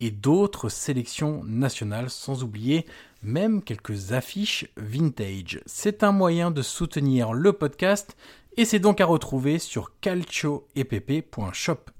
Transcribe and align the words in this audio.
et 0.00 0.10
d'autres 0.10 0.68
sélections 0.68 1.42
nationales, 1.44 2.10
sans 2.10 2.42
oublier 2.42 2.86
même 3.22 3.62
quelques 3.62 4.12
affiches 4.12 4.66
vintage. 4.76 5.60
C'est 5.66 6.02
un 6.02 6.12
moyen 6.12 6.50
de 6.50 6.62
soutenir 6.62 7.32
le 7.32 7.52
podcast 7.52 8.16
et 8.56 8.64
c'est 8.64 8.78
donc 8.78 9.00
à 9.00 9.06
retrouver 9.06 9.58
sur 9.58 9.92
calcioepp.shop. 10.00 11.90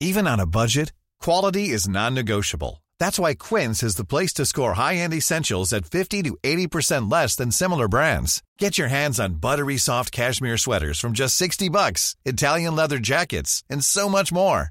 Even 0.00 0.28
on 0.28 0.38
a 0.38 0.46
budget, 0.46 0.92
quality 1.20 1.70
is 1.70 1.88
non-negotiable. 1.88 2.82
That's 3.00 3.18
why 3.18 3.34
Quince 3.34 3.82
is 3.82 3.96
the 3.96 4.04
place 4.04 4.32
to 4.34 4.44
score 4.44 4.74
high-end 4.74 5.12
essentials 5.12 5.72
at 5.72 5.86
50 5.86 6.22
to 6.24 6.36
80% 6.42 7.10
less 7.10 7.36
than 7.36 7.50
similar 7.50 7.88
brands. 7.88 8.42
Get 8.58 8.78
your 8.78 8.88
hands 8.88 9.18
on 9.20 9.40
buttery 9.40 9.76
soft 9.76 10.12
cashmere 10.12 10.56
sweaters 10.56 11.00
from 11.00 11.12
just 11.12 11.36
60 11.36 11.68
bucks, 11.68 12.16
Italian 12.24 12.76
leather 12.76 12.98
jackets, 12.98 13.64
and 13.68 13.84
so 13.84 14.08
much 14.08 14.32
more. 14.32 14.70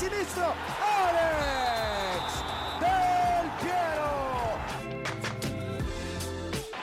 Sinistro! 0.00 0.54
Alex! 0.80 2.24
Del 2.78 3.50
Piero! 3.60 4.58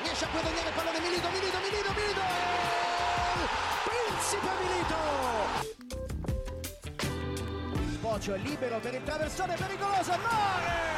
Riesce 0.04 0.26
a 0.26 0.28
guadagnare 0.30 0.68
il 0.68 0.76
pallone 0.76 1.00
Milito, 1.00 1.30
Milito, 1.30 1.58
Milito, 1.58 1.94
Milito! 1.98 2.22
Principe 3.90 4.50
Milito! 4.62 4.98
Bocio 8.02 8.34
è 8.36 8.38
libero 8.38 8.78
per 8.80 8.94
il 8.94 9.04
traversone 9.04 9.56
pericoloso, 9.56 10.12
Mare! 10.12 10.97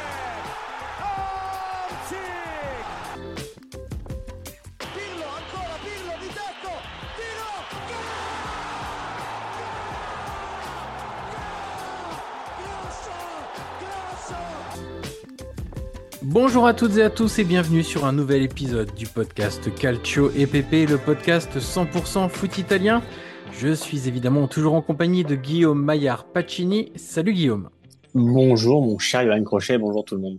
Bonjour 16.32 16.64
à 16.68 16.74
toutes 16.74 16.96
et 16.96 17.02
à 17.02 17.10
tous 17.10 17.40
et 17.40 17.44
bienvenue 17.44 17.82
sur 17.82 18.04
un 18.04 18.12
nouvel 18.12 18.42
épisode 18.42 18.94
du 18.94 19.08
podcast 19.08 19.74
Calcio 19.74 20.30
EPP, 20.30 20.88
le 20.88 20.96
podcast 20.96 21.58
100% 21.58 22.28
foot 22.28 22.56
italien. 22.56 23.02
Je 23.50 23.74
suis 23.74 24.06
évidemment 24.06 24.46
toujours 24.46 24.74
en 24.74 24.80
compagnie 24.80 25.24
de 25.24 25.34
Guillaume 25.34 25.82
Maillard 25.84 26.22
Pacini. 26.26 26.92
Salut 26.94 27.32
Guillaume. 27.32 27.68
Bonjour 28.14 28.80
mon 28.80 28.96
cher 28.96 29.24
Johan 29.26 29.42
Crochet, 29.42 29.76
bonjour 29.76 30.04
tout 30.04 30.14
le 30.14 30.20
monde. 30.20 30.38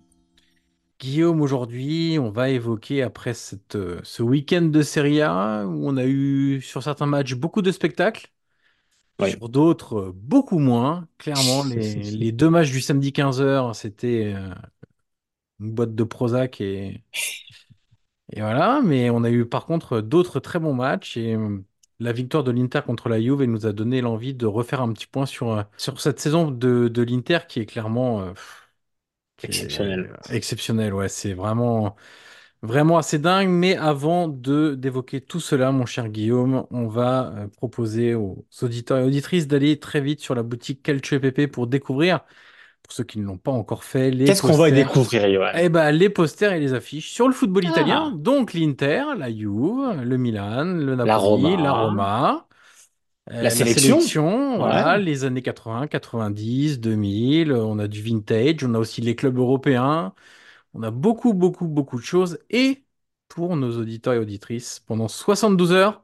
Guillaume, 0.97 1.41
aujourd'hui, 1.41 2.17
on 2.21 2.29
va 2.29 2.49
évoquer 2.51 3.03
après 3.03 3.33
cette, 3.33 3.75
euh, 3.75 3.99
ce 4.03 4.23
week-end 4.23 4.61
de 4.61 4.83
Serie 4.83 5.21
A 5.21 5.65
où 5.67 5.89
on 5.89 5.97
a 5.97 6.05
eu 6.05 6.61
sur 6.61 6.81
certains 6.81 7.05
matchs 7.05 7.33
beaucoup 7.35 7.61
de 7.61 7.71
spectacles, 7.71 8.31
Oui. 9.21 9.31
sur 9.31 9.49
d'autres 9.49 10.13
beaucoup 10.15 10.59
moins. 10.59 11.09
Clairement, 11.17 11.63
les, 11.69 11.95
les 11.95 12.31
deux 12.31 12.49
matchs 12.49 12.71
du 12.71 12.79
samedi 12.79 13.11
15h, 13.11 13.73
c'était 13.73 14.31
euh, 14.37 14.53
une 15.61 15.71
boîte 15.73 15.95
de 15.95 16.03
Prozac 16.03 16.61
et, 16.61 17.03
et 18.33 18.41
voilà. 18.41 18.81
Mais 18.83 19.09
on 19.09 19.23
a 19.23 19.29
eu 19.31 19.45
par 19.47 19.65
contre 19.65 20.01
d'autres 20.01 20.39
très 20.39 20.59
bons 20.59 20.73
matchs 20.73 21.17
et 21.17 21.35
euh, 21.35 21.59
la 21.99 22.13
victoire 22.13 22.43
de 22.43 22.51
l'Inter 22.51 22.81
contre 22.85 23.09
la 23.09 23.21
Juve 23.21 23.43
nous 23.43 23.65
a 23.65 23.73
donné 23.73 24.01
l'envie 24.01 24.33
de 24.33 24.45
refaire 24.45 24.81
un 24.81 24.93
petit 24.93 25.07
point 25.07 25.25
sur, 25.25 25.51
euh, 25.51 25.63
sur 25.77 25.99
cette 26.01 26.19
saison 26.19 26.49
de, 26.51 26.87
de 26.87 27.01
l'Inter 27.03 27.39
qui 27.47 27.59
est 27.59 27.65
clairement 27.65 28.21
euh, 28.21 28.33
qui 29.37 29.51
est, 29.53 29.53
Exceptionnel. 29.53 30.09
euh, 30.09 30.13
exceptionnel, 30.29 30.93
ouais, 30.93 31.09
c'est 31.09 31.33
vraiment 31.33 31.95
vraiment 32.61 32.97
assez 32.97 33.19
dingue. 33.19 33.49
Mais 33.49 33.75
avant 33.75 34.27
de 34.27 34.75
d'évoquer 34.75 35.21
tout 35.21 35.39
cela, 35.39 35.71
mon 35.71 35.85
cher 35.85 36.09
Guillaume, 36.09 36.67
on 36.71 36.87
va 36.87 37.33
euh, 37.37 37.47
proposer 37.47 38.15
aux 38.15 38.45
auditeurs 38.61 38.99
et 38.99 39.03
auditrices 39.03 39.47
d'aller 39.47 39.79
très 39.79 40.01
vite 40.01 40.21
sur 40.21 40.35
la 40.35 40.43
boutique 40.43 40.83
Calcio 40.83 41.17
EPP 41.17 41.47
pour 41.47 41.67
découvrir, 41.67 42.21
pour 42.91 42.97
ceux 42.97 43.03
qui 43.05 43.19
ne 43.19 43.25
l'ont 43.25 43.37
pas 43.37 43.51
encore 43.53 43.85
fait, 43.85 44.11
les 44.11 44.25
Qu'est-ce 44.25 44.41
qu'on 44.41 44.57
va 44.57 44.67
y 44.67 44.73
découvrir, 44.73 45.31
Johan 45.31 45.51
Eh 45.55 45.69
ben, 45.69 45.91
les 45.91 46.09
posters 46.09 46.51
et 46.51 46.59
les 46.59 46.73
affiches 46.73 47.09
sur 47.09 47.29
le 47.29 47.33
football 47.33 47.63
Ah. 47.67 47.69
italien, 47.69 48.11
donc 48.11 48.53
l'Inter, 48.53 49.05
la 49.17 49.31
Juve, 49.31 50.01
le 50.03 50.17
Milan, 50.17 50.65
le 50.65 50.95
Napoli, 50.97 51.15
Roma. 51.15 51.63
la 51.63 51.71
Roma, 51.71 52.47
euh, 53.31 53.43
La 53.43 53.49
sélection. 53.49 54.57
voilà, 54.57 54.97
Ouais. 54.97 55.03
les 55.03 55.23
années 55.23 55.41
80, 55.41 55.87
90, 55.87 56.81
2000, 56.81 57.53
on 57.53 57.79
a 57.79 57.87
du 57.87 58.01
vintage, 58.01 58.61
on 58.65 58.73
a 58.73 58.77
aussi 58.77 58.99
les 58.99 59.15
clubs 59.15 59.37
européens, 59.37 60.13
on 60.73 60.83
a 60.83 60.91
beaucoup, 60.91 61.33
beaucoup, 61.33 61.67
beaucoup 61.69 61.97
de 61.97 62.03
choses. 62.03 62.39
Et 62.49 62.83
pour 63.29 63.55
nos 63.55 63.77
auditeurs 63.79 64.15
et 64.15 64.17
auditrices, 64.19 64.81
pendant 64.81 65.07
72 65.07 65.71
heures, 65.71 66.03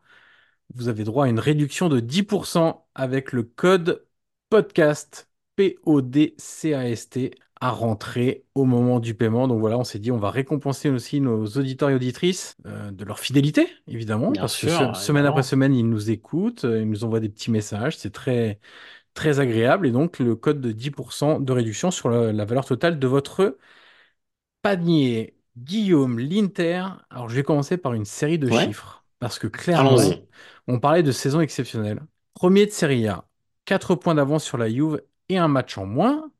vous 0.73 0.87
avez 0.87 1.03
droit 1.03 1.25
à 1.25 1.27
une 1.29 1.39
réduction 1.39 1.89
de 1.89 1.99
10% 1.99 2.87
avec 2.95 3.33
le 3.33 3.43
code 3.43 4.05
podcast 4.49 5.26
P-O-D-C-A-S-T 5.57 7.31
à 7.61 7.71
rentrer 7.71 8.45
au 8.55 8.65
moment 8.65 9.01
du 9.01 9.15
paiement. 9.15 9.47
Donc 9.49 9.59
voilà, 9.61 9.79
on 9.79 9.85
s'est 9.85 9.99
dit, 9.99 10.11
on 10.11 10.17
va 10.19 10.31
récompenser 10.31 10.89
aussi 10.91 11.21
nos 11.21 11.45
auditeurs 11.47 11.91
et 11.91 11.95
auditrices 11.95 12.57
euh, 12.67 12.91
de 12.91 13.05
leur 13.05 13.19
fidélité, 13.19 13.67
évidemment, 13.87 14.31
Bien 14.31 14.41
parce 14.41 14.55
sûr, 14.55 14.69
que 14.69 14.97
se- 14.97 15.05
semaine 15.05 15.25
après 15.27 15.43
semaine, 15.43 15.75
ils 15.75 15.89
nous 15.89 16.11
écoutent, 16.11 16.65
euh, 16.65 16.81
ils 16.81 16.89
nous 16.89 17.03
envoient 17.05 17.19
des 17.21 17.29
petits 17.29 17.51
messages, 17.51 17.97
c'est 17.97 18.11
très, 18.13 18.59
très 19.15 19.39
agréable. 19.39 19.87
Et 19.87 19.91
donc, 19.91 20.19
le 20.19 20.35
code 20.35 20.61
de 20.61 20.71
10% 20.73 21.39
de 21.39 21.53
réduction 21.53 21.91
sur 21.91 22.09
la, 22.09 22.33
la 22.33 22.45
valeur 22.45 22.65
totale 22.65 22.99
de 22.99 23.07
votre 23.07 23.57
panier. 24.61 25.33
Guillaume, 25.57 26.19
l'Inter. 26.19 26.83
Alors, 27.09 27.29
je 27.29 27.35
vais 27.35 27.43
commencer 27.43 27.77
par 27.77 27.93
une 27.93 28.05
série 28.05 28.37
de 28.37 28.49
Ouais. 28.49 28.55
chiffres, 28.59 29.03
parce 29.19 29.39
que 29.39 29.47
clairement, 29.47 29.97
on 30.67 30.79
parlait 30.79 31.01
de 31.03 31.11
saison 31.11 31.39
exceptionnelle. 31.41 32.01
Premier 32.35 32.65
de 32.67 32.71
Serie 32.71 33.07
A, 33.07 33.25
4 33.65 33.95
points 33.95 34.13
d'avance 34.15 34.43
sur 34.43 34.57
la 34.57 34.69
Juve 34.69 35.01
et 35.29 35.37
un 35.37 35.47
match 35.47 35.77
en 35.77 35.85
moins. 35.85 36.31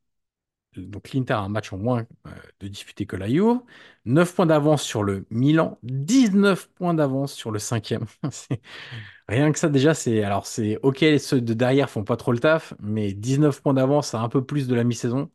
Donc 0.76 1.12
l'Inter 1.12 1.34
a 1.34 1.40
un 1.40 1.48
match 1.48 1.72
en 1.72 1.78
moins 1.78 2.06
euh, 2.26 2.30
de 2.60 2.68
disputé 2.68 3.06
que 3.06 3.16
la 3.16 3.28
Juve. 3.28 3.60
9 4.04 4.34
points 4.34 4.46
d'avance 4.46 4.82
sur 4.82 5.02
le 5.02 5.26
Milan. 5.30 5.78
19 5.82 6.68
points 6.70 6.94
d'avance 6.94 7.32
sur 7.32 7.50
le 7.50 7.58
cinquième. 7.58 8.06
Rien 9.28 9.52
que 9.52 9.58
ça 9.58 9.68
déjà, 9.68 9.94
c'est... 9.94 10.22
Alors 10.22 10.46
c'est 10.46 10.78
ok, 10.82 11.04
ceux 11.18 11.40
de 11.40 11.54
derrière 11.54 11.90
font 11.90 12.04
pas 12.04 12.16
trop 12.16 12.32
le 12.32 12.38
taf, 12.38 12.74
mais 12.80 13.12
19 13.12 13.60
points 13.62 13.74
d'avance 13.74 14.14
à 14.14 14.20
un 14.20 14.28
peu 14.28 14.44
plus 14.44 14.68
de 14.68 14.74
la 14.74 14.84
mi-saison. 14.84 15.30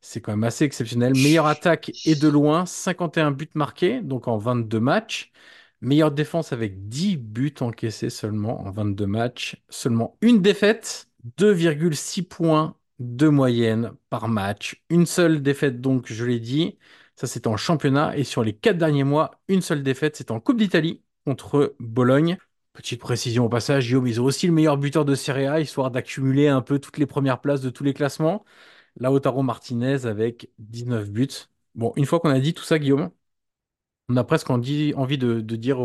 C'est 0.00 0.20
quand 0.20 0.32
même 0.32 0.44
assez 0.44 0.64
exceptionnel. 0.64 1.14
Meilleure 1.14 1.46
attaque 1.46 1.92
et 2.04 2.14
de 2.16 2.28
loin, 2.28 2.66
51 2.66 3.32
buts 3.32 3.50
marqués, 3.54 4.00
donc 4.02 4.28
en 4.28 4.38
22 4.38 4.80
matchs. 4.80 5.32
Meilleure 5.80 6.12
défense 6.12 6.52
avec 6.52 6.88
10 6.88 7.16
buts 7.16 7.54
encaissés 7.60 8.10
seulement 8.10 8.60
en 8.66 8.70
22 8.70 9.06
matchs. 9.06 9.56
Seulement 9.68 10.16
une 10.22 10.42
défaite, 10.42 11.08
2,6 11.38 12.22
points 12.22 12.77
de 12.98 13.28
moyenne 13.28 13.92
par 14.10 14.28
match. 14.28 14.82
Une 14.90 15.06
seule 15.06 15.42
défaite, 15.42 15.80
donc, 15.80 16.06
je 16.12 16.24
l'ai 16.24 16.40
dit. 16.40 16.78
Ça, 17.16 17.26
c'est 17.26 17.46
en 17.46 17.56
championnat. 17.56 18.16
Et 18.16 18.24
sur 18.24 18.42
les 18.44 18.52
quatre 18.54 18.78
derniers 18.78 19.04
mois, 19.04 19.40
une 19.48 19.60
seule 19.62 19.82
défaite, 19.82 20.16
c'est 20.16 20.30
en 20.30 20.40
Coupe 20.40 20.58
d'Italie 20.58 21.02
contre 21.24 21.74
Bologne. 21.80 22.38
Petite 22.72 23.00
précision 23.00 23.46
au 23.46 23.48
passage, 23.48 23.86
Guillaume, 23.86 24.06
ils 24.06 24.20
ont 24.20 24.24
aussi 24.24 24.46
le 24.46 24.52
meilleur 24.52 24.76
buteur 24.78 25.04
de 25.04 25.14
Serie 25.14 25.46
A, 25.46 25.60
histoire 25.60 25.90
d'accumuler 25.90 26.48
un 26.48 26.62
peu 26.62 26.78
toutes 26.78 26.98
les 26.98 27.06
premières 27.06 27.40
places 27.40 27.60
de 27.60 27.70
tous 27.70 27.82
les 27.84 27.94
classements. 27.94 28.44
Lautaro 29.00 29.42
Martinez 29.42 30.06
avec 30.06 30.50
19 30.58 31.10
buts. 31.10 31.28
Bon, 31.74 31.92
une 31.96 32.06
fois 32.06 32.20
qu'on 32.20 32.30
a 32.30 32.40
dit 32.40 32.54
tout 32.54 32.64
ça, 32.64 32.78
Guillaume, 32.78 33.10
on 34.08 34.16
a 34.16 34.24
presque 34.24 34.50
envie, 34.50 34.94
envie 34.94 35.18
de, 35.18 35.40
de 35.40 35.56
dire 35.56 35.78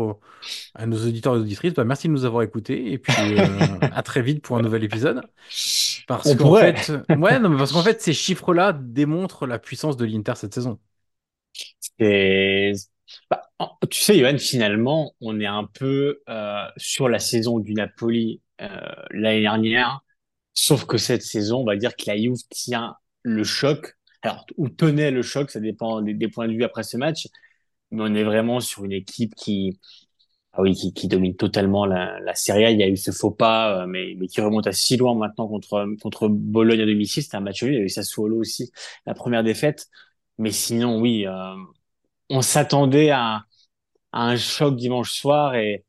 à 0.74 0.86
nos 0.86 0.96
auditeurs 1.06 1.36
et 1.36 1.38
auditrices, 1.40 1.74
bah, 1.74 1.84
merci 1.84 2.08
de 2.08 2.12
nous 2.12 2.24
avoir 2.24 2.42
écoutés 2.42 2.92
et 2.92 2.98
puis 2.98 3.12
euh, 3.38 3.78
à 3.80 4.02
très 4.02 4.22
vite 4.22 4.42
pour 4.42 4.56
un 4.56 4.62
nouvel 4.62 4.84
épisode. 4.84 5.22
Parce 6.06 6.34
qu'en 6.34 6.52
fait, 6.52 6.92
ouais, 7.10 7.38
non, 7.38 7.48
mais 7.50 7.58
parce 7.58 7.72
qu'en 7.72 7.82
fait, 7.82 8.00
ces 8.02 8.12
chiffres-là 8.14 8.72
démontrent 8.72 9.46
la 9.46 9.58
puissance 9.58 9.96
de 9.96 10.04
l'Inter 10.04 10.34
cette 10.36 10.54
saison. 10.54 10.78
Bah, 13.30 13.42
tu 13.90 14.00
sais, 14.00 14.18
Johan, 14.18 14.38
finalement, 14.38 15.14
on 15.20 15.40
est 15.40 15.46
un 15.46 15.64
peu 15.64 16.20
euh, 16.28 16.64
sur 16.76 17.08
la 17.08 17.18
saison 17.18 17.58
du 17.58 17.74
Napoli 17.74 18.40
euh, 18.60 18.68
l'année 19.10 19.40
dernière, 19.42 20.00
sauf 20.54 20.86
que 20.86 20.98
cette 20.98 21.22
saison, 21.22 21.58
on 21.60 21.64
va 21.64 21.76
dire 21.76 21.96
que 21.96 22.04
la 22.06 22.16
Juve 22.16 22.38
tient 22.50 22.96
le 23.22 23.44
choc. 23.44 23.94
Alors, 24.22 24.46
ou 24.56 24.68
tenait 24.68 25.10
le 25.10 25.22
choc, 25.22 25.50
ça 25.50 25.60
dépend 25.60 26.00
des, 26.02 26.14
des 26.14 26.28
points 26.28 26.48
de 26.48 26.54
vue 26.54 26.64
après 26.64 26.82
ce 26.82 26.96
match, 26.96 27.28
mais 27.94 28.02
on 28.04 28.14
est 28.14 28.24
vraiment 28.24 28.60
sur 28.60 28.84
une 28.84 28.92
équipe 28.92 29.34
qui, 29.36 29.78
ah 30.52 30.62
oui, 30.62 30.74
qui, 30.74 30.92
qui 30.94 31.08
domine 31.08 31.36
totalement 31.36 31.86
la, 31.86 32.20
la 32.20 32.34
Serie 32.34 32.64
A. 32.66 32.70
Il 32.70 32.80
y 32.80 32.82
a 32.84 32.88
eu 32.88 32.96
ce 32.96 33.10
faux 33.12 33.30
pas, 33.32 33.82
euh, 33.84 33.86
mais, 33.86 34.14
mais 34.18 34.28
qui 34.28 34.40
remonte 34.40 34.66
à 34.68 34.72
si 34.72 34.96
loin 34.96 35.14
maintenant 35.14 35.48
contre, 35.48 35.86
contre 36.02 36.28
Bologne 36.28 36.80
à 36.82 36.86
domicile. 36.86 37.22
C'était 37.24 37.36
un 37.36 37.40
match 37.40 37.62
nul. 37.62 37.74
Il 37.74 37.78
y 37.78 37.80
a 37.82 37.84
eu 37.84 37.88
Sassuolo 37.88 38.38
aussi, 38.38 38.72
la 39.06 39.14
première 39.14 39.44
défaite. 39.44 39.88
Mais 40.38 40.50
sinon, 40.52 41.00
oui, 41.00 41.26
euh, 41.26 41.54
on 42.30 42.42
s'attendait 42.42 43.10
à, 43.10 43.44
à 44.12 44.22
un 44.28 44.36
choc 44.36 44.76
dimanche 44.76 45.12
soir 45.12 45.54
et, 45.56 45.84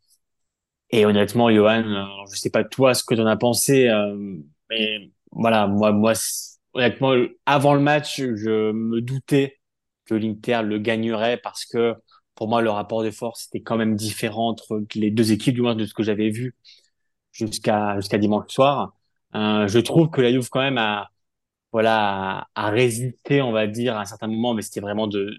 et 0.92 1.06
honnêtement, 1.06 1.50
Johan, 1.52 1.84
euh, 1.84 2.06
je 2.34 2.38
sais 2.40 2.50
pas 2.50 2.64
toi 2.64 2.94
ce 2.94 3.04
que 3.04 3.16
tu 3.16 3.22
en 3.22 3.26
as 3.28 3.38
pensé, 3.38 3.88
euh, 3.90 4.16
mais 4.70 5.12
voilà, 5.32 5.68
moi, 5.68 5.92
moi, 5.92 6.14
honnêtement, 6.74 7.14
avant 7.46 7.74
le 7.74 7.82
match, 7.82 8.18
je 8.22 8.72
me 8.72 9.02
doutais 9.02 9.55
que 10.06 10.16
l'Inter 10.16 10.62
le 10.64 10.80
gagnerait 10.80 11.38
parce 11.38 11.66
que 11.66 11.96
pour 12.36 12.48
moi, 12.50 12.62
le 12.62 12.70
rapport 12.70 13.04
de 13.04 13.12
force 13.12 13.48
était 13.48 13.62
quand 13.64 13.78
même 13.78 13.96
différent 13.96 14.50
entre 14.50 14.84
les 14.96 15.12
deux 15.12 15.32
équipes, 15.32 15.56
du 15.56 15.62
moins 15.62 15.76
de 15.76 15.86
ce 15.86 15.94
que 15.94 16.04
j'avais 16.04 16.30
vu 16.30 16.56
jusqu'à 17.32 17.96
jusqu'à 17.98 18.18
dimanche 18.18 18.52
soir. 18.54 18.94
Euh, 19.36 19.68
je 19.68 19.80
trouve 19.80 20.10
que 20.10 20.22
la 20.22 20.32
Juve 20.32 20.50
quand 20.50 20.62
même 20.62 20.78
a 20.78 21.10
voilà 21.72 22.40
a, 22.42 22.68
a 22.68 22.70
résisté, 22.72 23.42
on 23.42 23.52
va 23.52 23.68
dire, 23.68 23.98
à 23.98 24.02
un 24.02 24.06
certain 24.06 24.28
moment, 24.28 24.54
mais 24.54 24.62
c'était 24.62 24.82
vraiment 24.82 25.08
de 25.08 25.38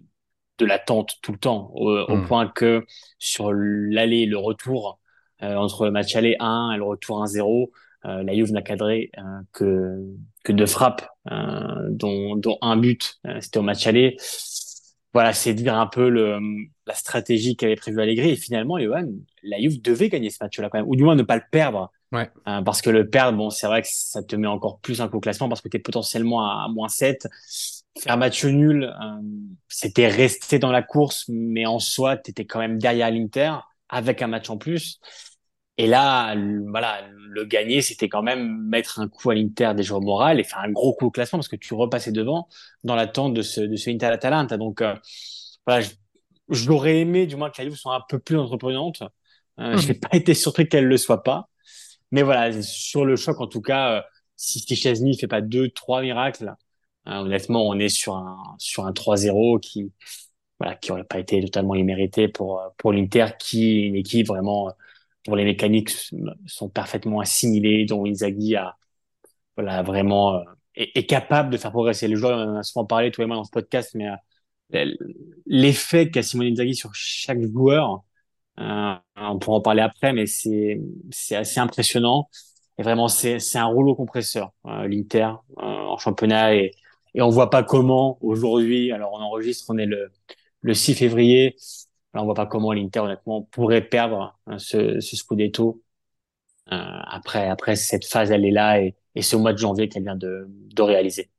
de 0.58 0.66
l'attente 0.66 1.16
tout 1.22 1.32
le 1.32 1.38
temps, 1.38 1.70
au, 1.74 1.98
au 1.98 2.18
Hmm. 2.18 2.20
point 2.20 2.48
que 2.48 2.86
sur 3.18 3.52
l'aller 3.52 4.20
et 4.20 4.26
le 4.26 4.38
retour, 4.38 5.00
euh, 5.42 5.56
entre 5.56 5.84
le 5.86 5.90
match 5.92 6.16
aller 6.16 6.36
1 6.40 6.72
et 6.74 6.78
le 6.78 6.84
retour 6.84 7.22
1-0, 7.22 7.72
euh, 8.06 8.22
la 8.22 8.34
Juve 8.34 8.52
n'a 8.52 8.62
cadré 8.62 9.10
euh, 9.18 9.22
que, 9.52 9.98
que 10.44 10.52
deux 10.52 10.66
frappes, 10.66 11.08
dont, 11.90 12.37
dont 12.37 12.58
un 12.62 12.76
but, 12.76 13.19
euh, 13.26 13.40
c'était 13.40 13.58
au 13.58 13.62
match 13.62 13.87
aller. 13.87 14.17
Voilà, 15.12 15.32
c'est 15.32 15.55
dire 15.55 15.75
un 15.75 15.87
peu 15.87 16.08
le, 16.08 16.38
la 16.87 16.94
stratégie 16.94 17.56
qu'avait 17.56 17.76
prévue 17.76 18.00
Allegri. 18.00 18.31
Et 18.31 18.37
finalement, 18.37 18.78
Johan, 18.78 19.06
la 19.43 19.58
Juve 19.58 19.81
devait 19.81 20.08
gagner 20.08 20.31
ce 20.31 20.38
match-là 20.40 20.69
quand 20.69 20.78
même, 20.78 20.88
ou 20.88 20.96
du 20.96 21.05
moins 21.05 21.14
ne 21.14 21.23
pas 21.23 21.37
le 21.37 21.43
perdre. 21.50 21.90
Ouais. 22.12 22.31
Euh, 22.46 22.62
parce 22.62 22.82
que 22.82 22.90
le 22.90 23.08
perdre, 23.08 23.37
bon, 23.37 23.50
c'est 23.50 23.67
vrai 23.67 23.82
que 23.82 23.88
ça 23.90 24.23
te 24.23 24.37
met 24.37 24.46
encore 24.46 24.78
plus 24.81 25.00
un 25.00 25.08
coup 25.08 25.17
au 25.17 25.20
classement 25.20 25.49
parce 25.49 25.61
que 25.61 25.69
tu 25.69 25.78
es 25.78 25.81
potentiellement 25.81 26.46
à, 26.46 26.64
à 26.64 26.69
moins 26.69 26.88
7 26.88 27.26
faire 27.99 28.17
match 28.17 28.44
nul, 28.44 28.84
euh, 28.84 29.23
c'était 29.69 30.08
rester 30.08 30.58
dans 30.58 30.70
la 30.70 30.82
course, 30.82 31.25
mais 31.28 31.67
en 31.67 31.78
soi, 31.78 32.17
tu 32.17 32.31
étais 32.31 32.44
quand 32.44 32.58
même 32.58 32.78
derrière 32.78 33.11
l'Inter 33.11 33.55
avec 33.88 34.23
un 34.23 34.26
match 34.26 34.50
en 34.50 34.58
plus. 34.58 35.00
Et 35.78 35.87
là, 35.87 36.34
le- 36.34 36.64
voilà, 36.70 37.02
le 37.12 37.44
gagner, 37.44 37.82
c'était 37.82 38.08
quand 38.08 38.23
même 38.23 38.62
mettre 38.69 38.99
un 39.00 39.08
coup 39.08 39.31
à 39.31 39.34
l'Inter 39.34 39.73
déjà 39.76 39.94
au 39.96 40.00
moral 40.00 40.40
et 40.40 40.44
faire 40.44 40.61
un 40.61 40.70
gros 40.73 40.94
coup 40.94 41.06
au 41.06 41.11
classement 41.11 41.38
parce 41.38 41.49
que 41.49 41.56
tu 41.56 41.75
repassais 41.75 42.12
devant 42.12 42.49
dans 42.84 42.94
l'attente 42.96 43.34
de 43.34 43.43
ce, 43.43 43.61
de 43.61 43.76
ce 43.76 43.90
Inter-Atalanta. 43.90 44.56
Donc, 44.56 44.81
euh, 44.82 44.94
voilà, 45.67 45.87
l'aurais 46.67 47.00
aimé, 47.00 47.26
du 47.26 47.37
moins, 47.37 47.50
que 47.50 47.61
la 47.62 47.64
Juve 47.69 47.76
soit 47.76 47.94
un 47.96 48.02
peu 48.08 48.19
plus 48.19 48.38
entreprenante. 48.38 49.02
Euh, 49.58 49.76
je 49.76 49.88
n'ai 49.88 49.94
pas 49.99 50.08
été 50.12 50.34
surpris 50.34 50.69
qu'elle 50.69 50.87
le 50.87 50.96
soit 50.96 51.23
pas. 51.23 51.49
Mais 52.12 52.23
voilà, 52.23 52.62
sur 52.62 53.05
le 53.05 53.17
choc, 53.17 53.40
en 53.40 53.46
tout 53.49 53.62
cas, 53.62 53.99
euh, 53.99 54.02
si 54.37 54.61
Szczesny 54.61 55.19
fait 55.19 55.28
pas 55.28 55.40
deux, 55.40 55.70
trois 55.70 56.02
miracles, 56.02 56.55
euh, 57.08 57.19
honnêtement, 57.20 57.67
on 57.69 57.78
est 57.78 57.88
sur 57.88 58.17
un 58.17 58.38
sur 58.58 58.87
un 58.87 58.93
3-0 58.93 59.58
qui 59.58 59.93
voilà 60.61 60.75
qui 60.76 60.93
aurait 60.93 61.05
pas 61.05 61.19
été 61.19 61.40
totalement 61.43 61.75
immérité 61.75 62.28
pour 62.28 62.61
euh, 62.61 62.69
pour 62.78 62.93
l'Inter, 62.93 63.26
qui 63.38 63.78
est 63.78 63.82
une 63.88 63.96
équipe 63.96 64.28
vraiment 64.28 64.69
euh, 64.69 64.73
dont 65.26 65.34
les 65.34 65.44
mécaniques 65.44 65.90
sont 66.46 66.69
parfaitement 66.69 67.20
assimilées, 67.20 67.84
dont 67.87 68.06
Inzaghi 68.06 68.56
a 68.56 68.76
voilà 69.56 69.82
vraiment 69.82 70.37
euh, 70.37 70.43
est, 70.75 71.06
capable 71.06 71.50
de 71.50 71.56
faire 71.56 71.73
progresser. 71.73 72.08
Les 72.08 72.17
joueurs, 72.17 72.38
on 72.38 72.52
en 72.52 72.56
a 72.56 72.62
souvent 72.62 72.84
parlé 72.84 73.11
toi 73.11 73.25
et 73.25 73.26
moi 73.26 73.37
dans 73.37 73.44
ce 73.44 73.50
podcast, 73.50 73.93
mais 73.94 74.08
euh, 74.75 74.94
l'effet 75.46 76.11
qu'a 76.11 76.23
Simone 76.23 76.49
Inzaghi 76.49 76.75
sur 76.75 76.94
chaque 76.94 77.43
joueur, 77.43 78.05
euh, 78.61 78.94
on 79.17 79.38
pourra 79.38 79.58
en 79.58 79.61
parler 79.61 79.82
après, 79.82 80.12
mais 80.12 80.26
c'est 80.26 80.81
assez 81.32 81.61
impressionnant. 81.61 82.28
Et 82.78 82.82
vraiment, 82.82 83.08
c'est 83.08 83.56
un 83.56 83.67
rouleau 83.67 83.94
compresseur, 83.94 84.52
l'Inter 84.64 85.31
en 85.56 85.96
championnat. 85.96 86.55
Et, 86.56 86.73
et 87.14 87.23
on 87.23 87.31
voit 87.31 87.49
pas 87.49 87.62
comment 87.62 88.19
aujourd'hui, 88.20 88.93
alors 88.93 89.14
on 89.14 89.20
enregistre, 89.23 89.67
on 89.70 89.78
est 89.78 89.87
le, 89.87 90.12
le 90.61 90.75
6 90.75 90.94
février, 90.94 91.56
alors 92.16 92.24
on 92.24 92.26
voit 92.28 92.34
pas 92.34 92.46
comment 92.46 92.72
l'Inter, 92.72 93.00
honnêtement, 93.00 93.42
pourrait 93.42 93.82
perdre 93.82 94.38
hein, 94.46 94.58
ce, 94.58 95.00
ce 95.00 95.16
Scudetto. 95.16 95.82
Euh, 96.72 96.76
après, 96.76 97.46
après 97.46 97.76
cette 97.76 98.06
phase, 98.06 98.30
elle 98.30 98.46
est 98.46 98.50
là 98.50 98.80
et, 98.80 98.96
et 99.14 99.20
ce 99.20 99.36
mois 99.36 99.52
de 99.52 99.58
janvier 99.58 99.90
qu'elle 99.90 100.04
vient 100.04 100.16
de, 100.16 100.48
réaliser. 100.78 101.30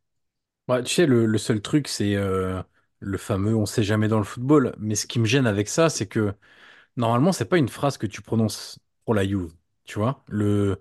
Ouais, 0.67 0.83
tu 0.83 0.93
sais, 0.93 1.07
le, 1.07 1.35
seul 1.39 1.61
truc, 1.61 1.87
c'est 1.87 2.13
euh, 2.15 2.61
le 2.99 3.17
fameux 3.17 3.55
on 3.55 3.65
sait 3.65 3.81
jamais 3.81 4.07
dans 4.07 4.19
le 4.19 4.23
football. 4.23 4.75
Mais 4.77 4.93
ce 4.93 5.07
qui 5.07 5.17
me 5.17 5.25
gêne 5.25 5.47
avec 5.47 5.67
ça, 5.67 5.89
c'est 5.89 6.05
que 6.05 6.31
normalement, 6.95 7.31
c'est 7.31 7.45
pas 7.45 7.57
une 7.57 7.69
phrase 7.69 7.97
que 7.97 8.05
tu 8.05 8.21
prononces 8.21 8.77
pour 9.03 9.15
la 9.15 9.25
Juve. 9.25 9.51
Tu 9.85 9.97
vois, 9.97 10.23
le 10.27 10.79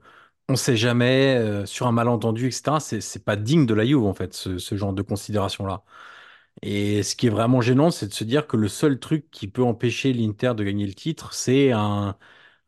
on 0.50 0.56
sait 0.56 0.76
jamais 0.76 1.36
euh, 1.38 1.64
sur 1.64 1.86
un 1.86 1.92
malentendu, 1.92 2.48
etc. 2.48 2.80
C'est 2.80 3.00
c'est 3.00 3.24
pas 3.24 3.36
digne 3.36 3.64
de 3.64 3.72
la 3.72 3.86
Juve 3.86 4.04
en 4.04 4.12
fait, 4.14 4.34
ce 4.34 4.76
genre 4.76 4.92
de 4.92 5.02
considération-là. 5.02 5.82
Et 6.62 7.02
ce 7.02 7.14
qui 7.16 7.26
est 7.26 7.30
vraiment 7.30 7.60
gênant, 7.60 7.90
c'est 7.90 8.08
de 8.08 8.12
se 8.14 8.24
dire 8.24 8.46
que 8.46 8.56
le 8.56 8.68
seul 8.68 8.98
truc 8.98 9.30
qui 9.30 9.46
peut 9.48 9.62
empêcher 9.62 10.12
l'Inter 10.12 10.54
de 10.56 10.64
gagner 10.64 10.86
le 10.86 10.94
titre, 10.94 11.32
c'est 11.34 11.72
un 11.72 12.16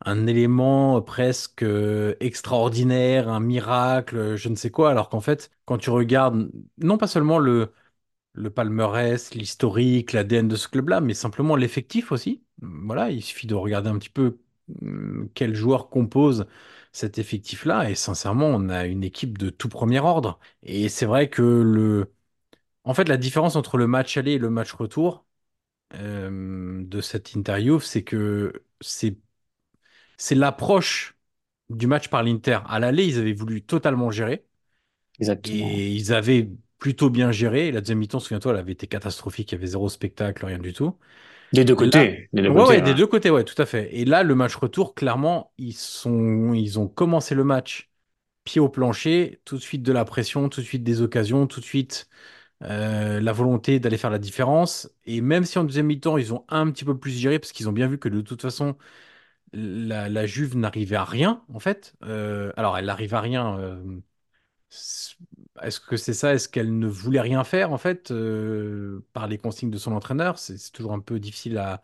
un 0.05 0.27
élément 0.27 1.01
presque 1.03 1.63
euh, 1.63 2.15
extraordinaire, 2.21 3.29
un 3.29 3.39
miracle, 3.41 4.35
je 4.35 4.49
ne 4.49 4.55
sais 4.55 4.71
quoi, 4.71 4.91
alors 4.91 5.09
qu'en 5.09 5.21
fait, 5.21 5.51
quand 5.65 5.77
tu 5.77 5.91
regardes 5.91 6.51
non 6.79 6.97
pas 6.97 7.07
seulement 7.07 7.39
le, 7.39 7.71
le 8.33 8.49
palmarès, 8.49 9.33
l'historique, 9.35 10.13
l'ADN 10.13 10.47
de 10.47 10.55
ce 10.55 10.67
club-là, 10.67 11.01
mais 11.01 11.13
simplement 11.13 11.55
l'effectif 11.55 12.11
aussi. 12.11 12.43
Voilà, 12.61 13.09
il 13.11 13.21
suffit 13.23 13.47
de 13.47 13.55
regarder 13.55 13.89
un 13.89 13.97
petit 13.99 14.09
peu 14.09 14.39
hum, 14.81 15.29
quels 15.33 15.55
joueurs 15.55 15.89
composent 15.89 16.45
cet 16.91 17.17
effectif-là, 17.19 17.89
et 17.89 17.95
sincèrement, 17.95 18.47
on 18.47 18.69
a 18.69 18.85
une 18.85 19.03
équipe 19.03 19.37
de 19.37 19.49
tout 19.49 19.69
premier 19.69 19.99
ordre. 19.99 20.39
Et 20.63 20.89
c'est 20.89 21.05
vrai 21.05 21.29
que 21.29 21.41
le... 21.43 22.11
En 22.83 22.93
fait, 22.93 23.07
la 23.09 23.17
différence 23.17 23.55
entre 23.55 23.77
le 23.77 23.87
match 23.87 24.17
aller 24.17 24.33
et 24.33 24.37
le 24.39 24.49
match 24.49 24.73
retour 24.73 25.25
euh, 25.95 26.83
de 26.85 27.01
cette 27.01 27.33
interview, 27.33 27.79
c'est 27.79 28.03
que 28.03 28.65
c'est 28.81 29.17
c'est 30.17 30.35
l'approche 30.35 31.17
du 31.69 31.87
match 31.87 32.09
par 32.09 32.23
l'Inter. 32.23 32.59
À 32.67 32.79
l'aller, 32.79 33.05
ils 33.05 33.19
avaient 33.19 33.33
voulu 33.33 33.63
totalement 33.63 34.11
gérer 34.11 34.45
Exactement. 35.19 35.85
et 35.85 35.91
ils 35.95 36.13
avaient 36.13 36.49
plutôt 36.79 37.09
bien 37.09 37.31
géré. 37.31 37.71
La 37.71 37.81
deuxième 37.81 37.99
mi-temps, 37.99 38.19
souviens-toi, 38.19 38.53
elle 38.53 38.59
avait 38.59 38.73
été 38.73 38.87
catastrophique. 38.87 39.51
Il 39.51 39.55
y 39.55 39.57
avait 39.57 39.67
zéro 39.67 39.89
spectacle, 39.89 40.45
rien 40.45 40.59
du 40.59 40.73
tout. 40.73 40.97
Des 41.53 41.63
deux 41.65 41.75
Là, 41.77 42.05
côtés, 42.05 42.31
des 42.33 42.41
deux 42.41 42.51
ouais, 42.51 42.53
côtés. 42.53 42.77
ouais, 42.77 42.81
des 42.81 42.93
ouais. 42.93 42.95
deux 42.95 43.07
côtés, 43.07 43.29
ouais, 43.31 43.43
tout 43.45 43.61
à 43.61 43.65
fait. 43.65 43.95
Et 43.95 44.05
là, 44.05 44.23
le 44.23 44.35
match 44.35 44.55
retour, 44.55 44.95
clairement, 44.95 45.53
ils 45.57 45.73
sont, 45.75 46.53
ils 46.53 46.79
ont 46.79 46.87
commencé 46.87 47.35
le 47.35 47.43
match 47.45 47.91
pied 48.45 48.61
au 48.61 48.69
plancher, 48.69 49.41
tout 49.45 49.57
de 49.57 49.61
suite 49.61 49.83
de 49.83 49.93
la 49.93 50.05
pression, 50.05 50.49
tout 50.49 50.61
de 50.61 50.65
suite 50.65 50.83
des 50.83 51.01
occasions, 51.01 51.47
tout 51.47 51.59
de 51.61 51.65
suite 51.65 52.09
euh, 52.63 53.19
la 53.21 53.31
volonté 53.31 53.79
d'aller 53.79 53.97
faire 53.97 54.09
la 54.09 54.19
différence. 54.19 54.89
Et 55.05 55.21
même 55.21 55.45
si 55.45 55.57
en 55.59 55.63
deuxième 55.63 55.87
mi-temps, 55.87 56.17
ils 56.17 56.33
ont 56.33 56.45
un 56.49 56.71
petit 56.71 56.85
peu 56.85 56.97
plus 56.97 57.11
géré, 57.11 57.39
parce 57.39 57.51
qu'ils 57.51 57.69
ont 57.69 57.71
bien 57.73 57.87
vu 57.87 57.97
que 57.99 58.09
de 58.09 58.21
toute 58.21 58.41
façon, 58.41 58.77
la, 59.53 60.25
Juve 60.27 60.57
n'arrivait 60.57 60.95
à 60.97 61.05
rien, 61.05 61.43
en 61.53 61.59
fait. 61.59 61.95
Euh, 62.03 62.53
alors, 62.57 62.77
elle 62.77 62.85
n'arrive 62.87 63.13
à 63.15 63.21
rien. 63.21 63.59
euh, 63.59 63.99
est-ce 65.61 65.79
que 65.79 65.97
c'est 65.97 66.13
ça? 66.13 66.33
Est-ce 66.33 66.47
qu'elle 66.49 66.77
ne 66.79 66.87
voulait 66.87 67.21
rien 67.21 67.43
faire, 67.43 67.71
en 67.73 67.77
fait, 67.77 68.13
par 69.13 69.27
les 69.27 69.37
consignes 69.37 69.71
de 69.71 69.77
son 69.77 69.91
entraîneur? 69.93 70.39
C'est 70.39 70.71
toujours 70.71 70.93
un 70.93 70.99
peu 70.99 71.19
difficile 71.19 71.57
à, 71.57 71.81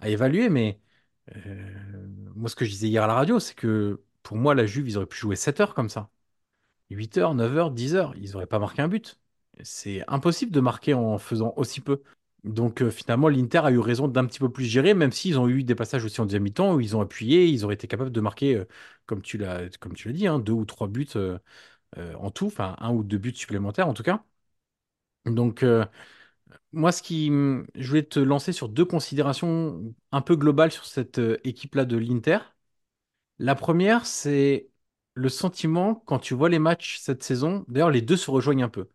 à 0.00 0.08
évaluer, 0.08 0.48
mais 0.48 0.80
moi, 2.34 2.48
ce 2.48 2.56
que 2.56 2.64
je 2.64 2.70
disais 2.70 2.88
hier 2.88 3.04
à 3.04 3.06
la 3.06 3.14
radio, 3.14 3.38
c'est 3.40 3.54
que 3.54 4.02
pour 4.22 4.36
moi, 4.36 4.54
la 4.54 4.66
Juve, 4.66 4.88
ils 4.88 4.96
auraient 4.96 5.06
pu 5.06 5.18
jouer 5.18 5.36
7 5.36 5.60
heures 5.60 5.74
comme 5.74 5.88
ça. 5.88 6.10
8 6.90 7.18
heures, 7.18 7.34
9 7.36 7.56
heures, 7.56 7.70
10 7.72 7.94
heures. 7.96 8.14
Ils 8.18 8.32
n'auraient 8.32 8.46
pas 8.48 8.58
marqué 8.60 8.82
un 8.82 8.88
but. 8.88 9.20
C'est 9.62 10.02
impossible 10.08 10.50
de 10.52 10.60
marquer 10.60 10.94
en 10.94 11.18
faisant 11.18 11.52
aussi 11.56 11.80
peu. 11.80 12.02
Donc 12.44 12.82
euh, 12.82 12.90
finalement, 12.90 13.28
l'Inter 13.28 13.58
a 13.58 13.70
eu 13.70 13.78
raison 13.78 14.08
d'un 14.08 14.26
petit 14.26 14.40
peu 14.40 14.50
plus 14.50 14.64
gérer, 14.64 14.94
même 14.94 15.12
s'ils 15.12 15.38
ont 15.38 15.48
eu 15.48 15.62
des 15.62 15.74
passages 15.74 16.04
aussi 16.04 16.20
en 16.20 16.24
deuxième 16.24 16.42
mi-temps 16.42 16.74
où 16.74 16.80
ils 16.80 16.96
ont 16.96 17.00
appuyé, 17.00 17.46
ils 17.46 17.64
auraient 17.64 17.74
été 17.74 17.86
capables 17.86 18.10
de 18.10 18.20
marquer, 18.20 18.56
euh, 18.56 18.64
comme 19.06 19.22
tu 19.22 19.38
l'as, 19.38 19.68
dit, 20.06 20.26
hein, 20.26 20.38
deux 20.40 20.52
ou 20.52 20.64
trois 20.64 20.88
buts 20.88 21.06
euh, 21.16 21.38
en 22.16 22.30
tout, 22.30 22.46
enfin 22.46 22.76
un 22.80 22.92
ou 22.92 23.04
deux 23.04 23.18
buts 23.18 23.34
supplémentaires 23.34 23.88
en 23.88 23.94
tout 23.94 24.02
cas. 24.04 24.24
Donc, 25.26 25.64
moi, 26.72 26.92
ce 26.92 27.02
qui, 27.02 27.28
je 27.74 27.88
voulais 27.88 28.02
te 28.02 28.18
lancer 28.20 28.52
sur 28.52 28.68
deux 28.68 28.84
considérations 28.84 29.94
un 30.12 30.20
peu 30.22 30.36
globales 30.36 30.72
sur 30.72 30.86
cette 30.86 31.20
équipe-là 31.44 31.84
de 31.84 31.96
l'Inter. 31.96 32.38
La 33.38 33.54
première, 33.54 34.06
c'est 34.06 34.70
le 35.14 35.28
sentiment 35.28 35.94
quand 36.06 36.18
tu 36.18 36.34
vois 36.34 36.48
les 36.48 36.58
matchs 36.58 36.98
cette 36.98 37.22
saison. 37.22 37.64
D'ailleurs, 37.68 37.90
les 37.90 38.02
deux 38.02 38.16
se 38.16 38.30
rejoignent 38.30 38.64
un 38.64 38.68
peu. 38.68 38.88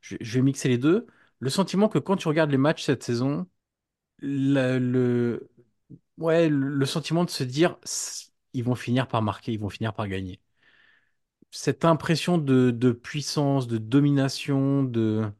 Je, 0.00 0.16
vais 0.20 0.42
mixer 0.42 0.68
les 0.68 0.78
deux. 0.78 1.06
Le 1.40 1.50
sentiment 1.50 1.88
que 1.88 1.98
quand 1.98 2.16
tu 2.16 2.28
regardes 2.28 2.50
les 2.50 2.58
matchs 2.58 2.84
cette 2.84 3.02
saison, 3.02 3.46
le, 4.20 5.48
ouais, 6.18 6.48
le 6.50 6.86
sentiment 6.86 7.24
de 7.24 7.30
se 7.30 7.44
dire, 7.44 7.78
ils 8.54 8.64
vont 8.64 8.74
finir 8.74 9.08
par 9.08 9.22
marquer, 9.22 9.52
ils 9.52 9.60
vont 9.60 9.70
finir 9.70 9.94
par 9.94 10.08
gagner. 10.08 10.40
Cette 11.50 11.84
impression 11.84 12.38
de, 12.38 12.70
de 12.70 12.92
puissance, 12.92 13.66
de 13.66 13.76
domination, 13.78 14.82
de, 14.84 15.30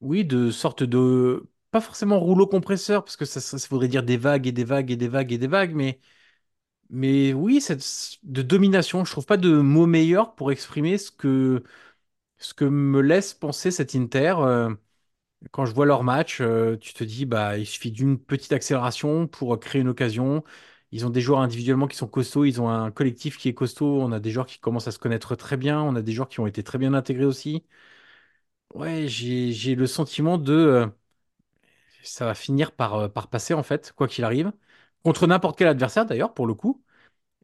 oui, 0.00 0.24
de 0.24 0.50
sorte 0.50 0.82
de, 0.82 1.48
pas 1.70 1.80
forcément 1.80 2.18
rouleau 2.18 2.46
compresseur, 2.46 3.04
parce 3.04 3.16
que 3.16 3.24
ça, 3.24 3.40
ça, 3.40 3.58
ça 3.58 3.68
voudrait 3.70 3.88
dire 3.88 4.02
des 4.02 4.16
vagues 4.16 4.46
et 4.48 4.52
des 4.52 4.64
vagues 4.64 4.90
et 4.90 4.96
des 4.96 5.08
vagues 5.08 5.32
et 5.32 5.38
des 5.38 5.46
vagues, 5.46 5.74
mais 5.74 6.00
Mais 6.92 7.32
oui, 7.32 7.60
cette 7.60 7.84
de 8.24 8.42
domination, 8.42 9.04
je 9.04 9.12
trouve 9.12 9.26
pas 9.26 9.36
de 9.36 9.60
mot 9.60 9.86
meilleur 9.86 10.34
pour 10.34 10.50
exprimer 10.50 10.98
ce 10.98 11.10
que, 11.12 11.62
ce 12.38 12.54
que 12.54 12.64
me 12.66 13.00
laisse 13.02 13.34
penser 13.34 13.70
cet 13.72 13.94
Inter. 13.96 14.36
Euh, 14.40 14.74
quand 15.52 15.66
je 15.66 15.74
vois 15.74 15.86
leur 15.86 16.04
match, 16.04 16.40
euh, 16.42 16.76
tu 16.78 16.94
te 16.94 17.04
dis, 17.04 17.26
bah, 17.26 17.58
il 17.58 17.66
suffit 17.66 17.92
d'une 17.92 18.18
petite 18.18 18.52
accélération 18.52 19.26
pour 19.28 19.58
créer 19.60 19.82
une 19.82 19.88
occasion. 19.88 20.44
Ils 20.92 21.06
ont 21.06 21.10
des 21.10 21.20
joueurs 21.22 21.40
individuellement 21.40 21.88
qui 21.88 21.96
sont 21.98 22.08
costauds, 22.08 22.44
ils 22.46 22.60
ont 22.62 22.70
un 22.70 22.90
collectif 22.92 23.38
qui 23.38 23.48
est 23.48 23.54
costaud, 23.54 24.00
on 24.02 24.12
a 24.12 24.20
des 24.20 24.30
joueurs 24.32 24.46
qui 24.46 24.58
commencent 24.60 24.88
à 24.88 24.92
se 24.92 24.98
connaître 25.00 25.36
très 25.36 25.56
bien, 25.58 25.82
on 25.82 25.96
a 25.96 26.02
des 26.02 26.12
joueurs 26.12 26.28
qui 26.30 26.40
ont 26.40 26.46
été 26.48 26.62
très 26.64 26.78
bien 26.78 26.94
intégrés 26.94 27.26
aussi. 27.26 27.64
Ouais, 28.74 29.06
j'ai, 29.08 29.52
j'ai 29.52 29.74
le 29.76 29.86
sentiment 29.86 30.36
de, 30.38 30.52
euh, 30.52 30.86
ça 32.02 32.24
va 32.26 32.34
finir 32.34 32.72
par, 32.72 32.94
euh, 32.94 33.08
par 33.08 33.28
passer 33.28 33.54
en 33.54 33.62
fait, 33.62 33.92
quoi 33.96 34.08
qu'il 34.08 34.24
arrive, 34.24 34.52
contre 35.04 35.26
n'importe 35.26 35.58
quel 35.58 35.68
adversaire 35.68 36.06
d'ailleurs, 36.06 36.34
pour 36.34 36.46
le 36.46 36.54
coup. 36.54 36.82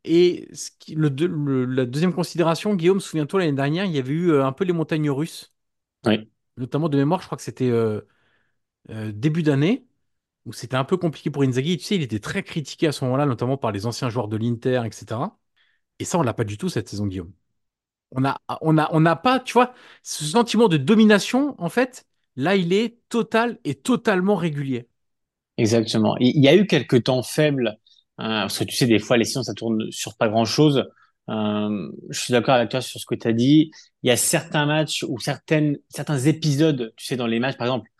Et 0.04 0.48
ce 0.54 0.70
qui- 0.78 0.94
le, 0.96 1.10
deux- 1.10 1.28
le- 1.28 1.66
la 1.66 1.86
deuxième 1.86 2.14
considération, 2.14 2.74
Guillaume, 2.76 3.00
souviens-toi, 3.00 3.40
l'année 3.40 3.52
dernière, 3.54 3.84
il 3.86 3.92
y 3.92 3.98
avait 3.98 4.12
eu 4.14 4.30
euh, 4.32 4.46
un 4.46 4.52
peu 4.52 4.64
les 4.64 4.72
montagnes 4.74 5.10
russes, 5.10 5.54
Oui, 6.04 6.30
notamment 6.56 6.88
de 6.88 6.96
mémoire, 6.96 7.20
je 7.20 7.26
crois 7.26 7.36
que 7.38 7.44
c'était 7.44 7.68
euh, 7.70 8.00
euh, 8.90 9.12
début 9.12 9.42
d'année, 9.42 9.86
où 10.46 10.52
c'était 10.52 10.76
un 10.76 10.84
peu 10.84 10.96
compliqué 10.98 11.30
pour 11.30 11.42
Inzaghi. 11.44 11.78
Tu 11.78 11.84
sais, 11.84 11.96
il 11.96 12.02
était 12.02 12.20
très 12.20 12.42
critiqué 12.42 12.88
à 12.88 12.92
ce 12.92 13.04
moment-là, 13.06 13.26
notamment 13.26 13.56
par 13.58 13.72
les 13.72 13.86
anciens 13.86 14.10
joueurs 14.10 14.28
de 14.28 14.36
l'Inter, 14.38 14.82
etc. 14.86 15.38
Et 16.00 16.04
ça, 16.06 16.18
on 16.18 16.22
l'a 16.22 16.34
pas 16.34 16.44
du 16.44 16.58
tout 16.58 16.68
cette 16.70 16.88
saison, 16.90 17.06
Guillaume. 17.08 17.32
On 18.12 18.24
a, 18.26 18.40
on 18.62 18.78
a, 18.78 18.88
on 18.92 19.00
n'a 19.00 19.16
pas, 19.16 19.40
tu 19.40 19.54
vois, 19.54 19.74
ce 20.02 20.24
sentiment 20.24 20.68
de 20.68 20.76
domination, 20.78 21.54
en 21.62 21.68
fait, 21.70 22.06
là, 22.36 22.56
il 22.56 22.72
est 22.72 22.98
total 23.10 23.58
et 23.64 23.74
totalement 23.76 24.36
régulier. 24.36 24.88
Exactement. 25.58 26.16
Il 26.18 26.42
y 26.42 26.48
a 26.48 26.54
eu 26.54 26.66
quelques 26.66 27.04
temps 27.04 27.22
faibles, 27.22 27.78
euh, 28.20 28.24
parce 28.42 28.58
que 28.58 28.64
tu 28.64 28.76
sais, 28.76 28.86
des 28.86 28.98
fois, 28.98 29.16
les 29.16 29.24
saisons, 29.24 29.42
ça 29.42 29.54
tourne 29.54 29.90
sur 29.90 30.16
pas 30.16 30.28
grand-chose. 30.28 30.84
Euh, 31.28 31.90
je 32.10 32.20
suis 32.20 32.32
d'accord 32.32 32.54
avec 32.54 32.70
toi 32.70 32.80
sur 32.80 33.00
ce 33.00 33.06
que 33.06 33.14
tu 33.14 33.28
as 33.28 33.32
dit. 33.32 33.70
Il 34.02 34.08
y 34.08 34.10
a 34.10 34.16
certains 34.16 34.66
matchs 34.66 35.04
ou 35.08 35.18
certaines, 35.18 35.78
certains 35.88 36.18
épisodes, 36.18 36.92
tu 36.96 37.06
sais, 37.06 37.16
dans 37.16 37.26
les 37.26 37.40
matchs, 37.40 37.56
par 37.56 37.66
exemple, 37.66 37.90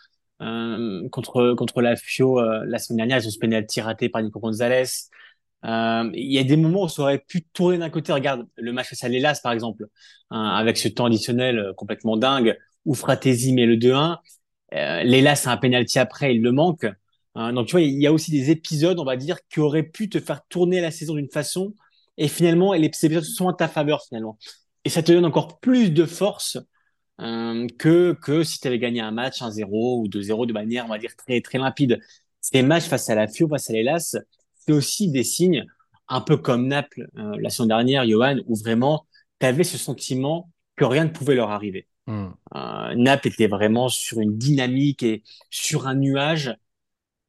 euh, 0.43 1.09
contre, 1.11 1.55
contre 1.55 1.83
la 1.83 1.97
Fio, 1.97 2.41
euh, 2.41 2.65
la 2.67 2.79
semaine 2.79 2.99
dernière, 2.99 3.19
ils 3.19 3.27
ont 3.27 3.31
ce 3.31 3.39
penalty 3.39 3.81
raté 3.81 4.09
par 4.09 4.23
Nico 4.23 4.41
Gonzalez. 4.41 4.85
Il 5.65 6.33
y 6.33 6.39
a 6.39 6.45
des 6.45 6.57
moments 6.57 6.85
où 6.85 6.89
ça 6.89 7.03
aurait 7.03 7.19
pu 7.19 7.43
tourner 7.43 7.79
d'un 7.79 7.91
côté. 7.91 8.13
Regarde, 8.13 8.47
le 8.57 8.73
match 8.73 8.89
face 8.91 9.05
à 9.05 9.09
l'Hélas, 9.09 9.41
par 9.43 9.53
exemple, 9.53 9.87
hein, 10.31 10.45
avec 10.57 10.77
ce 10.77 10.89
temps 10.89 11.07
additionnel 11.07 11.59
euh, 11.59 11.73
complètement 11.75 12.17
dingue, 12.17 12.57
où 12.85 12.95
Fratesi 12.95 13.53
met 13.53 13.67
le 13.67 13.77
2-1. 13.77 14.19
Euh, 14.75 15.03
L'Hélas 15.03 15.45
a 15.47 15.53
un 15.53 15.57
penalty 15.57 15.99
après, 15.99 16.35
il 16.35 16.43
le 16.43 16.53
manque. 16.53 16.87
Hein, 17.37 17.53
donc, 17.53 17.67
tu 17.67 17.73
vois, 17.73 17.83
il 17.83 18.01
y 18.01 18.07
a 18.07 18.13
aussi 18.13 18.31
des 18.31 18.51
épisodes, 18.51 18.99
on 18.99 19.05
va 19.05 19.17
dire, 19.17 19.39
qui 19.51 19.61
auraient 19.61 19.83
pu 19.83 20.09
te 20.09 20.19
faire 20.19 20.41
tourner 20.49 20.81
la 20.81 20.91
saison 20.91 21.15
d'une 21.15 21.29
façon, 21.29 21.75
et 22.17 22.29
finalement, 22.29 22.73
les 22.73 22.91
ces 22.95 23.07
épisodes 23.07 23.25
sont 23.25 23.45
en 23.45 23.53
ta 23.53 23.69
faveur, 23.69 24.03
finalement. 24.03 24.39
Et 24.85 24.89
ça 24.89 25.03
te 25.03 25.13
donne 25.13 25.27
encore 25.27 25.61
plus 25.61 25.91
de 25.91 26.07
force 26.07 26.57
euh, 27.21 27.67
que, 27.79 28.15
que 28.15 28.43
si 28.43 28.59
tu 28.59 28.67
avais 28.67 28.79
gagné 28.79 29.01
un 29.01 29.11
match 29.11 29.43
1-0 29.43 29.67
ou 29.71 30.09
2-0 30.09 30.47
de 30.47 30.53
manière, 30.55 30.87
on 30.87 30.89
va 30.89 30.99
dire, 30.99 31.15
très, 31.15 31.43
très 31.43 31.59
limpide. 31.59 32.01
Ces 32.41 32.63
matchs 32.63 32.85
face 32.85 33.11
à 33.11 33.15
la 33.15 33.27
Fio, 33.27 33.49
face 33.49 33.69
à 33.69 33.75
l'Hélas, 33.75 34.17
c'est 34.55 34.73
aussi 34.73 35.11
des 35.11 35.25
signes, 35.25 35.67
un 36.09 36.23
peu 36.23 36.39
comme 36.39 36.67
Naples 36.69 37.07
euh, 37.19 37.37
la 37.39 37.51
saison 37.51 37.67
dernière, 37.67 38.09
Johan, 38.09 38.39
où 38.47 38.57
vraiment, 38.57 39.07
tu 39.41 39.47
avais 39.47 39.65
ce 39.65 39.77
sentiment 39.77 40.51
que 40.75 40.87
rien 40.87 41.05
ne 41.05 41.11
pouvait 41.11 41.35
leur 41.35 41.51
arriver. 41.51 41.87
Hmm. 42.07 42.29
Euh, 42.55 42.95
Naples 42.95 43.29
était 43.29 43.49
vraiment 43.49 43.89
sur 43.89 44.21
une 44.21 44.39
dynamique 44.39 45.03
et 45.03 45.23
sur 45.51 45.87
un 45.87 45.97
nuage 45.97 46.57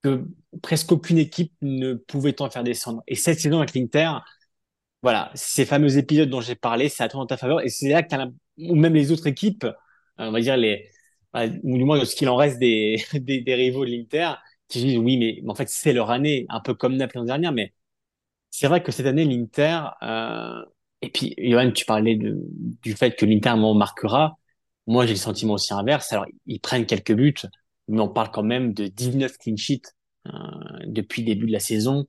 que 0.07 0.25
presque 0.61 0.91
aucune 0.91 1.17
équipe 1.17 1.53
ne 1.61 1.93
pouvait 1.93 2.41
en 2.41 2.49
faire 2.49 2.63
descendre. 2.63 3.01
Et 3.07 3.15
cette 3.15 3.39
saison 3.39 3.59
avec 3.59 3.73
l'Inter, 3.75 4.11
voilà, 5.03 5.31
ces 5.35 5.65
fameux 5.65 5.97
épisodes 5.97 6.29
dont 6.29 6.41
j'ai 6.41 6.55
parlé, 6.55 6.89
ça 6.89 7.05
a 7.05 7.09
tourné 7.09 7.23
en 7.23 7.27
ta 7.27 7.37
faveur. 7.37 7.61
Et 7.61 7.69
c'est 7.69 7.89
là 7.89 8.03
que 8.03 8.15
ou 8.57 8.75
même 8.75 8.93
les 8.93 9.11
autres 9.11 9.27
équipes, 9.27 9.65
euh, 9.65 9.73
on 10.17 10.31
va 10.31 10.41
dire 10.41 10.57
les, 10.57 10.89
ou 11.63 11.77
du 11.77 11.83
moins 11.83 12.03
ce 12.03 12.15
qu'il 12.15 12.29
en 12.29 12.35
reste 12.35 12.59
des, 12.59 13.03
des, 13.13 13.55
rivaux 13.55 13.85
de 13.85 13.91
l'Inter, 13.91 14.33
qui 14.67 14.83
disent 14.83 14.97
oui, 14.97 15.17
mais, 15.17 15.41
en 15.49 15.55
fait 15.55 15.69
c'est 15.69 15.93
leur 15.93 16.11
année, 16.11 16.45
un 16.49 16.59
peu 16.61 16.73
comme 16.73 16.95
Naples 16.97 17.17
l'année 17.17 17.27
dernière. 17.27 17.51
Mais 17.51 17.73
c'est 18.51 18.67
vrai 18.67 18.83
que 18.83 18.91
cette 18.91 19.05
année 19.07 19.25
l'Inter, 19.25 19.81
euh, 20.03 20.63
et 21.01 21.09
puis 21.11 21.35
Johan, 21.37 21.71
tu 21.71 21.85
parlais 21.85 22.19
du 22.19 22.93
fait 22.95 23.15
que 23.15 23.25
l'Inter 23.25 23.51
moment 23.51 23.75
marquera. 23.75 24.37
Moi, 24.87 25.05
j'ai 25.05 25.13
le 25.13 25.19
sentiment 25.19 25.53
aussi 25.55 25.73
inverse. 25.73 26.11
Alors, 26.13 26.25
ils 26.45 26.59
prennent 26.61 26.85
quelques 26.85 27.13
buts, 27.13 27.35
mais 27.87 28.01
on 28.01 28.09
parle 28.09 28.31
quand 28.31 28.43
même 28.43 28.73
de 28.73 28.87
19 28.87 29.37
clean 29.37 29.57
sheets 29.57 29.96
depuis 30.85 31.21
le 31.23 31.27
début 31.27 31.47
de 31.47 31.51
la 31.53 31.59
saison 31.59 32.07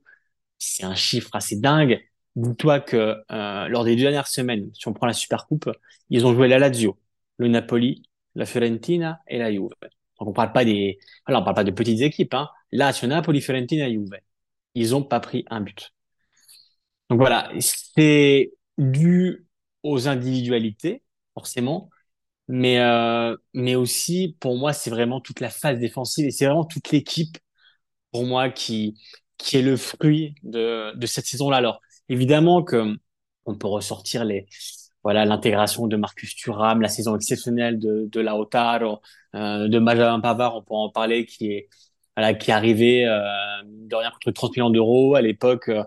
c'est 0.58 0.84
un 0.84 0.94
chiffre 0.94 1.30
assez 1.34 1.56
dingue. 1.56 2.00
Dis-toi 2.36 2.80
que 2.80 3.16
euh, 3.30 3.68
lors 3.68 3.84
des 3.84 3.96
deux 3.96 4.02
dernières 4.02 4.28
semaines, 4.28 4.70
si 4.74 4.88
on 4.88 4.92
prend 4.92 5.06
la 5.06 5.12
Supercoupe, 5.12 5.70
ils 6.10 6.26
ont 6.26 6.34
joué 6.34 6.48
la 6.48 6.58
Lazio, 6.58 6.98
le 7.38 7.48
Napoli, 7.48 8.02
la 8.34 8.46
Fiorentina 8.46 9.20
et 9.28 9.38
la 9.38 9.50
Juve. 9.52 9.70
Donc 10.18 10.28
on 10.28 10.32
parle 10.32 10.52
pas 10.52 10.64
des, 10.64 10.98
alors 11.26 11.42
on 11.42 11.44
parle 11.44 11.56
pas 11.56 11.64
de 11.64 11.70
petites 11.70 12.00
équipes, 12.02 12.34
hein. 12.34 12.48
Lazio, 12.72 13.08
Napoli, 13.08 13.40
Fiorentina, 13.40 13.88
Juve. 13.90 14.18
Ils 14.74 14.94
ont 14.94 15.02
pas 15.02 15.20
pris 15.20 15.44
un 15.50 15.60
but. 15.60 15.92
Donc 17.10 17.18
voilà, 17.20 17.50
c'est 17.60 18.52
dû 18.76 19.46
aux 19.82 20.08
individualités, 20.08 21.02
forcément, 21.34 21.88
mais 22.48 22.80
euh, 22.80 23.36
mais 23.54 23.76
aussi 23.76 24.36
pour 24.40 24.56
moi 24.58 24.72
c'est 24.72 24.90
vraiment 24.90 25.20
toute 25.20 25.40
la 25.40 25.50
phase 25.50 25.78
défensive 25.78 26.26
et 26.26 26.30
c'est 26.32 26.46
vraiment 26.46 26.64
toute 26.64 26.90
l'équipe 26.92 27.38
pour 28.12 28.26
moi 28.26 28.50
qui 28.50 29.00
qui 29.38 29.56
est 29.56 29.62
le 29.62 29.76
fruit 29.76 30.34
de 30.42 30.92
de 30.96 31.06
cette 31.06 31.26
saison-là. 31.26 31.58
Alors 31.58 31.80
évidemment 32.08 32.62
que 32.62 32.96
on 33.46 33.54
peut 33.56 33.68
ressortir 33.68 34.24
les 34.24 34.46
voilà 35.04 35.24
l'intégration 35.24 35.86
de 35.86 35.96
Marcus 35.96 36.34
Thuram, 36.34 36.80
la 36.80 36.88
saison 36.88 37.16
exceptionnelle 37.16 37.78
de 37.78 38.08
de 38.10 38.20
Lautaro, 38.20 39.00
euh, 39.34 39.68
de 39.68 39.78
Benjamin 39.78 40.20
Pavard, 40.20 40.56
on 40.56 40.62
peut 40.62 40.74
en 40.74 40.90
parler 40.90 41.24
qui 41.26 41.52
est 41.52 41.68
voilà 42.16 42.34
qui 42.34 42.50
est 42.50 42.54
arrivé 42.54 43.06
euh, 43.06 43.20
de 43.64 43.94
rien 43.96 44.10
contre 44.10 44.30
30 44.32 44.56
millions 44.56 44.70
d'euros 44.70 45.14
à 45.14 45.22
l'époque. 45.22 45.68
euh, 45.68 45.84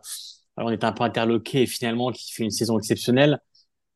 on 0.57 0.69
était 0.71 0.85
un 0.85 0.91
peu 0.93 1.03
interloqué 1.03 1.63
et 1.63 1.65
finalement 1.67 2.11
qui 2.11 2.31
fait 2.33 2.43
une 2.43 2.51
saison 2.51 2.77
exceptionnelle. 2.77 3.39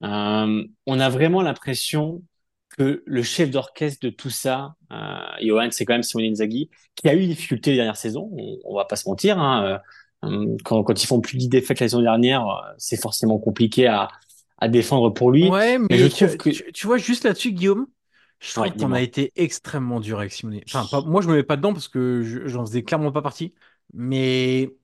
Euh, 0.03 0.63
on 0.87 0.99
a 0.99 1.09
vraiment 1.09 1.41
l'impression 1.41 2.23
que 2.77 3.03
le 3.05 3.23
chef 3.23 3.49
d'orchestre 3.51 3.99
de 4.05 4.09
tout 4.09 4.29
ça, 4.29 4.75
euh, 4.91 5.17
Johan, 5.41 5.69
c'est 5.71 5.85
quand 5.85 5.93
même 5.93 6.03
Simone 6.03 6.25
Inzaghi, 6.31 6.69
qui 6.95 7.07
a 7.09 7.15
eu 7.15 7.19
des 7.21 7.27
difficultés 7.27 7.71
les 7.71 7.77
dernières 7.77 7.97
saisons, 7.97 8.29
on, 8.33 8.57
on 8.65 8.75
va 8.75 8.85
pas 8.85 8.95
se 8.95 9.07
mentir. 9.09 9.39
Hein, 9.39 9.79
euh, 10.23 10.57
quand, 10.63 10.83
quand 10.83 11.01
ils 11.03 11.07
font 11.07 11.21
plus 11.21 11.35
de 11.35 11.39
10 11.39 11.49
défaites 11.49 11.79
la 11.79 11.87
saison 11.87 12.01
dernière, 12.01 12.47
euh, 12.47 12.73
c'est 12.77 12.99
forcément 13.01 13.39
compliqué 13.39 13.87
à, 13.87 14.09
à 14.57 14.67
défendre 14.67 15.09
pour 15.11 15.31
lui. 15.31 15.53
Ouais, 15.53 15.77
Mais 15.89 15.97
je 15.97 16.07
trouve 16.07 16.35
que... 16.37 16.49
tu- 16.49 16.71
tu 16.73 16.87
vois, 16.87 16.97
juste 16.97 17.23
là-dessus, 17.23 17.51
Guillaume, 17.51 17.87
je 18.39 18.53
Ouais, 18.55 18.71
trouve 18.71 18.75
qu'on 18.75 18.91
a 18.93 19.01
été 19.01 19.31
extrêmement 19.35 19.99
dur 19.99 20.19
avec 20.19 20.31
Simone. 20.31 20.61
Enfin, 20.67 20.85
pas- 20.87 21.01
moi, 21.01 21.21
je 21.21 21.27
me 21.29 21.35
mets 21.35 21.43
pas 21.43 21.57
dedans 21.57 21.73
parce 21.73 21.87
que 21.87 22.23
je- 22.23 22.47
j'en 22.47 22.65
faisais 22.65 22.83
clairement 22.83 23.11
pas 23.11 23.21
partie. 23.21 23.53
Mais 23.93 24.75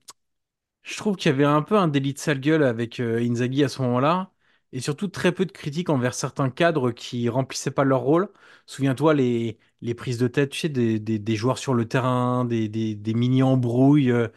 je 0.83 0.97
trouve 0.97 1.15
qu'il 1.17 1.31
y 1.31 1.33
avait 1.35 1.45
un 1.45 1.61
peu 1.63 1.77
un 1.77 1.87
délit 1.87 2.13
de 2.13 2.19
sale 2.19 2.39
gueule 2.41 2.63
avec 2.63 2.99
euh, 2.99 3.19
Inzaghi 3.21 3.63
à 3.63 3.69
ce 3.69 3.81
moment-là. 3.83 4.31
Et 4.73 4.79
surtout, 4.81 5.07
très 5.09 5.31
peu 5.33 5.45
de 5.45 5.51
critiques 5.51 5.89
envers 5.89 6.13
certains 6.13 6.49
cadres 6.49 6.91
qui 6.91 7.27
remplissaient 7.29 7.71
pas 7.71 7.83
leur 7.83 8.01
rôle. 8.01 8.29
Souviens-toi, 8.65 9.13
les, 9.13 9.57
les 9.81 9.93
prises 9.95 10.17
de 10.17 10.27
tête, 10.27 10.51
tu 10.51 10.59
sais, 10.61 10.69
des, 10.69 10.99
des, 10.99 11.35
joueurs 11.35 11.57
sur 11.57 11.73
le 11.73 11.87
terrain, 11.87 12.45
des, 12.45 12.69
des, 12.69 13.13
mini-embrouilles. 13.13 14.11
euh, 14.11 14.27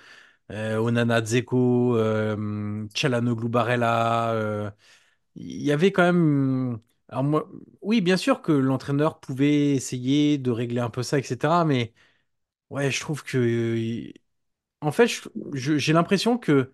euh, 0.52 0.78
Onana 0.78 1.20
Dzeko, 1.22 1.96
euh, 1.96 2.86
Çalhanoğlu 2.94 3.48
Barella. 3.48 4.32
euh, 4.34 4.70
il 5.36 5.62
y 5.62 5.72
avait 5.72 5.92
quand 5.92 6.02
même. 6.04 6.80
Alors 7.08 7.24
moi, 7.24 7.50
oui, 7.82 8.00
bien 8.00 8.16
sûr 8.16 8.42
que 8.42 8.52
l'entraîneur 8.52 9.20
pouvait 9.20 9.72
essayer 9.74 10.38
de 10.38 10.50
régler 10.50 10.80
un 10.80 10.90
peu 10.90 11.02
ça, 11.02 11.18
etc. 11.18 11.64
Mais 11.64 11.94
ouais, 12.70 12.90
je 12.90 13.00
trouve 13.00 13.22
que. 13.24 14.12
En 14.80 14.92
fait, 14.92 15.08
j'ai 15.54 15.92
l'impression 15.92 16.38
que. 16.38 16.72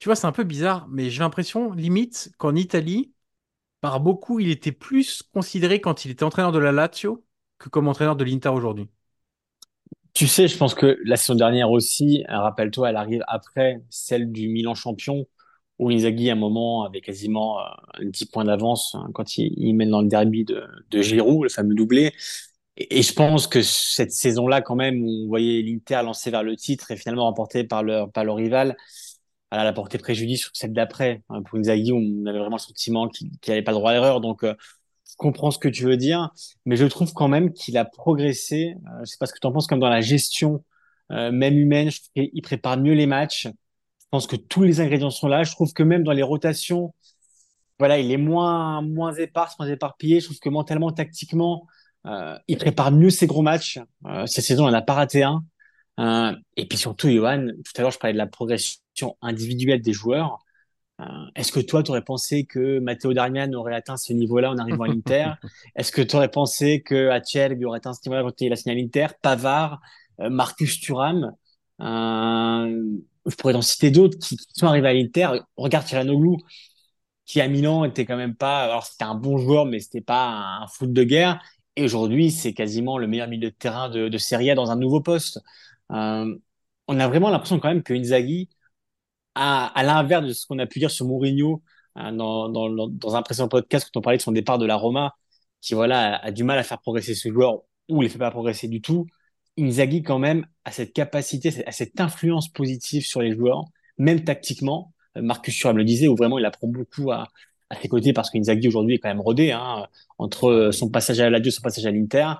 Tu 0.00 0.08
vois, 0.08 0.16
c'est 0.16 0.26
un 0.26 0.32
peu 0.32 0.44
bizarre, 0.44 0.88
mais 0.88 1.10
j'ai 1.10 1.20
l'impression, 1.20 1.72
limite, 1.72 2.32
qu'en 2.38 2.56
Italie, 2.56 3.12
par 3.80 4.00
beaucoup, 4.00 4.40
il 4.40 4.50
était 4.50 4.72
plus 4.72 5.22
considéré 5.22 5.80
quand 5.80 6.04
il 6.04 6.10
était 6.12 6.24
entraîneur 6.24 6.52
de 6.52 6.58
la 6.58 6.72
Lazio 6.72 7.24
que 7.58 7.68
comme 7.68 7.88
entraîneur 7.88 8.16
de 8.16 8.24
l'Inter 8.24 8.48
aujourd'hui. 8.50 8.88
Tu 10.14 10.26
sais, 10.26 10.48
je 10.48 10.56
pense 10.56 10.74
que 10.74 10.98
la 11.04 11.16
saison 11.16 11.34
dernière 11.34 11.70
aussi, 11.70 12.24
euh, 12.30 12.38
rappelle-toi, 12.40 12.90
elle 12.90 12.96
arrive 12.96 13.22
après 13.28 13.82
celle 13.90 14.32
du 14.32 14.48
Milan 14.48 14.74
champion, 14.74 15.26
où 15.78 15.90
Inzaghi, 15.90 16.30
à 16.30 16.32
un 16.32 16.36
moment, 16.36 16.84
avait 16.84 17.00
quasiment 17.02 17.60
euh, 17.60 17.64
10 18.02 18.26
points 18.26 18.44
d'avance 18.44 18.94
hein, 18.94 19.10
quand 19.14 19.38
il, 19.38 19.52
il 19.56 19.74
mène 19.74 19.90
dans 19.90 20.02
le 20.02 20.08
derby 20.08 20.44
de, 20.44 20.66
Giroud, 21.02 21.44
le 21.44 21.48
fameux 21.50 21.74
doublé. 21.74 22.12
Et, 22.76 23.02
je 23.02 23.12
pense 23.12 23.46
que 23.46 23.62
cette 23.62 24.12
saison-là, 24.12 24.62
quand 24.62 24.76
même, 24.76 25.04
on 25.04 25.26
voyait 25.28 25.62
l'Inter 25.62 26.00
lancé 26.04 26.30
vers 26.30 26.42
le 26.42 26.56
titre 26.56 26.90
et 26.90 26.96
finalement 26.96 27.24
remporté 27.24 27.64
par 27.64 27.82
leur, 27.82 28.10
par 28.10 28.24
leur 28.24 28.36
rival, 28.36 28.76
elle 29.50 29.66
a 29.66 29.72
porté 29.72 29.98
préjudice 29.98 30.42
sur 30.42 30.50
celle 30.54 30.72
d'après. 30.72 31.22
Hein, 31.28 31.42
Pour 31.42 31.58
Inzaghi, 31.58 31.92
on 31.92 32.26
avait 32.26 32.38
vraiment 32.38 32.56
le 32.56 32.60
sentiment 32.60 33.08
qu'il 33.08 33.30
n'avait 33.48 33.62
pas 33.62 33.72
le 33.72 33.78
droit 33.78 33.90
à 33.90 33.94
l'erreur. 33.94 34.20
Donc, 34.20 34.44
euh, 34.44 34.54
je 35.08 35.16
comprends 35.16 35.50
ce 35.50 35.58
que 35.58 35.68
tu 35.68 35.84
veux 35.84 35.96
dire, 35.96 36.30
mais 36.66 36.76
je 36.76 36.86
trouve 36.86 37.12
quand 37.12 37.28
même 37.28 37.52
qu'il 37.52 37.76
a 37.76 37.84
progressé. 37.84 38.74
Euh, 38.86 39.00
je 39.00 39.06
sais 39.06 39.16
pas 39.18 39.26
ce 39.26 39.32
que 39.32 39.40
tu 39.40 39.46
en 39.46 39.52
penses, 39.52 39.66
comme 39.66 39.80
dans 39.80 39.88
la 39.88 40.00
gestion, 40.00 40.64
euh, 41.10 41.32
même 41.32 41.58
humaine, 41.58 41.90
je 41.90 41.98
trouve 41.98 42.10
qu'il 42.14 42.42
prépare 42.42 42.78
mieux 42.78 42.94
les 42.94 43.06
matchs. 43.06 43.46
Je 43.46 44.06
pense 44.10 44.26
que 44.26 44.36
tous 44.36 44.62
les 44.62 44.80
ingrédients 44.80 45.10
sont 45.10 45.28
là. 45.28 45.42
Je 45.42 45.52
trouve 45.52 45.72
que 45.72 45.82
même 45.82 46.04
dans 46.04 46.12
les 46.12 46.22
rotations, 46.22 46.94
voilà, 47.78 47.98
il 47.98 48.12
est 48.12 48.16
moins, 48.16 48.82
moins 48.82 49.12
épars, 49.14 49.54
moins 49.58 49.68
éparpillé. 49.68 50.20
Je 50.20 50.26
trouve 50.26 50.38
que 50.38 50.48
mentalement, 50.48 50.92
tactiquement, 50.92 51.66
euh, 52.06 52.38
il 52.46 52.56
prépare 52.58 52.92
mieux 52.92 53.10
ses 53.10 53.26
gros 53.26 53.42
matchs. 53.42 53.80
Cette 54.26 54.44
saison, 54.44 54.68
il 54.68 54.72
n'a 54.72 54.82
pas 54.82 54.94
raté 54.94 55.22
un. 55.22 55.44
Euh, 56.00 56.32
et 56.56 56.66
puis 56.66 56.78
surtout, 56.78 57.08
Johan, 57.10 57.48
tout 57.64 57.72
à 57.76 57.82
l'heure, 57.82 57.90
je 57.90 57.98
parlais 57.98 58.14
de 58.14 58.18
la 58.18 58.26
progression 58.26 59.16
individuelle 59.22 59.82
des 59.82 59.92
joueurs. 59.92 60.38
Euh, 61.00 61.04
Est-ce 61.36 61.52
que 61.52 61.60
toi, 61.60 61.82
tu 61.82 61.90
aurais 61.90 62.04
pensé 62.04 62.44
que 62.44 62.78
Matteo 62.80 63.12
Darmian 63.14 63.52
aurait 63.54 63.74
atteint 63.74 63.96
ce 63.96 64.12
niveau-là 64.12 64.50
en 64.50 64.58
arrivant 64.58 64.84
à 64.84 64.88
l'Inter? 64.88 65.32
Est-ce 65.76 65.92
que 65.92 66.02
tu 66.02 66.16
aurais 66.16 66.30
pensé 66.30 66.82
que 66.82 67.08
Acelbi 67.10 67.64
aurait 67.64 67.78
atteint 67.78 67.94
ce 67.94 68.00
niveau-là 68.06 68.22
quand 68.22 68.40
il 68.40 68.52
a 68.52 68.56
signé 68.56 68.76
à 68.76 68.78
l'Inter? 68.78 69.08
Pavard, 69.22 69.80
euh, 70.20 70.30
Marcus 70.30 70.80
Thuram 70.80 71.34
Je 71.80 73.34
pourrais 73.36 73.54
en 73.54 73.62
citer 73.62 73.90
d'autres 73.90 74.18
qui, 74.18 74.36
qui 74.36 74.54
sont 74.54 74.66
arrivés 74.66 74.88
à 74.88 74.94
l'Inter. 74.94 75.28
Regarde 75.56 75.86
Çalhanoğlu, 75.86 76.36
qui 77.26 77.40
à 77.40 77.48
Milan 77.48 77.84
était 77.84 78.04
quand 78.06 78.16
même 78.16 78.34
pas... 78.34 78.64
Alors, 78.64 78.84
c'était 78.84 79.04
un 79.04 79.14
bon 79.14 79.38
joueur, 79.38 79.66
mais 79.66 79.80
c'était 79.80 80.00
pas 80.00 80.26
un, 80.26 80.62
un 80.62 80.66
foot 80.66 80.92
de 80.92 81.04
guerre. 81.04 81.40
Et 81.76 81.84
aujourd'hui, 81.84 82.30
c'est 82.30 82.52
quasiment 82.52 82.98
le 82.98 83.06
meilleur 83.06 83.28
milieu 83.28 83.50
de 83.50 83.54
terrain 83.54 83.88
de, 83.88 84.08
de 84.08 84.18
Serie 84.18 84.50
A 84.50 84.54
dans 84.54 84.70
un 84.70 84.76
nouveau 84.76 85.00
poste. 85.00 85.40
Euh, 85.92 86.36
on 86.88 87.00
a 87.00 87.08
vraiment 87.08 87.30
l'impression 87.30 87.58
quand 87.60 87.68
même 87.68 87.82
que 87.82 87.94
Inzaghi 87.94 88.48
à, 89.34 89.82
l'inverse 89.82 90.26
de 90.26 90.32
ce 90.32 90.46
qu'on 90.46 90.58
a 90.58 90.66
pu 90.66 90.78
dire 90.80 90.90
sur 90.90 91.06
Mourinho 91.06 91.62
hein, 91.94 92.12
dans, 92.12 93.16
un 93.16 93.22
précédent 93.22 93.48
podcast 93.48 93.88
quand 93.92 94.00
on 94.00 94.02
parlait 94.02 94.18
de 94.18 94.22
son 94.22 94.32
départ 94.32 94.58
de 94.58 94.66
la 94.66 94.76
Roma, 94.76 95.14
qui 95.60 95.74
voilà 95.74 96.16
a, 96.16 96.30
du 96.30 96.44
mal 96.44 96.58
à 96.58 96.62
faire 96.62 96.80
progresser 96.80 97.14
ce 97.14 97.30
joueur 97.30 97.62
ou 97.88 98.02
il 98.02 98.04
les 98.04 98.08
fait 98.08 98.18
pas 98.18 98.30
progresser 98.30 98.68
du 98.68 98.80
tout. 98.80 99.06
Inzaghi 99.58 100.02
quand 100.02 100.18
même 100.18 100.46
a 100.64 100.72
cette 100.72 100.92
capacité, 100.92 101.64
a 101.66 101.72
cette 101.72 102.00
influence 102.00 102.48
positive 102.48 103.04
sur 103.04 103.20
les 103.22 103.32
joueurs, 103.32 103.64
même 103.98 104.24
tactiquement. 104.24 104.92
Euh, 105.16 105.22
Marcus 105.22 105.56
Thuram 105.56 105.76
le 105.76 105.84
disait, 105.84 106.08
où 106.08 106.16
vraiment 106.16 106.38
il 106.38 106.44
apprend 106.44 106.68
beaucoup 106.68 107.10
à, 107.12 107.28
ses 107.80 107.88
côtés 107.88 108.12
parce 108.12 108.30
qu'Inzaghi 108.30 108.66
aujourd'hui 108.66 108.96
est 108.96 108.98
quand 108.98 109.08
même 109.08 109.20
rodé 109.20 109.52
hein, 109.52 109.86
entre 110.18 110.70
son 110.72 110.90
passage 110.90 111.20
à 111.20 111.24
la 111.24 111.38
Lazio, 111.38 111.52
son 111.52 111.62
passage 111.62 111.86
à 111.86 111.92
l'Inter. 111.92 112.34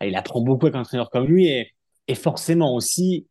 Il 0.00 0.14
apprend 0.14 0.40
beaucoup 0.40 0.66
avec 0.66 0.76
un 0.76 0.80
entraîneur 0.82 1.10
comme 1.10 1.26
lui 1.26 1.48
et, 1.48 1.72
et 2.08 2.14
forcément 2.14 2.74
aussi 2.74 3.28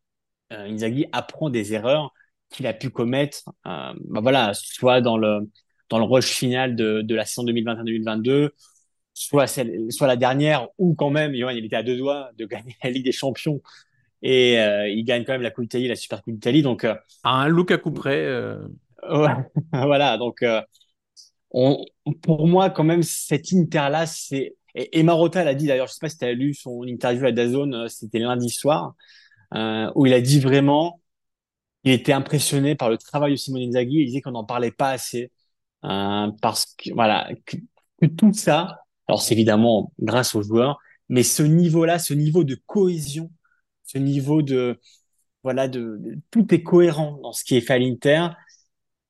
euh, 0.52 0.66
Inzaghi 0.68 1.06
apprend 1.12 1.50
des 1.50 1.74
erreurs 1.74 2.12
qu'il 2.50 2.66
a 2.66 2.72
pu 2.74 2.90
commettre, 2.90 3.42
euh, 3.66 3.92
bah 4.06 4.20
voilà, 4.22 4.52
soit 4.54 5.00
dans 5.00 5.18
le 5.18 5.40
dans 5.90 5.98
le 5.98 6.04
rush 6.04 6.26
final 6.28 6.76
de, 6.76 7.02
de 7.02 7.14
la 7.14 7.24
saison 7.24 7.44
2021-2022, 7.44 8.50
soit 9.14 9.46
celle, 9.46 9.90
soit 9.90 10.06
la 10.06 10.16
dernière, 10.16 10.68
où 10.78 10.94
quand 10.94 11.10
même, 11.10 11.34
Johan, 11.34 11.50
il 11.50 11.64
était 11.64 11.76
à 11.76 11.82
deux 11.82 11.96
doigts 11.96 12.30
de 12.38 12.46
gagner 12.46 12.76
la 12.84 12.90
Ligue 12.90 13.04
des 13.04 13.12
Champions 13.12 13.62
et 14.22 14.58
euh, 14.60 14.88
il 14.88 15.04
gagne 15.04 15.24
quand 15.24 15.32
même 15.32 15.42
la 15.42 15.50
Coupe 15.50 15.64
d'Italie, 15.64 15.88
la 15.88 15.96
Super 15.96 16.22
Coupe 16.22 16.34
d'Italie. 16.34 16.62
Donc, 16.62 16.84
euh, 16.84 16.94
À 17.22 17.30
un 17.42 17.48
Lukaku 17.48 17.92
près. 17.92 18.24
euh, 18.24 18.58
ouais, 19.10 19.32
voilà. 19.72 20.18
Donc, 20.18 20.44
on, 21.50 21.84
pour 22.22 22.46
moi, 22.46 22.70
quand 22.70 22.84
même, 22.84 23.02
cette 23.02 23.52
Inter-là, 23.52 24.06
c'est 24.06 24.56
et, 24.74 24.98
et 24.98 25.02
Marotta 25.02 25.44
l'a 25.44 25.54
dit 25.54 25.66
d'ailleurs, 25.66 25.86
je 25.86 25.92
sais 25.92 26.00
pas 26.00 26.08
si 26.08 26.18
tu 26.18 26.24
as 26.24 26.32
lu 26.32 26.54
son 26.54 26.84
interview 26.84 27.26
à 27.26 27.32
DAZN, 27.32 27.74
euh, 27.74 27.88
c'était 27.88 28.18
lundi 28.18 28.50
soir, 28.50 28.94
euh, 29.54 29.90
où 29.94 30.06
il 30.06 30.12
a 30.12 30.20
dit 30.20 30.40
vraiment 30.40 31.00
il 31.84 31.92
était 31.92 32.12
impressionné 32.12 32.74
par 32.74 32.90
le 32.90 32.98
travail 32.98 33.32
de 33.32 33.36
Simone 33.36 33.62
Inzaghi. 33.62 33.98
Il 34.00 34.06
disait 34.06 34.20
qu'on 34.20 34.32
n'en 34.32 34.44
parlait 34.44 34.72
pas 34.72 34.90
assez 34.90 35.32
euh, 35.84 36.30
parce 36.42 36.66
que 36.76 36.92
voilà 36.94 37.28
que, 37.46 37.56
tout 38.06 38.32
ça. 38.32 38.80
Alors 39.08 39.22
c'est 39.22 39.34
évidemment 39.34 39.92
grâce 40.00 40.34
aux 40.34 40.42
joueurs, 40.42 40.78
mais 41.08 41.22
ce 41.22 41.42
niveau-là, 41.42 41.98
ce 41.98 42.14
niveau 42.14 42.44
de 42.44 42.56
cohésion, 42.66 43.30
ce 43.84 43.98
niveau 43.98 44.42
de 44.42 44.80
voilà 45.44 45.68
de, 45.68 46.00
tout 46.30 46.52
est 46.54 46.62
cohérent 46.62 47.18
dans 47.22 47.32
ce 47.32 47.44
qui 47.44 47.56
est 47.56 47.60
fait 47.60 47.74
à 47.74 47.78
l'Inter. 47.78 48.28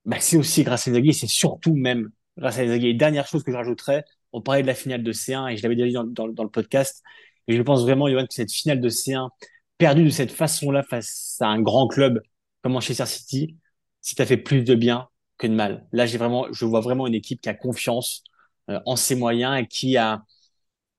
Bah, 0.05 0.19
c'est 0.21 0.37
aussi 0.37 0.63
grâce 0.63 0.89
à 0.89 0.91
Inzaghi, 0.91 1.15
c'est 1.15 1.27
surtout 1.27 1.75
même 1.75 2.11
grâce 2.37 2.59
à 2.59 2.63
Inzaghi. 2.63 2.95
Dernière 2.97 3.27
chose 3.27 3.43
que 3.43 3.51
je 3.53 3.57
rajouterais, 3.57 4.05
on 4.33 4.41
parlait 4.41 4.63
de 4.63 4.67
la 4.67 4.75
finale 4.75 5.03
de 5.03 5.13
C1 5.13 5.53
et 5.53 5.57
je 5.57 5.63
l'avais 5.63 5.77
déjà 5.77 6.03
dit 6.03 6.13
dans, 6.13 6.27
le 6.27 6.51
podcast. 6.51 7.03
Et 7.47 7.57
je 7.57 7.63
pense 7.63 7.83
vraiment, 7.83 8.09
Johan, 8.09 8.27
que 8.27 8.35
cette 8.35 8.53
finale 8.53 8.81
de 8.81 8.89
C1 8.89 9.31
perdue 9.79 10.05
de 10.05 10.11
cette 10.11 10.33
façon-là 10.33 10.83
face 10.83 11.37
à 11.41 11.49
un 11.49 11.61
grand 11.61 11.89
club 11.89 12.21
comme 12.63 12.73
Manchester 12.73 13.07
City, 13.07 13.57
si 14.01 14.15
fait 14.15 14.37
plus 14.37 14.65
de 14.65 14.75
bien 14.75 15.09
que 15.39 15.47
de 15.47 15.55
mal. 15.55 15.87
Là, 15.93 16.07
j'ai 16.07 16.19
vraiment, 16.19 16.53
je 16.53 16.65
vois 16.65 16.81
vraiment 16.81 17.07
une 17.07 17.15
équipe 17.15 17.41
qui 17.41 17.49
a 17.49 17.55
confiance 17.55 18.25
euh, 18.71 18.81
en 18.87 18.97
ses 18.97 19.15
moyens 19.15 19.61
et 19.61 19.67
qui 19.67 19.97
a, 19.97 20.25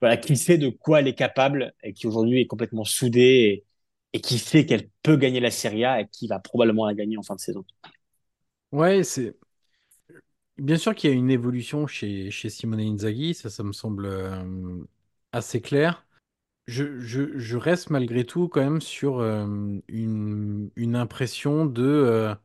voilà, 0.01 0.17
qui 0.17 0.37
sait 0.37 0.57
de 0.57 0.69
quoi 0.69 1.01
elle 1.01 1.07
est 1.07 1.15
capable 1.15 1.73
et 1.83 1.93
qui 1.93 2.07
aujourd'hui 2.07 2.41
est 2.41 2.47
complètement 2.47 2.85
soudée 2.85 3.21
et, 3.21 3.65
et 4.13 4.21
qui 4.21 4.39
sait 4.39 4.65
qu'elle 4.65 4.89
peut 5.03 5.17
gagner 5.17 5.41
la 5.41 5.51
Serie 5.51 5.83
A 5.85 6.01
et 6.01 6.07
qui 6.07 6.27
va 6.27 6.39
probablement 6.39 6.85
la 6.85 6.93
gagner 6.93 7.17
en 7.17 7.23
fin 7.23 7.35
de 7.35 7.41
saison. 7.41 7.65
Ouais, 8.71 9.03
c'est 9.03 9.35
bien 10.59 10.77
sûr 10.77 10.95
qu'il 10.95 11.09
y 11.09 11.13
a 11.13 11.15
une 11.15 11.31
évolution 11.31 11.87
chez, 11.87 12.31
chez 12.31 12.49
Simone 12.49 12.79
Inzaghi, 12.79 13.33
ça, 13.33 13.49
ça 13.49 13.63
me 13.63 13.73
semble 13.73 14.05
euh, 14.05 14.83
assez 15.31 15.61
clair. 15.61 16.05
Je, 16.67 16.99
je, 16.99 17.57
reste 17.57 17.89
malgré 17.91 18.25
tout 18.25 18.47
quand 18.49 18.61
même 18.61 18.81
sur 18.81 19.19
euh, 19.19 19.47
une, 19.87 20.71
une 20.75 20.95
impression 20.95 21.65
de... 21.65 21.83
euh, 21.83 22.35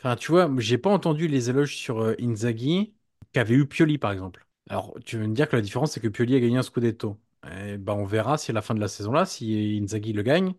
Enfin, 0.00 0.16
tu 0.16 0.32
vois, 0.32 0.50
j'ai 0.58 0.78
pas 0.78 0.90
entendu 0.90 1.28
les 1.28 1.50
éloges 1.50 1.76
sur 1.76 2.14
Inzaghi 2.20 2.94
qu'avait 3.32 3.54
eu 3.54 3.66
Pioli, 3.66 3.98
par 3.98 4.12
exemple. 4.12 4.46
Alors, 4.70 4.94
tu 5.04 5.18
veux 5.18 5.26
me 5.26 5.34
dire 5.34 5.48
que 5.48 5.56
la 5.56 5.62
différence, 5.62 5.92
c'est 5.92 6.00
que 6.00 6.08
Pioli 6.08 6.36
a 6.36 6.40
gagné 6.40 6.58
un 6.58 6.62
Scudetto. 6.62 7.20
Eh 7.50 7.78
ben, 7.78 7.94
on 7.94 8.04
verra 8.06 8.38
si 8.38 8.50
à 8.52 8.54
la 8.54 8.62
fin 8.62 8.74
de 8.74 8.80
la 8.80 8.88
saison-là, 8.88 9.26
si 9.26 9.78
Inzaghi 9.82 10.12
le 10.12 10.22
gagne, 10.22 10.54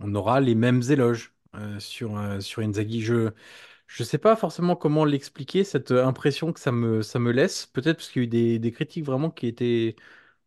on 0.00 0.14
aura 0.14 0.40
les 0.40 0.54
mêmes 0.56 0.82
éloges 0.90 1.34
sur, 1.78 2.20
sur 2.42 2.62
Inzaghi. 2.62 3.02
Je 3.02 3.32
je 3.86 4.02
sais 4.04 4.18
pas 4.18 4.36
forcément 4.36 4.76
comment 4.76 5.04
l'expliquer, 5.04 5.64
cette 5.64 5.90
euh, 5.92 6.06
impression 6.06 6.52
que 6.52 6.60
ça 6.60 6.72
me, 6.72 7.02
ça 7.02 7.18
me 7.18 7.32
laisse. 7.32 7.66
Peut-être 7.66 7.98
parce 7.98 8.10
qu'il 8.10 8.22
y 8.22 8.24
a 8.24 8.26
eu 8.26 8.28
des, 8.28 8.58
des 8.58 8.72
critiques 8.72 9.04
vraiment 9.04 9.30
qui 9.30 9.46
étaient, 9.46 9.96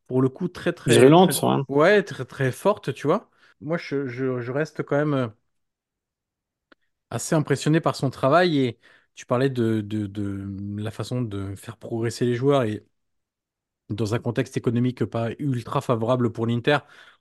pour 0.07 0.21
le 0.21 0.29
coup, 0.29 0.47
très, 0.49 0.73
très, 0.73 1.11
très, 1.13 1.33
Virulente, 1.33 1.43
hein. 1.43 1.65
ouais, 1.69 2.03
très, 2.03 2.25
très 2.25 2.51
fortes, 2.51 2.93
tu 2.93 3.07
vois. 3.07 3.29
Moi, 3.61 3.77
je, 3.77 4.07
je, 4.07 4.39
je 4.41 4.51
reste 4.51 4.81
quand 4.83 4.95
même 4.97 5.13
euh, 5.13 5.27
assez 7.09 7.35
impressionné 7.35 7.79
par 7.81 7.95
son 7.95 8.09
travail 8.09 8.57
et 8.59 8.79
tu 9.15 9.25
parlais 9.25 9.49
de, 9.49 9.81
de, 9.81 10.07
de 10.07 10.81
la 10.81 10.91
façon 10.91 11.21
de 11.21 11.55
faire 11.55 11.77
progresser 11.77 12.25
les 12.25 12.35
joueurs 12.35 12.63
et 12.63 12.85
dans 13.89 14.13
un 14.15 14.19
contexte 14.19 14.57
économique 14.57 15.05
pas 15.05 15.29
ultra 15.39 15.81
favorable 15.81 16.31
pour 16.31 16.45
l'Inter, 16.47 16.79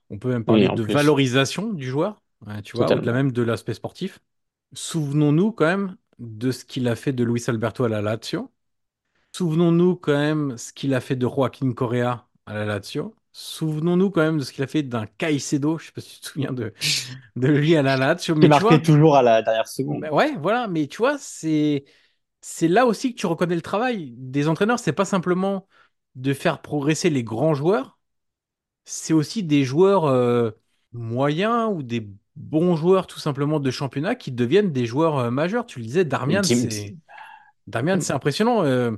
on 0.09 0.19
peut 0.19 0.29
même 0.29 0.45
Oui, 0.47 0.65
parler 0.65 0.69
en 0.69 0.77
de 0.77 0.81
plus, 0.81 1.15
valorisation 1.23 1.73
du 1.73 1.85
joueur, 1.89 2.21
euh, 2.47 2.61
tu 2.61 2.75
vois, 2.77 2.89
au-delà 2.91 3.13
totalement. 3.13 3.13
même 3.13 3.31
de 3.31 3.41
l'aspect 3.41 3.73
sportif. 3.73 4.19
Souvenons-nous 4.73 5.51
quand 5.53 5.65
même 5.65 5.97
de 6.19 6.51
ce 6.51 6.65
qu'il 6.65 6.87
a 6.87 6.95
fait 6.95 7.13
de 7.13 7.23
Luis 7.23 7.43
Alberto 7.47 7.83
à 7.83 7.89
la 7.89 8.01
Lazio. 8.01 8.51
Souvenons-nous 9.35 9.95
quand 9.97 10.13
même 10.17 10.57
ce 10.57 10.73
qu'il 10.73 10.93
a 10.93 11.01
fait 11.01 11.15
de 11.15 11.27
Joaquin 11.27 11.73
Correa 11.73 12.27
à 12.45 12.53
la 12.53 12.65
Lazio. 12.65 13.15
Souvenons-nous 13.33 14.11
quand 14.11 14.21
même 14.21 14.39
de 14.39 14.43
ce 14.43 14.53
qu'il 14.53 14.63
a 14.63 14.67
fait 14.67 14.83
d'un 14.83 15.05
Caicedo, 15.07 15.77
je 15.77 15.87
sais 15.87 15.91
pas 15.91 16.01
si 16.01 16.15
tu 16.15 16.21
te 16.21 16.27
souviens 16.27 16.53
de, 16.53 16.73
de 17.35 17.47
lui 17.47 17.75
à 17.75 17.83
la 17.83 17.97
Lazio, 17.97 18.35
mais 18.35 18.49
tu 18.49 18.49
marquait 18.49 18.63
vois, 18.63 18.81
toujours 18.81 19.15
à 19.15 19.21
la 19.21 19.41
dernière 19.41 19.67
seconde. 19.67 20.01
ben 20.01 20.11
ouais, 20.11 20.35
voilà, 20.37 20.67
mais 20.67 20.87
tu 20.87 20.97
vois, 20.97 21.17
c'est 21.17 21.85
c'est 22.41 22.67
là 22.67 22.85
aussi 22.85 23.13
que 23.15 23.19
tu 23.19 23.25
reconnais 23.27 23.55
le 23.55 23.61
travail 23.61 24.13
des 24.17 24.47
entraîneurs. 24.47 24.79
C'est 24.79 24.93
pas 24.93 25.05
simplement 25.05 25.67
de 26.15 26.33
faire 26.33 26.61
progresser 26.61 27.09
les 27.09 27.23
grands 27.23 27.53
joueurs, 27.55 27.99
c'est 28.85 29.13
aussi 29.13 29.43
des 29.43 29.65
joueurs 29.65 30.05
euh, 30.05 30.51
moyens 30.93 31.71
ou 31.73 31.83
des 31.83 32.09
bons 32.37 32.75
joueurs 32.75 33.07
tout 33.07 33.19
simplement 33.19 33.59
de 33.59 33.71
championnat 33.71 34.15
qui 34.15 34.31
deviennent 34.31 34.71
des 34.71 34.85
joueurs 34.85 35.17
euh, 35.17 35.31
majeurs. 35.31 35.65
Tu 35.65 35.79
le 35.79 35.85
disais, 35.85 36.05
Darmian, 36.05 36.43
c'est 36.43 36.95
Darmian, 37.67 37.99
c'est 37.99 38.13
impressionnant. 38.13 38.63
Euh, 38.63 38.91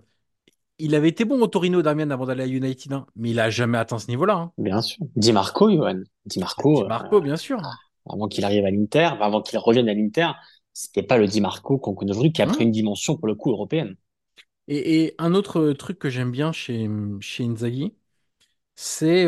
il 0.78 0.96
avait 0.96 1.10
été 1.10 1.26
bon 1.26 1.42
au 1.42 1.48
Torino, 1.48 1.82
Darmian, 1.82 2.10
avant 2.10 2.26
d'aller 2.26 2.44
à 2.44 2.48
United, 2.48 2.94
hein, 2.94 3.06
mais 3.16 3.32
il 3.32 3.40
a 3.40 3.50
jamais 3.50 3.78
atteint 3.78 4.00
ce 4.00 4.08
niveau-là. 4.08 4.36
Hein. 4.36 4.52
Bien 4.58 4.82
sûr. 4.82 5.06
Di 5.16 5.34
Marco, 5.34 5.70
Johan. 5.70 5.96
Di 5.96 6.06
Di 6.26 6.40
Marco, 6.40 6.84
euh, 6.84 6.88
Marco, 6.88 7.22
bien 7.22 7.38
sûr. 7.38 7.60
avant 8.10 8.28
qu'il 8.28 8.46
arrive 8.46 8.66
à 8.66 8.72
l'Inter, 8.72 9.10
avant 9.20 9.42
qu'il 9.42 9.58
revienne 9.60 9.90
à 9.90 9.94
l'Inter, 9.94 10.30
c'était 10.74 11.04
pas 11.04 11.18
le 11.18 11.28
Di 11.28 11.42
Marco 11.42 11.78
qu'on 11.78 11.94
connaît 11.94 12.12
aujourd'hui, 12.12 12.32
qui 12.32 12.42
a 12.42 12.46
pris 12.46 12.64
Hein 12.64 12.68
une 12.68 12.72
dimension 12.72 13.18
pour 13.18 13.28
le 13.28 13.36
coup 13.36 13.52
européenne. 13.52 13.96
Et, 14.68 15.04
et 15.04 15.16
un 15.18 15.34
autre 15.34 15.74
truc 15.74 16.00
que 16.00 16.10
j'aime 16.10 16.32
bien 16.32 16.52
chez, 16.52 16.90
chez 17.20 17.44
Inzaghi, 17.44 17.94
c'est 18.76 19.26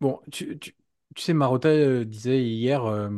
Bon, 0.00 0.18
tu, 0.32 0.58
tu- 0.58 0.74
tu 1.14 1.22
sais, 1.22 1.32
Marotta 1.34 1.68
euh, 1.68 2.04
disait 2.04 2.42
hier 2.44 2.84
euh, 2.84 3.08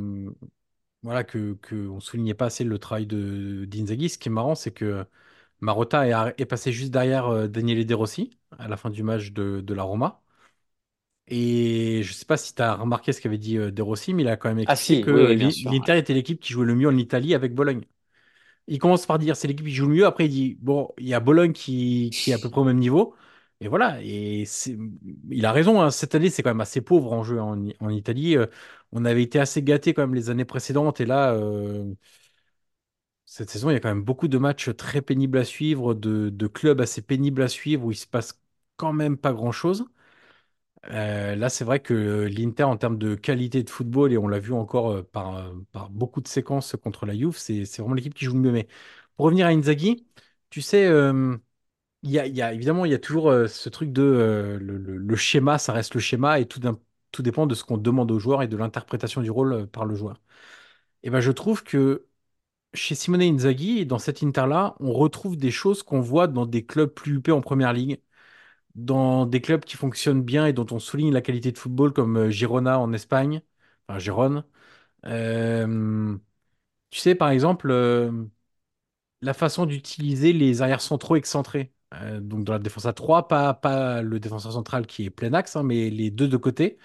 voilà, 1.02 1.24
que, 1.24 1.55
que 1.55 1.88
on 1.88 2.00
soulignait 2.00 2.35
pas 2.35 2.46
assez 2.46 2.64
le 2.64 2.78
travail 2.78 3.07
de 3.07 3.64
d'Inzaghi. 3.66 4.09
Ce 4.11 4.18
qui 4.18 4.28
est 4.28 4.33
marrant, 4.33 4.55
c'est 4.55 4.72
que 4.72 5.07
Marotta 5.61 6.07
est, 6.38 6.46
passé 6.46 6.72
juste 6.72 6.92
derrière 6.92 7.26
euh, 7.28 7.48
Daniele 7.48 7.87
De 7.87 7.94
Rossi 7.94 8.31
à 8.59 8.68
la 8.68 8.76
fin 8.76 8.90
du 8.90 9.02
match 9.05 9.33
de, 9.33 9.61
de 9.62 9.74
la 9.74 9.83
Roma. 9.85 10.22
Et 11.28 12.02
je 12.02 12.12
sais 12.12 12.24
pas 12.26 12.37
si 12.37 12.55
tu 12.55 12.62
as 12.62 12.74
remarqué 12.74 13.12
ce 13.12 13.20
qu'avait 13.20 13.38
dit 13.38 13.57
euh, 13.57 13.70
De 13.70 13.81
Rossi, 13.83 14.12
mais 14.14 14.22
il 14.22 14.28
a 14.28 14.37
quand 14.37 14.48
même 14.48 14.59
Ah 14.64 14.76
expliqué 14.78 14.98
si, 14.98 15.05
que 15.05 15.11
oui, 15.11 15.22
oui, 15.24 15.37
bien 15.37 15.50
l'I- 15.50 15.52
sûr. 15.52 15.72
l'Inter 15.72 15.98
était 15.98 16.14
l'équipe 16.14 16.40
qui 16.40 16.52
jouait 16.52 16.66
le 16.66 16.74
mieux 16.74 16.88
en 16.88 16.96
Italie 16.96 17.35
avec 17.35 17.55
Bologne. 17.55 17.83
Il 18.68 18.78
commence 18.78 19.07
par 19.07 19.18
dire 19.18 19.37
c'est 19.37 19.48
l'équipe 19.48 19.66
qui 19.66 19.74
joue 19.74 19.87
le 19.88 19.94
mieux. 19.96 20.07
Après, 20.07 20.26
il 20.26 20.31
dit 20.31 20.59
bon, 20.61 20.90
il 20.98 21.09
y 21.09 21.14
a 21.14 21.20
Bologne 21.20 21.52
qui, 21.52 22.14
qui 22.18 22.31
est 22.31 22.35
à 22.35 22.38
peu 22.40 22.50
près 22.50 22.61
au 22.62 22.64
même 22.64 22.78
niveau. 22.78 23.14
Et 23.62 23.68
voilà. 23.68 24.03
Et 24.03 24.44
il 25.31 25.46
a 25.46 25.53
raison. 25.53 25.81
hein. 25.81 25.90
Cette 25.92 26.14
année, 26.16 26.31
c'est 26.31 26.42
quand 26.42 26.51
même 26.51 26.61
assez 26.61 26.81
pauvre 26.81 27.12
en 27.12 27.22
jeu 27.22 27.40
en, 27.40 27.64
Italie. 27.90 28.37
Euh, 28.37 28.46
on 28.90 29.05
avait 29.05 29.22
été 29.22 29.38
assez 29.38 29.62
gâtés 29.62 29.94
quand 29.94 30.03
même 30.03 30.14
les 30.16 30.31
années 30.31 30.44
précédentes. 30.44 31.01
Et 31.01 31.07
là, 31.07 31.33
euh, 31.35 31.94
cette 33.25 33.51
saison, 33.51 33.70
il 33.70 33.75
y 33.75 33.77
a 33.77 33.81
quand 33.81 33.88
même 33.88 34.03
beaucoup 34.05 34.29
de 34.29 34.38
matchs 34.38 34.75
très 34.77 35.03
pénibles 35.03 35.38
à 35.38 35.44
suivre, 35.44 35.94
de, 35.94 36.46
clubs 36.48 36.81
assez 36.81 37.03
pénibles 37.03 37.42
à 37.42 37.48
suivre 37.48 37.85
où 37.87 37.90
il 37.92 37.96
se 37.96 38.07
passe 38.07 38.40
quand 38.77 38.92
même 38.92 39.16
pas 39.16 39.33
grand-chose. 39.33 39.87
Euh, 40.90 41.37
là, 41.37 41.48
c'est 41.48 41.64
vrai 41.64 41.81
que 41.81 41.94
l'Inter, 42.27 42.64
en 42.64 42.77
termes 42.77 42.98
de 42.98 43.14
qualité 43.14 43.62
de 43.62 43.70
football, 43.70 44.12
et 44.12 44.18
on 44.18 44.27
l'a 44.29 44.40
vu 44.40 44.53
encore 44.53 45.05
par, 45.07 45.53
beaucoup 45.90 46.20
de 46.20 46.29
séquences 46.29 46.77
contre 46.83 47.07
la 47.07 47.14
Juve, 47.16 47.37
c'est 47.38 47.64
vraiment 47.79 47.94
l'équipe 47.94 48.14
qui 48.14 48.25
joue 48.25 48.35
le 48.35 48.40
mieux. 48.40 48.53
Mais 48.53 48.68
pour 49.16 49.27
revenir 49.27 49.46
à 49.46 49.51
Inzaghi, 49.51 50.07
tu 50.51 50.61
sais, 50.61 50.88
il 52.02 52.10
y 52.10 52.18
a, 52.42 52.52
évidemment, 52.52 52.84
il 52.84 52.90
y 52.92 52.94
a 52.94 52.98
toujours 52.98 53.30
euh, 53.30 53.46
ce 53.46 53.68
truc 53.68 53.92
de 53.92 54.02
euh, 54.02 54.58
le, 54.60 55.16
schéma, 55.16 55.58
ça 55.58 55.72
reste 55.72 55.94
le 55.94 56.00
schéma, 56.00 56.40
et 56.40 56.46
tout, 56.46 56.60
tout 57.12 57.22
dépend 57.22 57.46
de 57.46 57.54
ce 57.54 57.64
qu'on 57.64 57.78
demande 57.78 58.10
au 58.10 58.18
joueur 58.18 58.42
et 58.42 58.48
de 58.48 58.56
l'interprétation 58.56 59.20
du 59.22 59.30
rôle 59.30 59.52
euh, 59.52 59.66
par 59.66 59.84
le 59.84 59.94
joueur. 59.94 60.20
Et 61.02 61.10
ben, 61.10 61.20
je 61.20 61.32
trouve 61.32 61.64
que 61.64 62.06
chez 62.74 62.94
Simone 62.96 63.22
Inzaghi, 63.22 63.86
dans 63.86 63.98
cet 63.98 64.22
Inter-là, 64.22 64.76
on 64.80 64.92
retrouve 64.92 65.36
des 65.36 65.50
choses 65.52 65.82
qu'on 65.82 66.00
voit 66.00 66.28
dans 66.28 66.46
des 66.46 66.66
clubs 66.66 66.90
plus 66.90 67.16
huppés 67.16 67.32
en 67.32 67.40
première 67.42 67.72
ligue 67.74 68.00
dans 68.76 69.26
des 69.26 69.40
clubs 69.42 69.64
qui 69.64 69.76
fonctionnent 69.76 70.22
bien 70.22 70.46
et 70.46 70.52
dont 70.54 70.66
on 70.72 70.78
souligne 70.80 71.12
la 71.12 71.22
qualité 71.22 71.52
de 71.52 71.58
football, 71.58 71.92
comme 71.92 72.30
Girona 72.30 72.78
en 72.80 72.92
Espagne, 72.92 73.42
enfin 73.88 73.98
Gérone. 73.98 74.44
Euh, 75.06 76.16
tu 76.90 77.00
sais, 77.00 77.14
par 77.16 77.30
exemple, 77.30 77.72
la 79.22 79.32
façon 79.34 79.64
d'utiliser 79.66 80.32
les 80.34 80.60
arrières 80.62 80.80
centraux 80.82 81.16
excentrés. 81.16 81.72
Euh, 81.92 82.20
donc 82.20 82.44
dans 82.44 82.52
la 82.55 82.59
défense 82.59 82.87
à 82.87 82.92
3, 82.92 83.28
pas, 83.28 83.55
pas 83.55 84.02
le 84.02 84.18
défenseur 84.20 84.52
central 84.52 84.87
qui 84.87 85.05
est 85.05 85.11
plein 85.11 85.33
axe, 85.35 85.57
hein, 85.57 85.62
mais 85.62 85.90
les 85.90 86.11
deux 86.11 86.28
de 86.28 86.37
côté. 86.37 86.78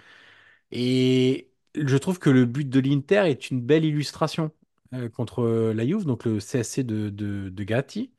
Et 0.72 1.52
je 1.76 1.98
trouve 1.98 2.20
que 2.20 2.30
le 2.30 2.46
but 2.46 2.70
de 2.70 2.80
l'Inter 2.80 3.24
est 3.30 3.52
une 3.52 3.62
belle 3.62 3.86
illustration 3.86 4.52
euh, 4.94 5.10
contre 5.10 5.44
la 5.74 5.86
Juve, 5.86 6.06
donc 6.06 6.26
le 6.26 6.40
CSC 6.40 6.84
de, 6.84 7.10
de, 7.10 7.64
Gatti. 7.64 8.14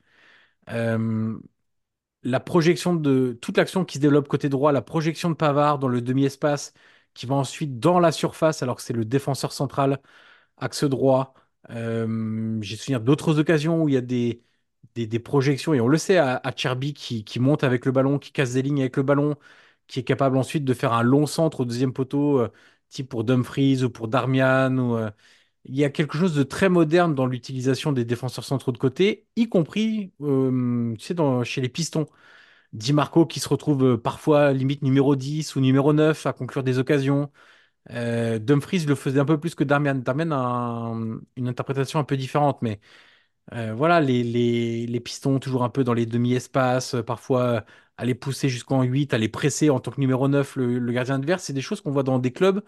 Euh, 0.69 1.39
la 2.23 2.39
projection 2.39 2.95
de 2.95 3.37
toute 3.41 3.57
l'action 3.57 3.85
qui 3.85 3.97
se 3.97 4.01
développe 4.01 4.27
côté 4.27 4.49
droit, 4.49 4.71
la 4.71 4.81
projection 4.81 5.29
de 5.29 5.35
Pavard 5.35 5.79
dans 5.79 5.87
le 5.87 6.01
demi-espace, 6.01 6.73
qui 7.13 7.25
va 7.25 7.35
ensuite 7.35 7.79
dans 7.79 7.99
la 7.99 8.11
surface, 8.11 8.63
alors 8.63 8.77
que 8.77 8.81
c'est 8.81 8.93
le 8.93 9.05
défenseur 9.05 9.53
central, 9.53 10.01
axe 10.57 10.83
droit. 10.85 11.33
J'ai 11.69 12.75
souvenir 12.77 13.01
d'autres 13.01 13.39
occasions 13.39 13.83
où 13.83 13.89
il 13.89 13.95
y 13.95 13.97
a 13.97 14.01
des, 14.01 14.43
des, 15.07 15.19
projections, 15.19 15.73
et 15.73 15.81
on 15.81 15.87
le 15.87 15.97
sait 15.97 16.17
à, 16.17 16.37
à 16.43 16.55
Cherby 16.55 16.93
qui, 16.93 17.39
monte 17.39 17.63
avec 17.63 17.85
le 17.85 17.91
ballon, 17.91 18.19
qui 18.19 18.31
casse 18.31 18.53
des 18.53 18.61
lignes 18.61 18.81
avec 18.81 18.97
le 18.97 19.03
ballon, 19.03 19.35
qui 19.87 19.99
est 19.99 20.03
capable 20.03 20.37
ensuite 20.37 20.65
de 20.65 20.73
faire 20.73 20.93
un 20.93 21.03
long 21.03 21.25
centre 21.25 21.61
au 21.61 21.65
deuxième 21.65 21.93
poteau, 21.93 22.39
euh, 22.39 22.49
type 22.89 23.09
pour 23.09 23.23
Dumfries 23.23 23.83
ou 23.83 23.89
pour 23.89 24.07
Darmian. 24.07 24.77
Ou, 24.77 24.97
euh, 24.97 25.11
il 25.65 25.75
y 25.75 25.83
a 25.85 25.89
quelque 25.89 26.17
chose 26.17 26.35
de 26.35 26.43
très 26.43 26.69
moderne 26.69 27.15
dans 27.15 27.25
l'utilisation 27.27 27.91
des 27.93 28.05
défenseurs 28.05 28.45
centraux 28.45 28.71
de 28.71 28.77
côté, 28.77 29.27
y 29.35 29.49
compris 29.49 30.13
euh, 30.21 30.95
tu 30.97 31.05
sais, 31.15 31.15
chez 31.45 31.61
les 31.61 31.69
pistons. 31.69 32.07
Di 32.73 32.93
Marco 32.93 33.25
qui 33.25 33.39
se 33.39 33.49
retrouve 33.49 33.97
parfois 33.97 34.53
limite 34.53 34.83
numéro 34.83 35.15
10 35.15 35.55
ou 35.55 35.61
numéro 35.61 35.93
9 35.93 36.25
à 36.27 36.33
conclure 36.33 36.63
des 36.63 36.79
occasions. 36.79 37.31
Dumfries 37.89 38.85
le 38.85 38.95
faisait 38.95 39.19
un 39.19 39.25
peu 39.25 39.39
plus 39.39 39.55
que 39.55 39.63
Darmian. 39.63 39.95
Darmian 39.95 40.31
a 40.31 40.37
un- 40.37 41.19
une 41.35 41.47
interprétation 41.47 41.99
un 41.99 42.03
peu 42.03 42.17
différente, 42.17 42.61
mais 42.61 42.79
euh, 43.53 43.73
voilà, 43.73 43.99
les, 44.01 44.23
les, 44.23 44.85
les 44.87 44.99
pistons 44.99 45.39
toujours 45.39 45.63
un 45.63 45.69
peu 45.69 45.83
dans 45.83 45.93
les 45.93 46.05
demi-espaces, 46.05 46.93
euh, 46.95 47.03
parfois 47.03 47.41
euh, 47.43 47.61
aller 47.97 48.13
pousser 48.15 48.47
jusqu'en 48.49 48.83
8, 48.83 49.13
aller 49.13 49.29
presser 49.29 49.69
en 49.71 49.79
tant 49.79 49.91
que 49.91 49.99
numéro 49.99 50.27
9 50.27 50.55
le, 50.55 50.77
le 50.79 50.91
gardien 50.91 51.15
adverse, 51.15 51.43
c'est 51.43 51.53
des 51.53 51.61
choses 51.61 51.81
qu'on 51.81 51.91
voit 51.91 52.03
dans 52.03 52.19
des 52.19 52.31
clubs 52.31 52.61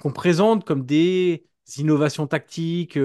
qu'on 0.00 0.12
présente 0.12 0.64
comme 0.66 0.84
des 0.86 1.46
innovations 1.78 2.26
tactiques 2.26 2.98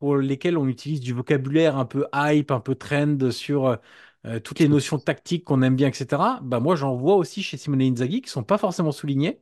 pour 0.00 0.16
lesquelles 0.18 0.58
on 0.58 0.68
utilise 0.68 1.00
du 1.00 1.12
vocabulaire 1.14 1.76
un 1.78 1.86
peu 1.86 2.06
hype, 2.14 2.50
un 2.50 2.60
peu 2.60 2.74
trend 2.74 3.30
sur 3.30 3.78
toutes 4.44 4.58
les 4.60 4.68
notions 4.68 4.98
tactiques 4.98 5.44
qu'on 5.44 5.62
aime 5.62 5.76
bien, 5.76 5.88
etc. 5.88 6.40
Bah 6.42 6.60
moi, 6.60 6.76
j'en 6.76 6.94
vois 6.96 7.16
aussi 7.16 7.42
chez 7.42 7.56
Simone 7.56 7.82
Inzaghi 7.82 8.22
qui 8.22 8.30
sont 8.30 8.44
pas 8.44 8.58
forcément 8.58 8.92
soulignées. 8.92 9.40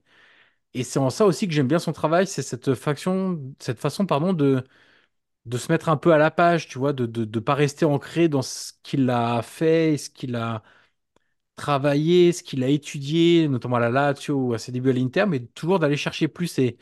Et 0.74 0.84
c'est 0.84 0.98
en 0.98 1.11
ça 1.11 1.26
aussi 1.26 1.48
que 1.48 1.54
j'aime 1.54 1.68
bien 1.68 1.78
son 1.78 1.92
travail, 1.92 2.26
c'est 2.26 2.42
cette 2.42 2.74
cette 3.61 3.78
façon, 3.80 4.06
pardon, 4.06 4.32
de, 4.32 4.64
de 5.48 5.58
se 5.58 5.72
mettre 5.72 5.88
un 5.88 5.96
peu 5.96 6.12
à 6.12 6.18
la 6.18 6.30
page, 6.30 6.68
tu 6.68 6.78
vois, 6.78 6.92
de 6.92 7.06
de 7.06 7.40
pas 7.40 7.54
rester 7.54 7.84
ancré 7.87 8.28
dans 8.28 8.42
ce 8.42 8.72
qu'il 8.82 9.08
a 9.11 9.42
fait, 9.42 9.96
ce 9.98 10.11
qu'il 10.11 10.37
a 10.37 10.62
travaillé, 11.56 12.32
ce 12.32 12.42
qu'il 12.42 12.62
a 12.64 12.68
étudié, 12.68 13.48
notamment 13.48 13.76
à 13.76 13.80
la 13.80 13.90
Lazio 13.90 14.37
ou 14.37 14.54
à 14.54 14.58
ses 14.58 14.72
débuts 14.72 14.90
à 14.90 14.92
l'Inter, 14.92 15.26
mais 15.28 15.40
toujours 15.48 15.78
d'aller 15.78 15.96
chercher 15.96 16.28
plus. 16.28 16.58
Et, 16.58 16.78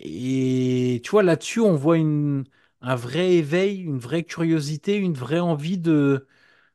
et 0.00 1.00
tu 1.04 1.10
vois, 1.12 1.22
là-dessus, 1.24 1.60
on 1.60 1.76
voit 1.76 1.98
une, 1.98 2.44
un 2.82 2.96
vrai 2.96 3.34
éveil, 3.34 3.80
une 3.82 3.98
vraie 3.98 4.24
curiosité, 4.24 4.96
une 4.96 5.14
vraie 5.14 5.40
envie 5.40 5.78
de, 5.78 6.26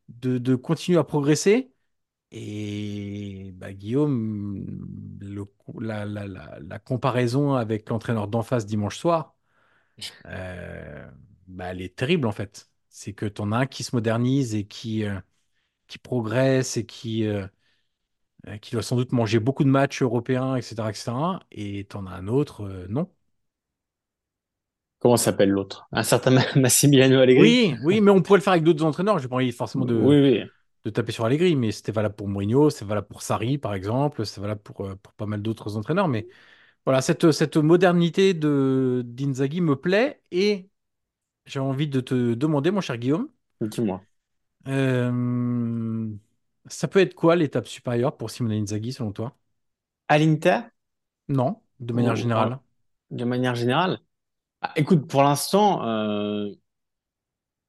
de, 0.09 0.37
de 0.39 0.55
continuer 0.55 0.99
à 0.99 1.05
progresser. 1.05 1.71
Et 2.31 3.51
bah, 3.55 3.73
Guillaume, 3.73 4.65
la, 5.79 6.05
la, 6.05 6.27
la, 6.27 6.59
la 6.61 6.79
comparaison 6.79 7.53
avec 7.55 7.89
l'entraîneur 7.89 8.27
d'en 8.27 8.43
face 8.43 8.65
dimanche 8.65 8.97
soir, 8.97 9.37
euh, 10.25 11.10
bah, 11.47 11.65
elle 11.71 11.81
est 11.81 11.95
terrible 11.95 12.27
en 12.27 12.31
fait. 12.31 12.69
C'est 12.89 13.13
que 13.13 13.25
tu 13.25 13.41
en 13.41 13.51
as 13.51 13.57
un 13.60 13.65
qui 13.67 13.83
se 13.83 13.95
modernise 13.95 14.55
et 14.55 14.65
qui, 14.67 15.03
euh, 15.05 15.19
qui 15.88 15.99
progresse 15.99 16.77
et 16.77 16.86
qui, 16.86 17.25
euh, 17.27 17.47
qui 18.62 18.71
doit 18.71 18.83
sans 18.83 18.95
doute 18.95 19.12
manger 19.12 19.39
beaucoup 19.39 19.63
de 19.63 19.69
matchs 19.69 20.01
européens, 20.01 20.55
etc., 20.55 20.89
etc. 20.89 21.39
Et 21.51 21.86
tu 21.89 21.97
en 21.97 22.05
as 22.07 22.12
un 22.12 22.27
autre, 22.27 22.86
non. 22.89 23.10
Comment 24.99 25.17
s'appelle 25.17 25.49
l'autre? 25.49 25.88
Un 25.91 26.03
certain 26.03 26.31
Ma- 26.31 26.55
Massimiliano 26.55 27.19
Allegri? 27.19 27.62
Oui, 27.63 27.75
oui, 27.81 28.01
mais 28.01 28.10
on 28.12 28.21
pourrait 28.21 28.39
le 28.39 28.43
faire 28.43 28.53
avec 28.53 28.63
d'autres 28.63 28.83
entraîneurs. 28.83 29.19
J'ai 29.19 29.27
pas 29.27 29.36
envie 29.36 29.51
forcément 29.51 29.86
de, 29.86 30.10
Oui, 30.10 30.19
oui. 30.21 30.51
de 30.86 30.89
taper 30.91 31.12
sur 31.12 31.25
Allegri, 31.25 31.55
mais 31.55 31.71
c'était 31.71 31.91
valable 31.91 32.15
pour 32.15 32.27
Mourinho, 32.29 32.69
c'est 32.71 32.86
valable 32.86 33.07
pour 33.07 33.21
Sarri, 33.23 33.57
par 33.60 33.73
exemple, 33.75 34.25
c'est 34.25 34.41
valable 34.41 34.62
pour, 34.62 34.77
pour 35.03 35.13
pas 35.13 35.25
mal 35.27 35.41
d'autres 35.41 35.77
entraîneurs. 35.77 36.07
Mais 36.10 36.27
voilà, 36.88 37.02
cette, 37.04 37.32
cette 37.34 37.58
modernité 37.58 38.34
de 38.36 39.04
d'Inzaghi 39.06 39.62
me 39.62 39.78
plaît 39.78 40.23
et 40.32 40.71
j'ai 41.45 41.60
envie 41.60 41.88
de 41.89 42.02
te 42.02 42.36
demander, 42.36 42.71
mon 42.71 42.82
cher 42.82 42.97
Guillaume, 43.00 43.30
Dis-moi. 43.62 44.04
euh, 44.67 46.10
ça 46.67 46.88
peut 46.88 47.00
être 47.00 47.15
quoi 47.15 47.36
l'étape 47.36 47.67
supérieure 47.67 48.17
pour 48.17 48.30
Simone 48.32 48.54
Inzaghi, 48.54 48.93
selon 48.93 49.12
toi? 49.13 49.38
À 50.10 50.17
l'Inter, 50.19 50.62
Non, 51.30 51.62
de 51.80 51.93
manière 51.93 52.15
ou- 52.15 52.17
générale. 52.17 52.60
de 53.12 53.26
manière 53.26 53.56
générale? 53.56 54.00
Ah, 54.62 54.73
écoute, 54.76 55.08
pour 55.08 55.23
l'instant, 55.23 55.84
euh, 55.86 56.50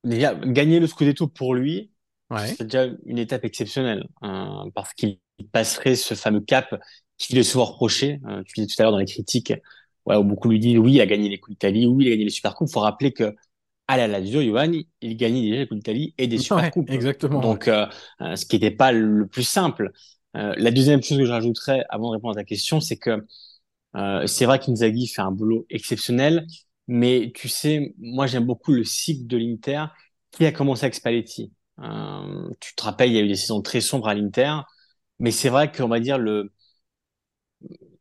déjà, 0.05 0.35
gagner 0.35 0.81
le 0.81 0.87
Scudetto 0.87 1.29
pour 1.29 1.55
lui, 1.55 1.93
Ouais. 2.31 2.59
c'est 2.59 2.65
déjà 2.65 2.87
une 3.07 3.19
étape 3.19 3.45
exceptionnelle, 3.45 4.07
hein, 4.23 4.67
parce 4.75 4.95
qu'il 4.95 5.19
passerait 5.53 5.97
ce 5.97 6.15
fameux 6.15 6.41
cap 6.41 6.75
qu'il 7.19 7.39
est 7.39 7.43
souvent 7.45 7.67
reproché. 7.67 8.21
Euh, 8.29 8.43
tu 8.45 8.55
disais 8.55 8.67
tout 8.69 8.81
à 8.81 8.85
l'heure 8.85 8.93
dans 8.93 8.99
les 8.99 9.07
critiques, 9.07 9.53
ouais, 10.07 10.17
où 10.17 10.25
beaucoup 10.25 10.49
lui 10.51 10.59
disent 10.61 10.79
oui, 10.79 10.95
il 10.95 11.01
a 11.01 11.07
gagné 11.07 11.29
les 11.29 11.39
Coupes 11.41 11.53
d'Italie, 11.53 11.87
oui, 11.87 12.05
il 12.05 12.09
a 12.09 12.11
gagné 12.13 12.25
les 12.25 12.31
Supercoupes. 12.31 12.69
Il 12.71 12.73
faut 12.73 12.81
rappeler 12.81 13.13
que 13.13 13.35
à 13.89 13.97
la 13.97 14.07
Lazio, 14.09 14.43
Giovanni, 14.43 14.89
il 15.01 15.17
gagnait 15.17 15.43
déjà 15.43 15.57
les 15.59 15.67
Coupes 15.69 15.79
d'Italie 15.79 16.15
et 16.19 16.27
des 16.29 16.39
Ouais, 16.51 16.73
Supercoupes. 16.73 16.87
exactement. 16.87 17.41
Donc, 17.41 17.69
euh, 17.69 17.87
euh, 18.21 18.37
ce 18.37 18.47
qui 18.47 18.57
n'était 18.57 18.71
pas 18.71 18.93
le 18.93 19.27
plus 19.27 19.43
simple. 19.45 19.93
Euh, 20.37 20.55
la 20.59 20.71
deuxième 20.71 21.03
chose 21.03 21.19
que 21.19 21.25
je 21.27 21.33
rajouterais 21.33 21.85
avant 21.91 22.11
de 22.11 22.17
répondre 22.17 22.33
à 22.33 22.37
ta 22.43 22.45
question, 22.45 22.81
c'est 22.81 22.97
que 22.99 23.25
euh, 23.97 24.27
c'est 24.27 24.45
vrai 24.47 24.59
qu'Inzaghi 24.59 25.07
fait 25.09 25.23
un 25.23 25.31
boulot 25.33 25.67
exceptionnel, 25.71 26.47
mais 26.87 27.33
tu 27.35 27.49
sais, 27.49 27.95
moi 27.99 28.27
j'aime 28.27 28.45
beaucoup 28.47 28.73
le 28.73 28.85
cycle 28.85 29.27
de 29.27 29.37
l'Inter 29.39 29.87
qui 30.31 30.47
a 30.47 30.53
commencé 30.53 30.85
avec 30.85 30.95
Spalletti. 30.95 31.53
Euh, 31.81 32.51
tu 32.61 32.75
te 32.75 32.83
rappelles, 32.83 33.11
il 33.11 33.15
y 33.15 33.19
a 33.19 33.23
eu 33.23 33.29
des 33.29 33.37
saisons 33.37 33.63
très 33.63 33.81
sombres 33.81 34.09
à 34.09 34.15
l'Inter, 34.15 34.57
mais 35.19 35.31
c'est 35.31 35.49
vrai 35.49 35.73
qu'on 35.73 35.89
va 35.89 36.01
dire 36.01 36.19
le 36.19 36.53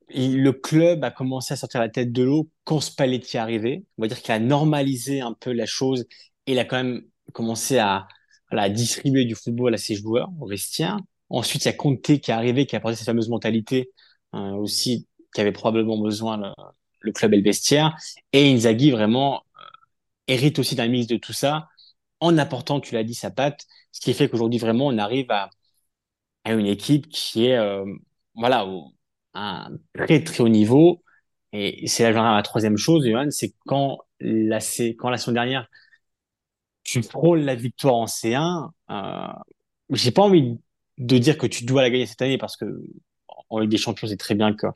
le 0.10 0.52
club 0.52 1.04
a 1.04 1.12
commencé 1.12 1.54
à 1.54 1.58
sortir 1.58 1.82
la 1.82 1.90
tête 1.90 2.12
de 2.12 2.24
l'eau 2.24 2.50
quand 2.64 2.80
Spalletti 2.80 3.38
est 3.38 3.40
arrivé. 3.40 3.86
On 3.98 4.04
va 4.04 4.08
dire 4.08 4.22
qu'il 4.22 4.32
a 4.34 4.40
normalisé 4.40 5.22
un 5.22 5.34
peu 5.34 5.52
la 5.52 5.66
chose 5.66 6.06
et 6.46 6.54
il 6.54 6.60
a 6.60 6.66
quand 6.66 6.78
même 6.78 7.04
commencé 7.34 7.78
à, 7.78 8.08
voilà, 8.50 8.64
à 8.64 8.70
distribuer 8.70 9.26
du 9.26 9.36
football 9.36 9.74
à 9.74 9.78
ses 9.78 9.96
joueurs 9.96 10.30
au 10.40 10.48
vestiaire. 10.48 10.98
Ensuite, 11.30 11.66
il 11.66 11.68
y 11.68 11.72
a 11.72 11.74
Conte 11.74 12.02
qui 12.02 12.14
est 12.14 12.30
arrivé, 12.32 12.66
qui 12.66 12.76
a 12.76 12.80
apporté 12.80 12.96
cette 12.96 13.06
fameuse 13.06 13.30
mentalité 13.30 13.92
euh, 14.34 14.52
aussi 14.54 15.08
qu'avait 15.34 15.52
probablement 15.52 15.98
besoin 15.98 16.38
le, 16.38 16.50
le 17.02 17.12
club 17.12 17.34
et 17.34 17.38
le 17.38 17.44
vestiaire. 17.44 17.96
Et 18.34 18.52
Inzaghi 18.54 18.92
vraiment 18.92 19.44
euh, 19.58 19.62
hérite 20.28 20.60
aussi 20.60 20.76
d'un 20.76 20.88
mix 20.88 21.08
de 21.08 21.18
tout 21.18 21.34
ça 21.34 21.70
en 22.22 22.38
apportant, 22.38 22.80
tu 22.82 22.96
l'as 22.96 23.04
dit, 23.04 23.14
sa 23.16 23.32
patte, 23.32 23.66
ce 23.92 24.02
qui 24.02 24.14
fait 24.14 24.30
qu'aujourd'hui 24.30 24.60
vraiment 24.60 24.88
on 24.88 24.98
arrive 24.98 25.32
à, 25.32 25.50
à 26.44 26.54
une 26.54 26.66
équipe 26.68 27.08
qui 27.10 27.48
est 27.48 27.58
euh, 27.58 27.86
voilà 28.36 28.66
à 29.38 29.68
un 29.68 29.78
très 29.94 30.24
très 30.24 30.42
haut 30.42 30.50
niveau. 30.50 31.04
Et 31.54 31.88
c'est 31.88 32.12
là 32.12 32.36
la 32.36 32.44
troisième 32.44 32.78
chose, 32.78 33.08
Johan, 33.08 33.28
c'est 33.30 33.54
quand 33.66 34.00
la 34.20 34.60
quand 34.98 35.10
la 35.10 35.18
semaine 35.18 35.36
dernière 35.36 35.68
tu 36.84 37.04
frôles 37.04 37.42
la 37.42 37.56
victoire 37.56 37.96
en 37.96 38.06
C1, 38.06 38.70
euh, 38.90 39.28
j'ai 39.92 40.12
pas 40.12 40.22
envie 40.22 40.58
de 40.98 41.18
dire 41.18 41.38
que 41.38 41.46
tu 41.46 41.66
dois 41.66 41.82
la 41.82 41.90
gagner 41.90 42.06
cette 42.06 42.22
année 42.22 42.38
parce 42.38 42.56
que 42.56 42.82
en 43.50 43.60
Ligue 43.60 43.70
des 43.70 43.78
Champions, 43.78 44.08
c'est 44.08 44.18
très 44.18 44.36
bien 44.36 44.54
que 44.54 44.68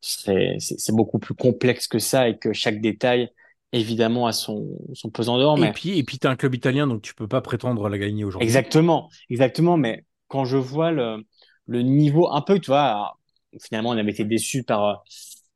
c'est 0.00 0.92
beaucoup 0.94 1.18
plus 1.18 1.34
complexe 1.34 1.86
que 1.86 1.98
ça 1.98 2.28
et 2.28 2.38
que 2.38 2.52
chaque 2.52 2.80
détail 2.80 3.30
évidemment 3.72 4.26
à 4.26 4.32
son, 4.32 4.78
son 4.94 5.10
pesant 5.10 5.38
d'or. 5.38 5.58
Mais... 5.58 5.68
Et 5.68 5.72
puis, 5.72 5.98
et 5.98 6.02
puis 6.02 6.18
tu 6.18 6.26
as 6.26 6.30
un 6.30 6.36
club 6.36 6.54
italien, 6.54 6.86
donc 6.86 7.02
tu 7.02 7.14
peux 7.14 7.28
pas 7.28 7.42
prétendre 7.42 7.88
la 7.88 7.98
gagner 7.98 8.24
aujourd'hui. 8.24 8.46
Exactement, 8.46 9.10
exactement. 9.28 9.76
Mais 9.76 10.04
quand 10.28 10.44
je 10.46 10.56
vois 10.56 10.90
le, 10.90 11.24
le 11.66 11.82
niveau 11.82 12.30
un 12.32 12.40
peu, 12.40 12.58
tu 12.58 12.70
vois, 12.70 13.17
finalement, 13.62 13.90
on 13.90 13.96
avait 13.96 14.10
été 14.10 14.24
déçus 14.24 14.62
par, 14.62 15.04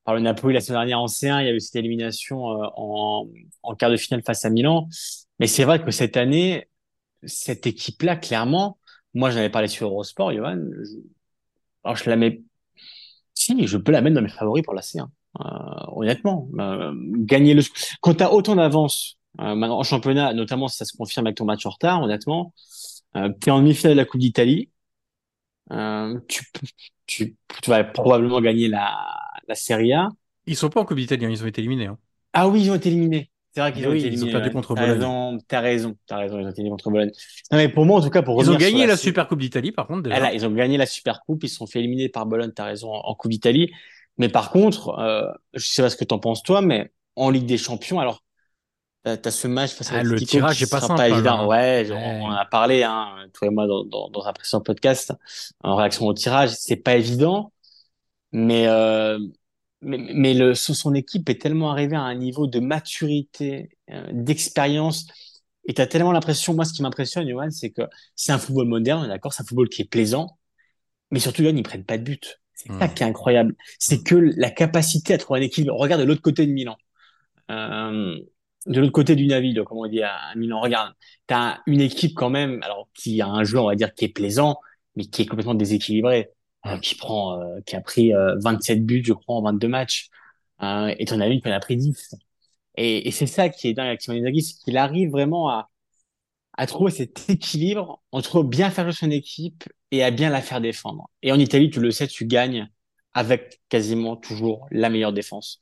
par 0.05 0.14
le 0.14 0.20
Napoli 0.20 0.55
la 0.55 0.61
semaine 0.61 0.81
dernière 0.81 1.00
en 1.00 1.07
C1. 1.07 1.42
Il 1.42 1.46
y 1.46 1.48
avait 1.48 1.61
cette 1.61 1.76
élimination 1.76 2.50
euh, 2.50 2.66
en, 2.76 3.28
en 3.62 3.74
quart 3.74 3.90
de 3.90 3.96
finale 3.96 4.22
face 4.24 4.44
à 4.44 4.50
Milan. 4.50 4.88
Mais 5.38 5.46
c'est 5.46 5.64
vrai 5.64 5.83
que 5.83 5.90
cette 5.90 6.16
année, 6.16 6.68
cette 7.24 7.66
équipe-là, 7.66 8.16
clairement, 8.16 8.78
moi, 9.14 9.31
j'en 9.31 9.38
avais 9.38 9.50
parlé 9.50 9.68
sur 9.68 9.88
Eurosport, 9.88 10.33
Johan. 10.33 10.59
Je, 10.83 10.96
alors, 11.85 11.96
je 11.96 12.09
la 12.09 12.16
mets. 12.16 12.42
Si, 13.35 13.66
je 13.66 13.76
peux 13.76 13.92
la 13.92 14.00
mettre 14.00 14.14
dans 14.14 14.22
mes 14.22 14.28
favoris 14.28 14.62
pour 14.62 14.74
la 14.74 14.83
C1. 14.83 15.07
Euh, 15.40 15.44
honnêtement, 15.88 16.48
euh, 16.59 16.92
gagner 16.94 17.55
le. 17.55 17.62
Quand 18.00 18.14
tu 18.14 18.22
as 18.22 18.33
autant 18.33 18.57
d'avance 18.57 19.18
euh, 19.40 19.44
en 19.44 19.83
championnat, 19.83 20.35
notamment 20.35 20.68
si 20.68 20.76
ça 20.76 20.85
se 20.85 20.96
confirme 20.96 21.26
avec 21.26 21.37
ton 21.38 21.44
match 21.44 21.64
en 21.66 21.70
retard, 21.70 22.02
honnêtement, 22.02 22.52
euh, 23.16 23.31
tu 23.40 23.48
es 23.48 23.52
en 23.52 23.61
demi-finale 23.61 23.94
de 23.94 23.98
la 23.98 24.05
Coupe 24.05 24.20
d'Italie, 24.20 24.70
euh, 25.72 26.18
tu, 26.28 26.44
tu, 27.06 27.37
tu 27.62 27.70
vas 27.70 27.85
probablement 27.85 28.40
gagner 28.40 28.68
la, 28.68 28.94
la 29.48 29.54
Serie 29.54 29.92
A. 29.92 30.08
Ils 30.46 30.56
sont 30.56 30.68
pas 30.68 30.80
en 30.80 30.85
Coupe 30.85 30.98
d'Italie, 30.98 31.24
hein, 31.24 31.30
ils 31.30 31.42
ont 31.42 31.46
été 31.46 31.61
éliminés. 31.61 31.87
Hein. 31.87 31.98
Ah 32.32 32.48
oui, 32.48 32.62
ils 32.62 32.70
ont 32.70 32.74
été 32.74 32.88
éliminés. 32.88 33.30
C'est 33.54 33.61
vrai 33.61 33.72
qu'ils 33.72 33.87
ont 33.87 33.92
été 33.92 34.06
ils 34.06 34.24
ont 34.24 34.28
éliminés. 34.28 34.32
perdu 34.32 34.50
contre 34.50 34.74
Bologne. 34.74 35.38
t'as 35.46 35.61
raison, 35.61 35.96
t'as 36.06 36.16
raison, 36.16 36.38
ils 36.40 36.46
ont 36.46 36.50
été 36.50 36.61
éliminés 36.61 36.70
contre 36.70 36.90
Bologne. 36.90 37.11
Non, 37.50 37.58
mais 37.58 37.68
pour 37.68 37.85
moi, 37.85 37.98
en 37.98 38.02
tout 38.02 38.11
cas, 38.11 38.22
pour 38.22 38.42
Ils 38.42 38.50
ont 38.50 38.56
gagné 38.56 38.87
la 38.87 38.96
Super 38.96 39.28
Coupe 39.28 39.40
d'Italie, 39.40 39.72
par 39.72 39.87
contre, 39.87 40.02
déjà. 40.04 40.16
Ah 40.16 40.20
là, 40.20 40.32
ils 40.35 40.46
ont 40.46 40.50
gagné 40.50 40.78
la 40.78 40.87
Super 40.87 41.20
Coupe, 41.26 41.44
ils 41.44 41.48
se 41.48 41.56
sont 41.56 41.66
fait 41.66 41.80
éliminer 41.80 42.08
par 42.08 42.24
Bologne, 42.26 42.52
t'as 42.54 42.64
raison, 42.64 42.92
en, 42.92 43.00
en 43.00 43.14
Coupe 43.14 43.30
d'Italie. 43.30 43.70
Mais 44.18 44.28
par 44.28 44.50
contre, 44.50 44.98
euh, 44.98 45.30
je 45.54 45.66
sais 45.66 45.82
pas 45.82 45.90
ce 45.90 45.96
que 45.96 46.04
t'en 46.04 46.18
penses 46.18 46.42
toi, 46.42 46.62
mais 46.62 46.92
en 47.16 47.28
Ligue 47.28 47.46
des 47.46 47.58
Champions, 47.58 48.00
alors, 48.00 48.21
t'as 49.04 49.16
as 49.24 49.30
ce 49.30 49.48
match 49.48 49.72
face 49.74 49.92
à 49.92 49.98
Ah, 49.98 50.02
le 50.02 50.20
tirage 50.22 50.58
qui 50.58 50.64
est 50.64 50.66
pas 50.66 50.80
sera 50.80 50.88
simple, 50.88 50.96
pas 50.96 51.08
hein, 51.10 51.18
évident. 51.18 51.36
là. 51.38 51.46
Ouais, 51.46 51.88
on 51.92 52.26
en 52.26 52.30
a 52.32 52.44
parlé, 52.46 52.82
hein, 52.84 53.26
toi 53.32 53.48
et 53.48 53.50
moi, 53.50 53.66
dans, 53.66 53.84
dans, 53.84 54.10
dans 54.10 54.26
un 54.26 54.32
précédent 54.32 54.62
podcast, 54.62 55.12
en 55.62 55.76
réaction 55.76 56.06
au 56.06 56.14
tirage, 56.14 56.50
c'est 56.50 56.76
pas 56.76 56.96
évident, 56.96 57.52
mais, 58.32 58.66
euh, 58.68 59.18
mais, 59.82 59.98
mais 60.14 60.34
le, 60.34 60.54
son 60.54 60.94
équipe 60.94 61.28
est 61.30 61.40
tellement 61.40 61.70
arrivée 61.72 61.96
à 61.96 62.02
un 62.02 62.14
niveau 62.14 62.46
de 62.46 62.60
maturité, 62.60 63.70
euh, 63.90 64.06
d'expérience, 64.12 65.06
et 65.66 65.74
t'as 65.74 65.86
tellement 65.86 66.12
l'impression, 66.12 66.54
moi, 66.54 66.64
ce 66.64 66.72
qui 66.72 66.82
m'impressionne, 66.82 67.28
Johan, 67.28 67.50
c'est 67.50 67.70
que 67.70 67.82
c'est 68.16 68.32
un 68.32 68.38
football 68.38 68.68
moderne, 68.68 69.08
d'accord, 69.08 69.32
c'est 69.32 69.42
un 69.42 69.46
football 69.46 69.68
qui 69.68 69.82
est 69.82 69.86
plaisant, 69.90 70.38
mais 71.10 71.20
surtout, 71.20 71.42
Johan, 71.42 71.56
ils 71.56 71.62
prennent 71.62 71.84
pas 71.84 71.98
de 71.98 72.04
but. 72.04 72.40
C'est 72.54 72.70
ça 72.78 72.88
Hmm. 72.88 72.94
qui 72.94 73.02
est 73.02 73.06
incroyable. 73.06 73.56
C'est 73.78 74.04
que 74.04 74.14
la 74.14 74.50
capacité 74.50 75.14
à 75.14 75.18
trouver 75.18 75.40
un 75.40 75.42
équilibre. 75.42 75.74
Regarde 75.76 76.00
de 76.02 76.06
l'autre 76.06 76.22
côté 76.22 76.46
de 76.46 76.52
Milan. 76.52 76.76
Euh, 77.50 78.16
de 78.66 78.81
l'autre 78.81 78.92
côté 78.92 79.16
du 79.16 79.27
navire, 79.27 79.64
comme 79.64 79.79
on 79.79 79.87
dit 79.87 80.03
à, 80.03 80.35
Milan. 80.37 80.61
Regarde, 80.61 80.94
t'as 81.27 81.59
une 81.66 81.81
équipe 81.81 82.14
quand 82.14 82.31
même, 82.31 82.62
alors 82.62 82.88
qui 82.94 83.20
a 83.20 83.29
un 83.29 83.44
jeu, 83.44 83.59
on 83.59 83.66
va 83.66 83.75
dire, 83.75 83.94
qui 83.94 84.05
est 84.05 84.09
plaisant, 84.09 84.59
mais 84.96 85.05
qui 85.07 85.22
est 85.22 85.27
complètement 85.27 85.55
déséquilibré, 85.55 86.31
euh, 86.66 86.79
qui 86.79 86.94
prend, 86.94 87.40
euh, 87.40 87.61
qui 87.66 87.77
a 87.77 87.81
pris 87.81 88.14
euh, 88.14 88.37
27 88.40 88.85
buts, 88.87 89.03
je 89.05 89.12
crois, 89.12 89.37
en 89.37 89.42
22 89.42 89.68
matchs, 89.68 90.09
euh, 90.62 90.94
et 90.98 91.05
t'en 91.07 91.20
as 91.20 91.29
une 91.29 91.40
qui 91.40 91.48
en 91.48 91.53
a 91.53 91.61
pris 91.61 91.77
10. 91.77 92.14
Et, 92.77 93.09
et 93.09 93.11
c'est 93.11 93.27
ça 93.27 93.48
qui 93.48 93.68
est 93.68 93.75
dingue 93.75 93.88
avec 93.88 94.03
Simone 94.03 94.20
Inzaghi, 94.20 94.42
c'est 94.42 94.59
qu'il 94.64 94.77
arrive 94.77 95.11
vraiment 95.11 95.48
à, 95.51 95.70
à 96.55 96.66
trouver 96.66 96.90
cet 96.90 97.29
équilibre 97.29 98.03
entre 98.12 98.42
bien 98.42 98.70
faire 98.70 98.85
jouer 98.85 98.92
son 98.92 99.11
équipe 99.11 99.64
et 99.90 100.03
à 100.03 100.11
bien 100.11 100.31
la 100.31 100.42
faire 100.42 100.61
défendre. 100.61 101.11
Et 101.22 101.33
en 101.33 101.38
Italie, 101.38 101.70
tu 101.70 101.81
le 101.81 101.90
sais, 101.90 102.07
tu 102.07 102.27
gagnes 102.27 102.68
avec 103.14 103.61
quasiment 103.68 104.16
toujours 104.16 104.66
la 104.70 104.88
meilleure 104.88 105.12
défense. 105.12 105.61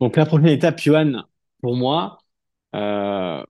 Donc 0.00 0.16
la 0.16 0.26
prochaine 0.26 0.48
étape, 0.48 0.80
Johan, 0.80 1.22
pour 1.62 1.74
moi, 1.76 2.18
euh, 2.74 3.44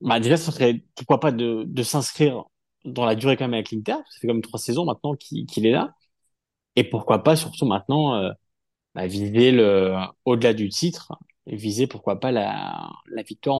bah 0.00 0.20
serait 0.36 0.84
pourquoi 0.96 1.20
pas 1.20 1.32
de, 1.32 1.82
s'inscrire 1.82 2.44
dans 2.84 3.04
la 3.04 3.14
durée 3.14 3.36
quand 3.36 3.44
même 3.44 3.54
avec 3.54 3.70
l'Inter. 3.72 3.96
Ça 4.10 4.20
fait 4.20 4.28
comme 4.28 4.42
trois 4.42 4.60
saisons 4.60 4.84
maintenant 4.84 5.14
qu'il 5.16 5.66
est 5.66 5.72
là. 5.72 5.94
Et 6.76 6.84
pourquoi 6.84 7.22
pas 7.24 7.36
surtout 7.36 7.66
maintenant 7.66 8.14
euh, 8.16 8.30
bah, 8.94 9.06
viser 9.06 9.52
le 9.52 9.96
au-delà 10.24 10.54
du 10.54 10.68
titre, 10.70 11.12
viser 11.46 11.86
pourquoi 11.86 12.20
pas 12.20 12.32
la 12.32 13.22
victoire 13.26 13.59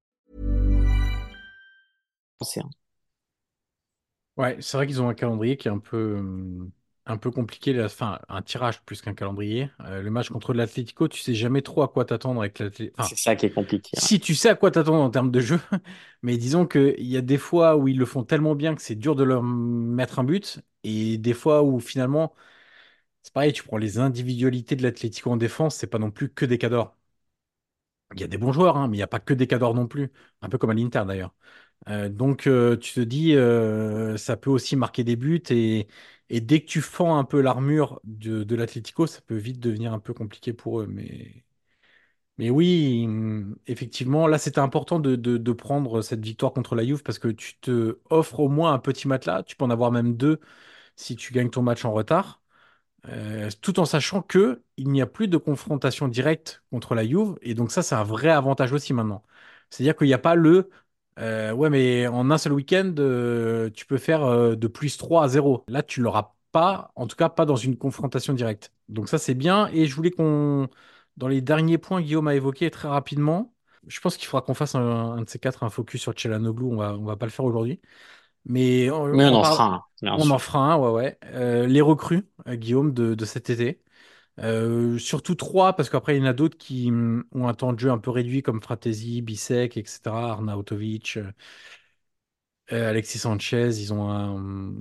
Un- 2.41 2.69
Ouais, 4.37 4.57
c'est 4.61 4.77
vrai 4.77 4.87
qu'ils 4.87 5.01
ont 5.01 5.09
un 5.09 5.13
calendrier 5.13 5.57
qui 5.57 5.67
est 5.67 5.71
un 5.71 5.79
peu, 5.79 6.15
hum, 6.17 6.71
un 7.05 7.17
peu 7.17 7.31
compliqué. 7.31 7.73
là. 7.73 7.85
Enfin, 7.85 8.19
un 8.29 8.41
tirage 8.41 8.81
plus 8.83 9.01
qu'un 9.01 9.13
calendrier. 9.13 9.69
Euh, 9.81 10.01
le 10.01 10.09
match 10.09 10.29
contre 10.29 10.53
l'Atlético, 10.53 11.07
tu 11.07 11.19
sais 11.19 11.35
jamais 11.35 11.61
trop 11.61 11.81
à 11.83 11.89
quoi 11.89 12.05
t'attendre 12.05 12.39
avec 12.41 12.57
l'Atlético. 12.59 12.95
Enfin, 12.99 13.09
C'est 13.09 13.17
ça 13.17 13.35
qui 13.35 13.47
est 13.47 13.53
compliqué. 13.53 13.97
hein. 14.01 14.07
si 14.07 14.19
tu 14.19 14.35
sais 14.35 14.49
à 14.49 14.55
quoi 14.55 14.71
t'attendre 14.71 15.03
en 15.03 15.11
termes 15.11 15.31
de 15.31 15.41
jeu, 15.41 15.59
mais 16.23 16.37
disons 16.37 16.67
qu'il 16.67 16.95
y 17.05 17.17
a 17.17 17.21
des 17.21 17.37
fois 17.39 17.77
où 17.77 17.87
ils 17.89 17.97
le 17.97 18.05
font 18.05 18.23
tellement 18.25 18.55
bien 18.55 18.75
que 18.75 18.81
c'est 18.81 18.95
dur 18.95 19.15
de 19.15 19.23
leur 19.23 19.43
mettre 19.43 20.19
un 20.19 20.23
but, 20.25 20.61
et 20.83 21.17
des 21.19 21.33
fois 21.33 21.63
où 21.63 21.79
finalement, 21.79 22.33
c'est 23.23 23.33
pareil, 23.33 23.53
tu 23.53 23.63
prends 23.63 23.77
les 23.77 23.99
individualités 23.99 24.75
de 24.77 24.83
l'Atlético 24.83 25.31
en 25.31 25.37
défense, 25.37 25.75
c'est 25.77 25.87
pas 25.87 25.99
non 25.99 26.11
plus 26.11 26.31
que 26.33 26.45
des 26.45 26.57
cadors. 26.59 26.97
Il 28.13 28.19
y 28.21 28.23
a 28.23 28.27
des 28.27 28.37
bons 28.37 28.51
joueurs, 28.51 28.77
hein, 28.77 28.87
mais 28.87 28.97
il 28.97 28.99
n'y 28.99 29.03
a 29.03 29.07
pas 29.07 29.19
que 29.19 29.33
des 29.33 29.47
cadors 29.47 29.73
non 29.73 29.87
plus. 29.87 30.11
Un 30.41 30.49
peu 30.49 30.57
comme 30.57 30.69
à 30.71 30.73
l'Inter 30.73 31.03
d'ailleurs. 31.07 31.33
Euh, 31.89 32.09
donc 32.09 32.47
euh, 32.47 32.77
tu 32.77 32.93
te 32.93 32.99
dis, 32.99 33.35
euh, 33.35 34.15
ça 34.17 34.37
peut 34.37 34.49
aussi 34.51 34.75
marquer 34.75 35.03
des 35.03 35.15
buts 35.15 35.41
et, 35.49 35.87
dès 36.29 36.61
que 36.61 36.67
tu 36.67 36.81
fends 36.81 37.17
un 37.17 37.23
peu 37.25 37.41
l'armure 37.41 37.99
de, 38.03 38.55
l'Atlético, 38.55 39.07
ça 39.07 39.21
peut 39.21 39.35
vite 39.35 39.59
devenir 39.59 39.91
un 39.93 39.99
peu 39.99 40.13
compliqué 40.13 40.53
pour 40.53 40.81
eux. 40.81 40.87
Mais, 40.87 41.43
mais 42.37 42.49
oui, 42.49 43.05
hum, 43.07 43.57
effectivement, 43.67 44.27
là 44.27 44.37
c'était 44.39 44.59
important 44.59 44.99
de, 44.99 45.15
de- 45.17 45.53
prendre 45.53 46.01
cette 46.01 46.23
victoire 46.25 46.53
contre 46.53 46.75
la 46.75 46.85
Juve 46.85 47.03
parce 47.03 47.19
que 47.19 47.27
tu 47.29 47.59
te 47.59 47.99
offres 48.09 48.39
au 48.41 48.49
moins 48.49 48.73
un 48.73 48.79
petit 48.79 49.07
matelas. 49.07 49.43
Tu 49.43 49.55
peux 49.55 49.65
en 49.65 49.69
avoir 49.71 49.91
même 49.91 50.15
deux 50.17 50.39
si 50.97 51.15
tu 51.17 51.33
gagnes 51.33 51.49
ton 51.51 51.63
match 51.63 51.85
en 51.85 51.93
retard. 51.93 52.41
Tout 53.61 53.79
en 53.79 53.85
sachant 53.85 54.21
que 54.21 54.63
il 54.77 54.89
n'y 54.89 55.01
a 55.01 55.05
plus 55.07 55.27
de 55.27 55.37
confrontation 55.37 56.07
directe 56.07 56.63
contre 56.71 56.95
la 56.95 57.05
Juve, 57.05 57.37
et 57.41 57.53
donc 57.53 57.71
ça, 57.71 57.83
c'est 57.83 57.95
un 57.95 58.03
vrai 58.03 58.29
avantage 58.29 58.71
aussi 58.73 58.93
maintenant. 58.93 59.23
C'est-à-dire 59.69 59.95
qu'il 59.95 60.07
n'y 60.07 60.13
a 60.13 60.17
pas 60.17 60.35
le 60.35 60.69
euh, 61.19 61.51
ouais, 61.53 61.69
mais 61.69 62.07
en 62.07 62.31
un 62.31 62.37
seul 62.37 62.53
week-end, 62.53 62.93
euh, 62.99 63.69
tu 63.71 63.85
peux 63.85 63.97
faire 63.97 64.23
euh, 64.23 64.55
de 64.55 64.67
plus 64.67 64.97
3 64.97 65.23
à 65.23 65.27
0. 65.27 65.63
Là, 65.67 65.83
tu 65.83 66.01
l'auras 66.01 66.35
pas, 66.51 66.91
en 66.95 67.07
tout 67.07 67.15
cas 67.15 67.29
pas 67.29 67.45
dans 67.45 67.55
une 67.55 67.77
confrontation 67.77 68.33
directe. 68.33 68.71
Donc 68.89 69.09
ça, 69.09 69.17
c'est 69.17 69.35
bien. 69.35 69.67
Et 69.73 69.85
je 69.87 69.95
voulais 69.95 70.11
qu'on, 70.11 70.69
dans 71.17 71.27
les 71.27 71.41
derniers 71.41 71.77
points, 71.77 72.01
Guillaume 72.01 72.27
a 72.27 72.35
évoqué 72.35 72.71
très 72.71 72.87
rapidement. 72.87 73.53
Je 73.87 73.99
pense 73.99 74.17
qu'il 74.17 74.27
faudra 74.27 74.45
qu'on 74.45 74.53
fasse 74.53 74.75
un, 74.75 74.81
un 74.81 75.21
de 75.21 75.29
ces 75.29 75.39
quatre, 75.39 75.63
un 75.63 75.69
focus 75.69 76.01
sur 76.01 76.13
Tchelanoglu. 76.13 76.65
On 76.65 76.75
va, 76.77 76.93
on 76.95 77.03
va 77.05 77.17
pas 77.17 77.25
le 77.25 77.31
faire 77.31 77.45
aujourd'hui. 77.45 77.81
Mais 78.45 78.89
on, 78.91 79.05
Mais 79.11 79.25
on 79.25 79.35
on 79.35 79.35
en 79.35 79.43
fera 79.43 79.65
un, 79.65 79.83
on 80.17 80.29
en 80.31 80.39
fera 80.39 80.59
un, 80.73 80.77
ouais, 80.77 81.17
ouais. 81.23 81.67
Les 81.67 81.81
recrues, 81.81 82.27
Guillaume, 82.47 82.93
de, 82.93 83.15
de 83.15 83.25
cet 83.25 83.49
été. 83.49 83.81
Euh, 84.39 84.97
surtout 84.97 85.35
trois, 85.35 85.73
parce 85.75 85.89
qu'après, 85.89 86.17
il 86.17 86.19
y 86.21 86.23
en 86.23 86.25
a 86.29 86.33
d'autres 86.33 86.57
qui 86.57 86.89
hum, 86.89 87.23
ont 87.33 87.47
un 87.47 87.53
temps 87.53 87.73
de 87.73 87.79
jeu 87.79 87.91
un 87.91 87.97
peu 87.97 88.11
réduit, 88.11 88.41
comme 88.43 88.61
Fratesi, 88.61 89.21
Bisek, 89.21 89.77
etc., 89.77 90.31
Arnautovic, 90.31 91.17
euh, 91.17 91.31
euh, 92.71 92.89
Alexis 92.89 93.19
Sanchez. 93.19 93.69
Ils 93.79 93.93
ont 93.93 94.09
un, 94.09 94.73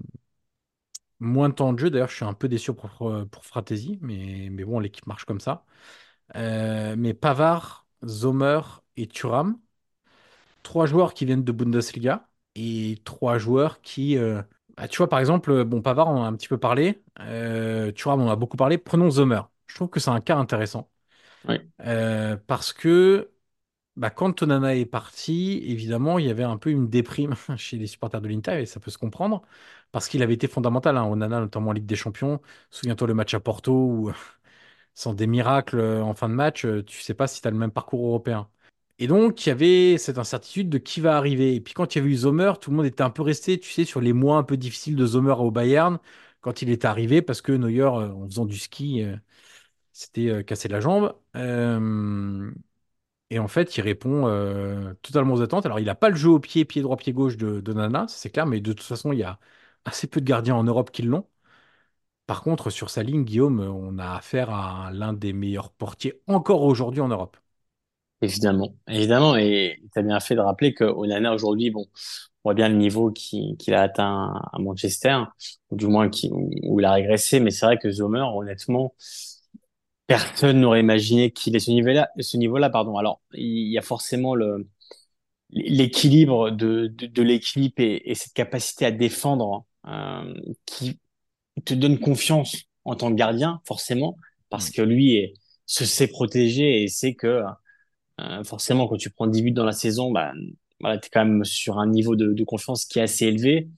Moins 1.20 1.50
de 1.50 1.54
temps 1.54 1.72
de 1.74 1.78
jeu. 1.78 1.90
D'ailleurs, 1.90 2.08
je 2.08 2.16
suis 2.16 2.24
un 2.24 2.32
peu 2.34 2.48
déçu 2.48 2.72
pour, 2.74 2.90
pour 3.30 3.44
Fratesi, 3.44 3.98
mais, 4.00 4.48
mais 4.50 4.64
bon, 4.64 4.78
l'équipe 4.80 5.06
marche 5.06 5.24
comme 5.26 5.40
ça. 5.40 5.64
Mais 6.34 7.14
Pavard, 7.14 7.86
Zomer 8.06 8.60
et 8.96 9.06
Thuram, 9.08 9.58
trois 10.62 10.86
joueurs 10.86 11.14
qui 11.14 11.24
viennent 11.26 11.44
de 11.44 11.52
Bundesliga 11.52 12.28
et 12.54 12.98
trois 13.04 13.38
joueurs 13.38 13.80
qui. 13.82 14.16
Euh, 14.80 14.82
bah, 14.82 14.88
tu 14.88 14.98
vois, 14.98 15.08
par 15.08 15.18
exemple, 15.18 15.64
bon, 15.64 15.82
Pavard, 15.82 16.08
on 16.08 16.18
en 16.18 16.24
a 16.24 16.26
un 16.26 16.34
petit 16.36 16.48
peu 16.48 16.58
parlé. 16.58 17.02
Euh, 17.20 17.92
Thuram, 17.92 18.20
on 18.22 18.28
en 18.28 18.30
a 18.30 18.36
beaucoup 18.36 18.56
parlé. 18.56 18.78
Prenons 18.78 19.10
Zomer. 19.10 19.42
Je 19.66 19.74
trouve 19.74 19.88
que 19.90 20.00
c'est 20.00 20.10
un 20.10 20.20
cas 20.20 20.36
intéressant. 20.36 20.90
Oui. 21.48 21.70
Euh, 21.82 22.36
parce 22.46 22.72
que 22.72 23.32
bah, 23.96 24.10
quand 24.10 24.32
Tonana 24.34 24.76
est 24.76 24.86
parti, 24.86 25.60
évidemment, 25.64 26.18
il 26.18 26.26
y 26.26 26.30
avait 26.30 26.44
un 26.44 26.58
peu 26.58 26.70
une 26.70 26.88
déprime 26.88 27.34
chez 27.56 27.78
les 27.78 27.86
supporters 27.86 28.20
de 28.22 28.28
l'Inter, 28.28 28.62
et 28.62 28.66
ça 28.66 28.80
peut 28.80 28.90
se 28.90 28.98
comprendre, 28.98 29.42
parce 29.92 30.08
qu'il 30.08 30.22
avait 30.22 30.34
été 30.34 30.48
fondamental, 30.48 30.96
hein, 30.96 31.04
Onana, 31.06 31.40
notamment 31.40 31.70
en 31.70 31.72
Ligue 31.74 31.86
des 31.86 31.96
Champions. 31.96 32.40
Souviens-toi 32.70 33.08
le 33.08 33.14
match 33.14 33.34
à 33.34 33.40
Porto, 33.40 33.72
où 33.74 34.12
sans 34.94 35.14
des 35.14 35.26
miracles 35.26 35.78
euh, 35.80 36.02
en 36.04 36.14
fin 36.14 36.28
de 36.28 36.34
match, 36.34 36.64
euh, 36.66 36.84
tu 36.84 37.00
sais 37.02 37.14
pas 37.14 37.26
si 37.28 37.42
tu 37.42 37.48
as 37.48 37.50
le 37.50 37.58
même 37.58 37.72
parcours 37.72 38.06
européen. 38.06 38.48
Et 39.00 39.06
donc, 39.06 39.46
il 39.46 39.48
y 39.48 39.52
avait 39.52 39.96
cette 39.98 40.18
incertitude 40.18 40.68
de 40.68 40.76
qui 40.78 41.00
va 41.00 41.16
arriver. 41.16 41.54
Et 41.54 41.60
puis, 41.60 41.72
quand 41.74 41.94
il 41.94 41.98
y 41.98 42.00
avait 42.02 42.10
eu 42.10 42.18
Sommer, 42.18 42.52
tout 42.60 42.70
le 42.70 42.76
monde 42.76 42.86
était 42.86 43.02
un 43.02 43.10
peu 43.10 43.22
resté, 43.22 43.58
tu 43.58 43.70
sais, 43.70 43.84
sur 43.86 44.00
les 44.02 44.12
mois 44.12 44.36
un 44.36 44.42
peu 44.42 44.56
difficiles 44.58 44.94
de 44.96 45.06
Sommer 45.06 45.32
au 45.38 45.50
Bayern, 45.50 45.98
quand 46.42 46.60
il 46.62 46.68
est 46.70 46.84
arrivé, 46.84 47.22
parce 47.22 47.40
que 47.40 47.52
Neuer, 47.52 47.80
euh, 47.82 48.12
en 48.12 48.26
faisant 48.26 48.44
du 48.44 48.58
ski, 48.58 49.02
euh, 49.02 49.16
s'était 49.92 50.28
euh, 50.30 50.42
cassé 50.44 50.68
la 50.68 50.80
jambe. 50.80 51.14
Euh, 51.36 52.50
et 53.30 53.38
en 53.40 53.48
fait, 53.48 53.76
il 53.78 53.82
répond 53.82 54.26
euh, 54.28 54.94
totalement 55.02 55.34
aux 55.34 55.42
attentes. 55.42 55.66
Alors, 55.66 55.80
il 55.80 55.86
n'a 55.86 55.94
pas 55.96 56.10
le 56.10 56.16
jeu 56.16 56.30
au 56.30 56.40
pied, 56.40 56.64
pied 56.64 56.82
droit, 56.82 56.96
pied 56.96 57.12
gauche 57.12 57.36
de, 57.38 57.60
Nana, 57.72 58.06
c'est 58.08 58.30
clair, 58.30 58.46
mais 58.46 58.60
de 58.60 58.72
toute 58.72 58.86
façon, 58.86 59.12
il 59.12 59.20
y 59.20 59.24
a 59.24 59.38
assez 59.84 60.06
peu 60.08 60.20
de 60.20 60.26
gardiens 60.26 60.56
en 60.56 60.64
Europe 60.64 60.90
qui 60.92 61.02
l'ont. 61.02 61.26
Par 62.26 62.42
contre, 62.42 62.70
sur 62.70 62.88
sa 62.90 63.02
ligne, 63.02 63.24
Guillaume, 63.24 63.60
on 63.60 63.98
a 63.98 64.12
affaire 64.16 64.50
à 64.50 64.90
l'un 64.92 65.12
des 65.12 65.32
meilleurs 65.34 65.70
portiers 65.70 66.22
encore 66.26 66.62
aujourd'hui 66.62 67.00
en 67.02 67.08
Europe. 67.08 67.36
Évidemment, 68.22 68.74
évidemment, 68.86 69.34
et 69.36 69.80
tu 69.94 69.98
as 69.98 70.02
bien 70.02 70.20
fait 70.20 70.34
de 70.34 70.40
rappeler 70.40 70.74
que 70.74 70.84
Onana 70.84 71.32
aujourd'hui, 71.32 71.70
bon, 71.70 71.86
on 72.44 72.50
voit 72.50 72.54
bien 72.54 72.68
le 72.68 72.74
niveau 72.76 73.10
qui- 73.10 73.56
qu'il 73.58 73.72
a 73.74 73.80
atteint 73.82 74.34
à 74.52 74.58
Manchester, 74.58 75.16
ou 75.70 75.76
du 75.76 75.86
moins 75.86 76.10
qui, 76.10 76.28
où, 76.30 76.78
il 76.80 76.84
a 76.84 76.92
régressé, 76.92 77.40
mais 77.40 77.50
c'est 77.50 77.64
vrai 77.64 77.78
que 77.78 77.90
Zomer, 77.90 78.20
honnêtement, 78.34 78.94
personne 80.06 80.60
n'aurait 80.60 80.80
imaginé 80.80 81.30
qu'il 81.30 81.54
ait 81.56 81.60
ce 81.60 81.70
niveau-là, 81.70 82.10
ce 82.18 82.36
niveau-là, 82.36 82.70
pardon. 82.70 82.96
Alors, 82.96 83.20
il 83.32 83.70
y 83.70 83.78
a 83.78 83.82
forcément 83.82 84.34
le, 84.34 84.68
l'équilibre 85.50 86.50
de, 86.50 86.88
de, 86.88 87.06
de 87.06 87.22
l'équipe 87.22 87.80
et, 87.80 88.10
et 88.10 88.14
cette 88.16 88.34
capacité 88.34 88.86
à 88.86 88.92
défendre, 88.92 89.66
euh, 89.88 90.34
qui 90.66 91.00
te 91.64 91.74
donne 91.74 91.98
confiance 92.00 92.56
en 92.84 92.96
tant 92.96 93.10
que 93.10 93.16
gardien, 93.16 93.60
forcément, 93.66 94.16
parce 94.50 94.70
Mm. 94.70 94.74
que 94.74 94.82
lui 94.82 95.16
est, 95.16 95.34
se 95.66 95.84
sait 95.86 96.08
protéger 96.08 96.82
et 96.84 96.88
sait 96.88 97.14
que, 97.14 97.42
euh, 98.20 98.44
forcément, 98.44 98.88
quand 98.88 98.96
tu 98.96 99.10
prends 99.10 99.26
10 99.26 99.42
buts 99.42 99.52
dans 99.52 99.64
la 99.64 99.72
saison, 99.72 100.10
bah, 100.12 100.32
voilà, 100.80 100.98
tu 100.98 101.06
es 101.06 101.10
quand 101.12 101.24
même 101.24 101.44
sur 101.44 101.78
un 101.78 101.86
niveau 101.86 102.16
de, 102.16 102.44
confiance 102.44 102.84
qui 102.84 102.98
est 102.98 103.02
assez 103.02 103.26
élevé. 103.26 103.68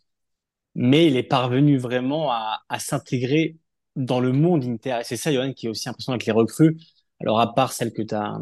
Mais 0.74 1.06
il 1.06 1.16
est 1.16 1.22
parvenu 1.22 1.78
vraiment 1.78 2.30
à, 2.32 2.60
s'intégrer 2.78 3.56
dans 3.96 4.20
le 4.20 4.32
monde 4.32 4.64
Inter. 4.64 5.00
C'est 5.04 5.16
ça, 5.16 5.32
Johan, 5.32 5.52
qui 5.52 5.66
est 5.66 5.68
aussi 5.68 5.88
impressionnant 5.88 6.14
avec 6.14 6.26
les 6.26 6.32
recrues. 6.32 6.78
Alors, 7.20 7.40
à 7.40 7.54
part 7.54 7.72
celles 7.72 7.92
que 7.92 8.02
tu 8.02 8.14
as, 8.14 8.38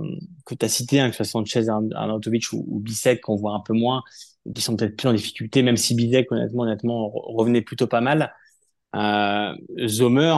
que 0.47 0.55
tu 0.55 0.69
citées, 0.69 1.01
hein, 1.01 1.11
que 1.11 1.17
ce 1.17 1.25
soit 1.25 1.45
Sanchez, 1.45 1.69
Arnautovic 1.69 2.53
ou, 2.53 2.65
ou 2.69 2.81
Bissek, 2.81 3.21
qu'on 3.23 3.37
voit 3.37 3.55
un 3.55 3.61
peu 3.61 3.75
moins, 3.75 4.03
qui 4.55 4.63
sont 4.63 4.77
peut-être 4.77 4.97
plus 4.97 5.09
en 5.09 5.13
difficulté, 5.13 5.63
même 5.63 5.77
si 5.77 5.95
Bissek, 5.95 6.31
honnêtement, 6.33 6.63
honnêtement, 6.63 7.09
re- 7.09 7.37
revenait 7.37 7.63
plutôt 7.63 7.87
pas 7.89 8.01
mal. 8.01 8.35
Euh, 8.97 9.55
Zomer, 9.87 10.35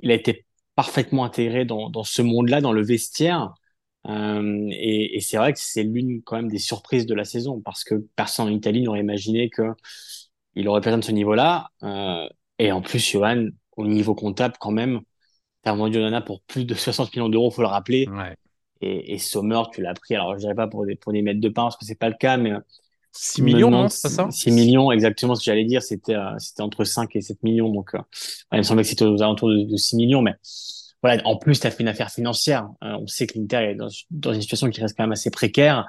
il 0.00 0.10
a 0.10 0.14
été 0.14 0.46
parfaitement 0.74 1.24
intégré 1.24 1.64
dans 1.64 2.04
ce 2.04 2.22
monde-là, 2.22 2.60
dans 2.60 2.72
le 2.72 2.82
vestiaire. 2.82 3.54
Euh, 4.08 4.68
et 4.70 5.16
et 5.16 5.20
c'est 5.20 5.36
vrai 5.36 5.52
que 5.52 5.58
c'est 5.60 5.82
l'une 5.82 6.22
quand 6.22 6.36
même 6.36 6.48
des 6.48 6.58
surprises 6.58 7.06
de 7.06 7.14
la 7.14 7.24
saison 7.24 7.60
parce 7.60 7.84
que 7.84 7.94
personne 8.16 8.48
en 8.48 8.50
Italie 8.50 8.82
n'aurait 8.82 9.00
imaginé 9.00 9.50
que 9.50 9.62
il 10.54 10.68
aurait 10.68 10.80
pu 10.80 10.88
atteindre 10.88 11.04
ce 11.04 11.12
niveau-là. 11.12 11.68
Euh, 11.82 12.28
et 12.58 12.72
en 12.72 12.80
plus, 12.80 12.98
Johan, 12.98 13.48
au 13.76 13.86
niveau 13.86 14.14
comptable, 14.14 14.54
quand 14.58 14.70
même, 14.70 15.00
t'as 15.62 15.74
vendu 15.74 15.98
Onana 15.98 16.20
pour 16.20 16.42
plus 16.42 16.64
de 16.64 16.74
60 16.74 17.14
millions 17.14 17.28
d'euros, 17.28 17.50
faut 17.50 17.62
le 17.62 17.68
rappeler. 17.68 18.08
Ouais. 18.08 18.34
Et, 18.80 19.14
et 19.14 19.18
Sommer, 19.18 19.62
tu 19.72 19.82
l'as 19.82 19.94
pris. 19.94 20.14
Alors, 20.14 20.34
je 20.34 20.40
dirais 20.40 20.54
pas 20.54 20.66
pour 20.66 20.86
des, 20.86 20.96
pour 20.96 21.12
des 21.12 21.22
mètres 21.22 21.40
de 21.40 21.48
pain 21.48 21.62
parce 21.64 21.76
que 21.76 21.84
c'est 21.84 21.94
pas 21.98 22.08
le 22.08 22.16
cas, 22.18 22.36
mais 22.36 22.52
6 23.12 23.42
millions, 23.42 23.70
non, 23.70 23.88
c'est 23.88 24.08
ça? 24.08 24.30
6 24.30 24.50
millions, 24.50 24.92
exactement 24.92 25.34
ce 25.34 25.40
que 25.40 25.44
j'allais 25.46 25.64
dire. 25.64 25.82
C'était, 25.82 26.14
euh, 26.14 26.38
c'était 26.38 26.62
entre 26.62 26.84
5 26.84 27.16
et 27.16 27.22
7 27.22 27.42
millions. 27.42 27.70
Donc, 27.70 27.94
euh, 27.94 27.98
il 28.52 28.58
me 28.58 28.62
semblait 28.62 28.82
que 28.82 28.88
c'était 28.88 29.04
aux 29.04 29.22
alentours 29.22 29.48
de, 29.48 29.62
de 29.62 29.76
6 29.76 29.96
millions. 29.96 30.20
Mais 30.22 30.34
en 31.24 31.36
plus, 31.36 31.60
tu 31.60 31.66
as 31.66 31.70
fait 31.70 31.82
une 31.82 31.88
affaire 31.88 32.10
financière. 32.10 32.68
Euh, 32.82 32.96
on 33.00 33.06
sait 33.06 33.26
que 33.26 33.38
l'Inter 33.38 33.70
est 33.70 33.74
dans, 33.74 34.32
une 34.32 34.40
situation 34.40 34.70
qui 34.70 34.80
reste 34.80 34.96
quand 34.96 35.04
même 35.04 35.12
assez 35.12 35.30
précaire. 35.30 35.86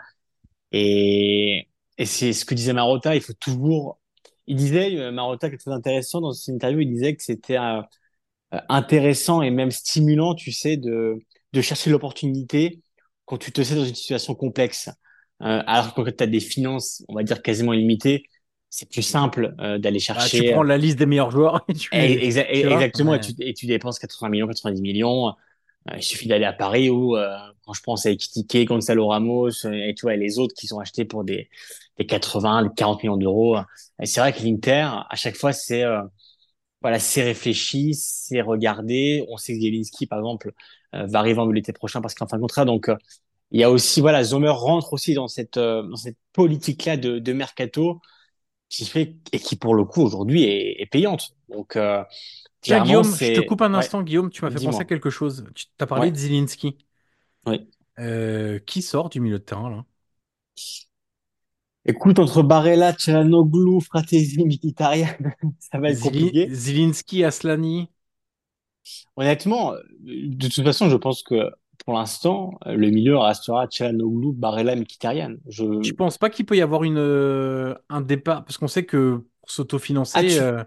Et, 0.72 1.70
c'est 2.06 2.34
ce 2.34 2.46
que 2.46 2.54
disait 2.56 2.74
Marotta. 2.74 3.16
Il 3.16 3.22
faut 3.22 3.34
toujours. 3.34 4.00
Il 4.48 4.56
disait, 4.58 4.96
euh, 4.98 5.12
Marotta, 5.12 5.50
quelque 5.50 5.64
chose 5.64 5.74
d'intéressant 5.74 6.22
dans 6.22 6.34
cette 6.34 6.54
interview. 6.54 6.82
Il 6.82 6.90
disait 6.90 7.16
que 7.16 7.24
c'était 7.24 7.58
euh, 7.58 7.82
intéressant 8.70 9.42
et 9.42 9.52
même 9.52 9.72
stimulant, 9.72 10.36
tu 10.36 10.52
sais, 10.52 10.78
de, 10.78 11.20
de 11.54 11.62
chercher 11.62 11.90
l'opportunité 11.90 12.82
quand 13.26 13.38
tu 13.38 13.52
te 13.52 13.62
sais 13.62 13.76
dans 13.76 13.86
une 13.86 13.96
situation 13.96 14.36
complexe. 14.36 14.90
Euh, 15.44 15.62
alors 15.68 15.94
que 15.94 16.02
quand 16.02 16.16
tu 16.16 16.24
as 16.24 16.28
des 16.28 16.40
finances, 16.40 17.04
on 17.10 17.16
va 17.16 17.24
dire 17.24 17.42
quasiment 17.42 17.74
illimitées, 17.74 18.24
c'est 18.70 18.90
plus 18.90 19.02
simple 19.02 19.56
euh, 19.60 19.78
d'aller 19.78 20.00
Bah, 20.00 20.04
chercher. 20.16 20.40
tu 20.40 20.52
prends 20.52 20.64
la 20.64 20.78
liste 20.78 20.98
des 21.00 21.06
meilleurs 21.06 21.32
joueurs 21.32 21.64
et 21.68 21.74
tu 21.74 21.90
exa- 21.94 22.46
tu 22.52 22.68
exactement, 22.68 23.12
Ouais. 23.12 23.18
et, 23.18 23.20
tu, 23.20 23.34
et 23.40 23.54
tu 23.54 23.66
dépenses 23.66 24.00
80 24.00 24.30
millions, 24.30 24.48
90 24.48 24.82
millions. 24.82 25.30
Euh, 25.90 25.94
il 25.98 26.04
suffit 26.04 26.28
d'aller 26.28 26.46
à 26.46 26.54
Paris 26.54 26.90
où, 26.90 27.16
euh, 27.18 27.30
quand 27.66 27.74
je 27.74 27.82
pense 27.82 28.06
à 28.06 28.12
Ekitike, 28.12 28.68
Gonzalo 28.68 29.08
Ramos, 29.08 29.66
euh, 29.66 29.72
et 29.74 29.94
tu 29.96 30.02
vois, 30.04 30.16
et 30.16 30.18
les 30.18 30.40
autres 30.40 30.54
qui 30.56 30.68
sont 30.68 30.80
achetés 30.80 31.06
pour 31.06 31.24
des, 31.24 31.50
des 31.98 32.06
80, 32.06 32.64
des 32.64 32.70
40 32.76 33.04
millions 33.04 33.18
d'euros. 33.18 33.58
Et 34.02 34.06
c'est 34.06 34.20
vrai 34.20 34.34
que 34.34 34.44
l'Inter, 34.44 34.90
à 35.10 35.16
chaque 35.16 35.36
fois, 35.38 35.54
c'est 35.54 35.84
euh, 35.84 36.02
voilà, 36.82 37.00
c'est 37.00 37.24
réfléchi, 37.24 37.94
c'est 37.96 38.42
regardé. 38.42 39.26
On 39.30 39.38
sait 39.38 39.54
que 39.54 39.60
Zielinski, 39.60 40.06
par 40.08 40.20
exemple, 40.20 40.52
euh, 40.96 41.06
va 41.08 41.20
arriver 41.20 41.40
en 41.40 41.48
l'été 41.52 41.74
prochain 41.74 42.02
parce 42.02 42.14
qu'il 42.14 42.24
en 42.24 42.28
fin 42.28 42.38
de 42.38 42.42
contrat. 42.42 42.66
Donc, 42.66 42.90
euh, 42.90 42.96
il 43.52 43.60
y 43.62 43.64
a 43.64 43.72
aussi, 43.72 44.02
voilà, 44.02 44.24
Zomer 44.24 44.50
rentre 44.50 44.94
aussi 44.94 45.14
dans 45.14 45.28
cette, 45.28 45.58
euh, 45.58 45.84
dans 45.84 45.96
cette 45.98 46.18
politique-là 46.34 46.98
de, 46.98 47.20
de 47.20 47.34
mercato 47.34 48.02
qui 48.70 48.86
fait, 48.86 49.16
et 49.32 49.40
qui, 49.40 49.56
pour 49.56 49.76
le 49.76 49.86
coup, 49.86 50.02
aujourd'hui 50.02 50.44
est, 50.44 50.82
est 50.82 50.86
payante. 50.88 51.32
Donc, 51.50 51.76
euh, 51.76 52.04
Tiens, 52.62 52.82
Guillaume, 52.82 53.20
je 53.22 53.32
te 53.32 53.40
coupe 53.40 53.62
un 53.62 53.74
ouais, 53.76 53.76
instant, 53.76 54.02
Guillaume, 54.04 54.30
tu 54.30 54.44
m'as 54.44 54.52
fait 54.52 54.60
dis-moi. 54.60 54.60
penser 54.60 54.82
à 54.82 54.86
quelque 54.86 55.10
chose. 55.10 55.46
Tu 55.56 55.66
as 55.80 55.88
parlé 55.88 56.12
Ouais. 56.12 56.12
de 56.12 56.18
Zielinski. 56.18 56.78
Oui. 57.46 57.68
Euh, 58.00 58.60
qui 58.60 58.82
sort 58.82 59.10
du 59.10 59.20
milieu 59.20 59.40
de 59.40 59.44
terrain, 59.44 59.70
là? 59.70 59.86
Écoute, 61.86 62.20
entre 62.20 62.44
Barella, 62.44 62.94
Çalhanoğlu, 62.94 63.82
Fratesi, 63.82 64.44
Mkhitaryan, 64.46 65.08
ça 65.60 65.80
va 65.80 65.90
être 65.90 66.00
Zili- 66.00 66.00
compliqué. 66.00 66.54
Zielinski, 66.54 67.24
Aslani. 67.26 67.90
Honnêtement, 69.16 69.74
de 70.00 70.48
toute 70.48 70.64
façon, 70.64 70.90
je 70.90 70.96
pense 70.98 71.24
que 71.24 71.52
pour 71.86 71.94
l'instant, 71.96 72.58
le 72.66 72.90
milieu 72.90 73.18
restera 73.18 73.68
Çalhanoğlu, 73.68 74.34
Barella, 74.34 74.76
Mkhitaryan. 74.76 75.36
Je... 75.48 75.64
Je 75.82 75.94
pense 75.94 76.18
pas 76.18 76.30
qu'il 76.30 76.46
peut 76.46 76.58
y 76.58 76.62
avoir 76.62 76.84
une, 76.84 76.98
euh, 76.98 77.76
un 77.90 78.02
départ, 78.02 78.44
parce 78.46 78.58
qu'on 78.58 78.68
sait 78.68 78.86
que 78.86 79.24
pour 79.42 79.52
Ah, 80.14 80.24
s'autofinancer, 80.24 80.24
tu, 80.24 80.44
euh, 80.44 80.64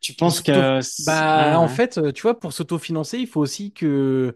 tu 0.00 0.14
penses 0.14 0.40
que... 0.42 0.80
bah, 1.00 1.58
Ah, 1.58 1.60
en 1.60 1.68
fait, 1.68 1.98
euh, 1.98 2.12
tu 2.12 2.22
vois, 2.22 2.38
pour 2.38 2.52
s'autofinancer, 2.52 3.18
il 3.18 3.26
faut 3.28 3.40
aussi 3.40 3.72
que, 3.72 4.34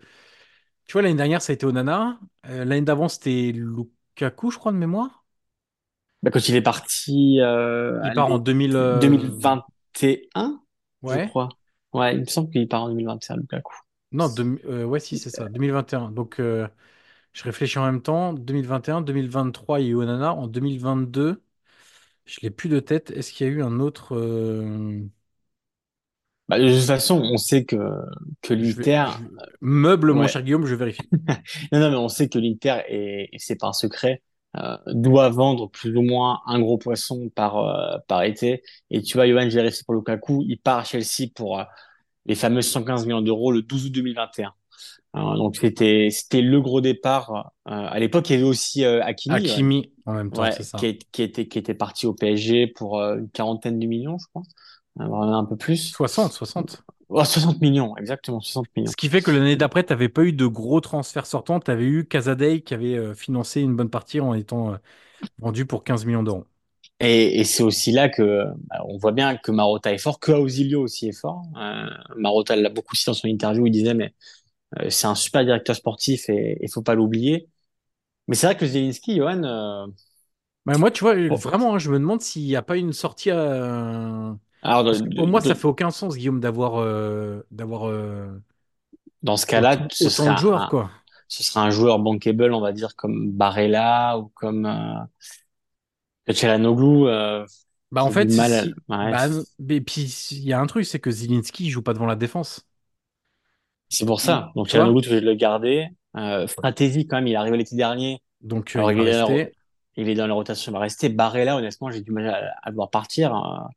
tu 0.87 0.95
vois, 0.95 1.03
l'année 1.03 1.17
dernière, 1.17 1.43
ça 1.43 1.53
a 1.53 1.55
été 1.55 1.67
Onana. 1.67 2.21
L'année 2.45 2.83
d'avant, 2.83 3.09
c'était 3.09 3.53
Lukaku, 3.55 4.51
je 4.53 4.59
crois, 4.59 4.73
de 4.73 4.79
mémoire. 4.79 5.25
Bah, 6.23 6.31
quand 6.31 6.49
il 6.49 6.57
est 6.57 6.63
parti 6.63 7.41
euh, 7.41 8.01
Il 8.03 8.13
part 8.13 8.31
en 8.31 8.39
l'é- 8.39 8.39
2000, 8.39 8.77
euh, 8.77 9.43
2021, 9.93 10.63
je 11.07 11.19
ouais. 11.19 11.19
crois. 11.19 11.59
Ouais, 11.93 12.15
il 12.17 12.21
me 12.23 12.27
semble 12.27 12.51
qu'il 12.51 12.69
part 12.69 12.85
en 12.85 12.89
2021, 12.91 13.37
Lukaku. 13.39 13.75
Non, 14.15 14.29
deux- 14.31 14.61
euh, 14.67 14.85
ouais, 14.87 15.01
si, 15.01 15.19
c'est 15.19 15.31
ça, 15.31 15.49
2021. 15.49 16.11
Donc, 16.11 16.41
euh, 16.41 16.69
je 17.35 17.45
réfléchis 17.45 17.79
en 17.79 17.87
même 17.87 18.03
temps. 18.03 18.33
2021, 18.35 19.03
2023, 19.03 19.81
il 19.81 19.87
y 19.87 19.89
a 19.91 19.93
eu 19.93 19.97
Onana. 19.97 20.35
En 20.35 20.49
2022, 20.49 21.43
je 22.27 22.41
l'ai 22.43 22.51
plus 22.51 22.69
de 22.71 22.81
tête. 22.81 23.11
Est-ce 23.13 23.33
qu'il 23.33 23.47
y 23.49 23.51
a 23.51 23.55
eu 23.55 23.63
un 23.65 23.81
autre 23.81 24.17
euh, 24.17 25.01
Bah, 26.49 26.59
de 26.59 26.69
toute 26.71 26.85
façon, 26.87 27.21
on 27.23 27.39
sait 27.39 27.65
que, 27.65 27.77
que 28.43 28.55
je 28.61 28.75
vais, 28.77 28.91
l'Inter... 28.91 29.05
je- 29.05 29.23
Meuble, 29.61 30.13
mon 30.13 30.27
Ouais. 30.27 30.27
cher 30.27 30.43
Guillaume, 30.43 30.67
je 30.67 30.75
vérifie. 30.75 31.09
Non, 31.73 31.81
non, 31.81 31.91
mais 31.91 31.97
on 31.97 32.09
sait 32.09 32.29
que 32.29 32.39
l'Inter, 32.39 32.83
et, 32.89 33.29
et 33.35 33.39
c'est 33.39 33.57
pas 33.57 33.69
un 33.69 33.73
secret, 33.73 34.23
euh, 34.57 34.77
doit 34.89 35.29
vendre 35.31 35.69
plus 35.71 35.97
ou 35.97 36.03
moins 36.03 36.41
un 36.47 36.61
gros 36.61 36.79
poisson 36.79 37.31
par, 37.35 37.57
euh, 37.59 37.99
par 38.09 38.23
été. 38.23 38.63
Et 38.91 39.03
tu 39.03 39.15
vois, 39.17 39.27
Johan, 39.29 39.49
j'ai 39.49 39.57
vérifié 39.61 39.83
pour 39.85 39.95
Lukaku, 39.95 40.43
il 40.47 40.59
part 40.59 40.79
à 40.79 40.85
Chelsea 40.85 41.29
pour 41.35 41.59
euh, 41.61 41.65
les 42.27 42.35
fameux 42.35 42.63
115 42.63 43.07
millions 43.07 43.23
d'euros 43.23 43.53
le 43.53 43.63
12 43.63 43.87
août 43.87 43.93
2021. 43.93 44.53
Euh, 45.17 45.37
donc 45.37 45.57
c'était 45.57 46.09
c'était 46.11 46.43
le 46.43 46.61
gros 46.61 46.81
départ. 46.81 47.53
Euh, 47.69 47.71
à 47.73 47.99
l'époque, 47.99 48.29
il 48.31 48.35
y 48.35 48.37
avait 48.37 48.45
aussi 48.45 48.85
euh, 48.85 49.03
Hakimi, 49.05 49.93
en 50.07 50.15
même 50.15 50.31
temps, 50.33 50.43
ouais, 50.43 50.51
c'est 50.51 50.63
ça. 50.65 50.79
qui, 50.79 50.87
est- 50.87 51.11
qui 51.13 51.23
était 51.23 51.47
qui 51.49 51.59
était 51.59 51.75
parti 51.75 52.07
au 52.07 52.15
PSG 52.15 52.67
pour 52.69 53.01
euh, 53.01 53.19
une 53.19 53.31
quarantaine 53.31 53.79
de 53.79 53.87
millions, 53.87 54.19
je 54.19 54.27
crois. 54.29 54.43
vraiment 54.97 55.39
un 55.39 55.45
peu 55.45 55.57
plus. 55.57 55.93
60, 55.93 56.33
60. 56.33 56.85
Oh, 57.11 57.25
60 57.25 57.61
millions, 57.61 57.97
exactement, 57.97 58.41
60 58.41 58.69
millions. 58.77 58.91
Ce 58.91 58.97
qui 58.97 59.09
fait 59.09 59.23
que 59.23 59.31
l'année 59.31 59.57
d'après, 59.57 59.85
tu 59.85 59.93
n'avais 59.93 60.09
pas 60.09 60.23
eu 60.25 60.33
de 60.33 60.47
gros 60.47 60.81
transferts 60.81 61.27
sortants. 61.27 61.61
Tu 61.61 61.71
avais 61.71 61.85
eu 61.87 62.07
Casadei 62.07 62.63
qui 62.63 62.75
avait 62.75 62.97
euh, 62.97 63.15
financé 63.15 63.61
une 63.61 63.77
bonne 63.77 63.91
partie 63.91 64.21
en 64.21 64.35
étant 64.35 64.73
euh, 64.75 64.77
vendu 65.39 65.67
pour 65.67 65.85
15 65.85 66.05
millions 66.07 66.23
d'euros. 66.23 66.47
Et, 67.01 67.41
et 67.41 67.45
c'est 67.45 67.63
aussi 67.63 67.93
là 67.93 68.09
que 68.09 68.45
bah, 68.69 68.79
on 68.89 68.97
voit 68.99 69.13
bien 69.13 69.37
que 69.37 69.51
Marotta 69.51 69.93
est 69.93 69.99
fort, 69.99 70.21
que 70.21 70.33
Ausilio 70.33 70.83
aussi 70.83 71.09
est 71.09 71.13
fort. 71.21 71.43
Euh, 71.57 71.87
Marotta 72.17 72.57
l'a 72.57 72.69
beaucoup 72.71 72.95
cité 72.97 73.11
dans 73.11 73.15
son 73.15 73.29
interview, 73.29 73.67
il 73.67 73.73
disait 73.73 73.95
mais 73.95 74.15
euh, 74.81 74.91
c'est 74.91 75.07
un 75.09 75.15
super 75.17 75.45
directeur 75.45 75.77
sportif 75.77 76.29
et 76.31 76.59
il 76.63 76.71
faut 76.71 76.83
pas 76.83 76.95
l'oublier. 76.97 77.49
Mais 78.29 78.37
c'est 78.37 78.47
vrai 78.49 78.57
que 78.57 78.67
Zielinski, 78.67 79.17
Johan, 79.17 79.45
euh, 79.45 79.87
Bah, 80.67 80.79
moi, 80.79 80.91
tu 80.91 81.05
vois, 81.05 81.15
Bon. 81.29 81.37
vraiment, 81.37 81.75
hein, 81.75 81.79
je 81.79 81.91
me 81.91 81.99
demande 81.99 82.23
s'il 82.23 82.45
n'y 82.45 82.57
a 82.57 82.63
pas 82.63 82.77
une 82.79 82.93
sortie 82.95 83.31
à... 83.31 84.37
alors 84.63 84.85
Parce 84.89 85.01
de- 85.01 85.03
que 85.03 85.11
pour 85.11 85.27
de- 85.27 85.29
moi, 85.29 85.41
de- 85.41 85.43
ça 85.43 85.55
fait 85.55 85.67
aucun 85.67 85.91
sens, 85.91 86.17
Guillaume, 86.17 86.41
d'avoir 86.41 86.77
euh, 86.81 87.43
d'avoir 87.51 87.89
euh, 87.89 88.29
dans 89.23 89.37
ce 89.37 89.47
cas-là, 89.47 89.87
ce 89.91 90.11
serait 90.11 90.31
un, 90.31 90.47
quoi. 90.69 90.93
ce 91.29 91.43
serait 91.45 91.61
un 91.61 91.71
joueur 91.71 91.99
bankable, 92.01 92.53
on 92.55 92.61
va 92.61 92.73
dire 92.73 92.97
comme 92.97 93.33
Barella 93.33 94.19
ou 94.19 94.29
comme 94.35 94.67
Çalhanoğlu, 96.33 97.09
euh, 97.09 97.47
Bah, 97.91 98.03
en 98.05 98.11
fait, 98.11 98.31
mal 98.37 98.53
à- 98.55 98.67
si... 98.67 98.75
ouais, 98.89 99.15
bah, 99.15 99.29
et 99.69 99.81
puis, 99.81 100.03
il 100.33 100.41
y 100.45 100.53
a 100.53 100.61
un 100.61 100.67
truc, 100.67 100.85
c'est 100.85 100.99
que 101.01 101.11
Zielinski, 101.11 101.67
il 101.67 101.71
joue 101.71 101.83
pas 101.83 101.93
devant 101.95 102.07
la 102.07 102.17
défense. 102.17 102.67
c'est 103.89 104.07
pour 104.07 104.21
ça. 104.21 104.53
Donc 104.57 104.69
Çalhanoğlu, 104.69 105.03
tu 105.03 105.11
veux 105.11 105.21
le 105.21 105.35
garder. 105.35 105.89
Euh, 106.17 106.47
Fratesi, 106.47 107.07
quand 107.07 107.17
même, 107.17 107.27
il 107.27 107.33
est 107.33 107.37
arrivé 107.37 107.57
l'été 107.57 107.77
dernier. 107.77 108.23
Donc, 108.43 108.77
euh, 108.77 108.83
Alors, 108.83 108.93
il 108.93 109.01
est 109.01 109.13
dans 109.13 109.29
la- 109.29 109.29
rester. 109.29 109.55
Il 109.97 110.09
est 110.09 110.15
dans 110.15 110.27
la 110.27 110.35
rotation, 110.35 110.73
il 110.73 110.75
va 110.75 110.81
rester. 110.81 111.09
Barella, 111.09 111.57
honnêtement, 111.57 111.91
j'ai 111.91 112.03
du 112.03 112.13
mal 112.13 112.29
à, 112.29 112.55
à 112.63 112.71
le 112.71 112.77
voir 112.77 112.91
partir. 112.91 113.35
hein. 113.35 113.69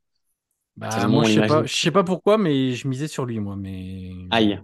Bah, 0.78 1.08
moi, 1.08 1.24
je 1.24 1.32
sais 1.34 1.44
pas, 1.44 1.64
l'imagine. 1.64 1.66
je 1.66 1.74
sais 1.76 1.92
pas 1.92 2.04
pourquoi, 2.04 2.38
mais 2.38 2.74
je 2.74 2.88
misais 2.88 3.08
sur 3.08 3.26
lui, 3.26 3.40
moi. 3.40 3.56
Mais 3.56 4.12
Aïe, 4.30 4.60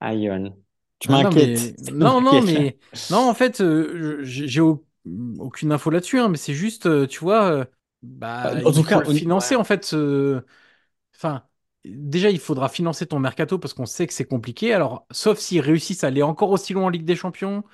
aïe. 0.00 0.30
Tu 0.98 1.10
non, 1.10 1.12
m'inquiètes. 1.12 1.32
mais 1.32 1.74
non, 1.78 2.20
non, 2.20 2.40
mais 2.42 2.78
non, 3.10 3.28
en 3.28 3.34
fait, 3.34 3.60
euh, 3.60 4.20
j'ai 4.22 4.60
au- 4.60 4.86
aucune 5.38 5.72
info 5.72 5.90
là-dessus, 5.90 6.18
hein, 6.20 6.28
mais 6.28 6.36
c'est 6.36 6.54
juste, 6.54 6.86
euh, 6.86 7.06
tu 7.06 7.20
vois, 7.20 7.44
euh, 7.50 7.64
bah, 8.02 8.60
En 8.64 8.72
il 8.72 8.72
tout 8.72 8.84
faut 8.84 8.84
cas, 8.84 9.04
financer 9.04 9.56
ouais. 9.56 9.56
en 9.56 9.64
fait. 9.64 9.92
euh, 9.94 10.42
Enfin, 11.16 11.44
déjà, 11.84 12.30
il 12.30 12.40
faudra 12.40 12.68
financer 12.68 13.06
ton 13.06 13.18
mercato 13.20 13.58
parce 13.58 13.74
qu'on 13.74 13.86
sait 13.86 14.06
que 14.08 14.14
c'est 14.14 14.24
compliqué. 14.26 14.74
Alors, 14.74 15.06
sauf 15.12 15.38
s'ils 15.38 15.60
réussissent 15.62 16.04
à 16.04 16.08
aller 16.08 16.22
encore 16.22 16.50
aussi 16.50 16.72
loin 16.74 16.86
en 16.86 16.88
Ligue 16.90 17.04
des 17.06 17.16
Champions. 17.16 17.64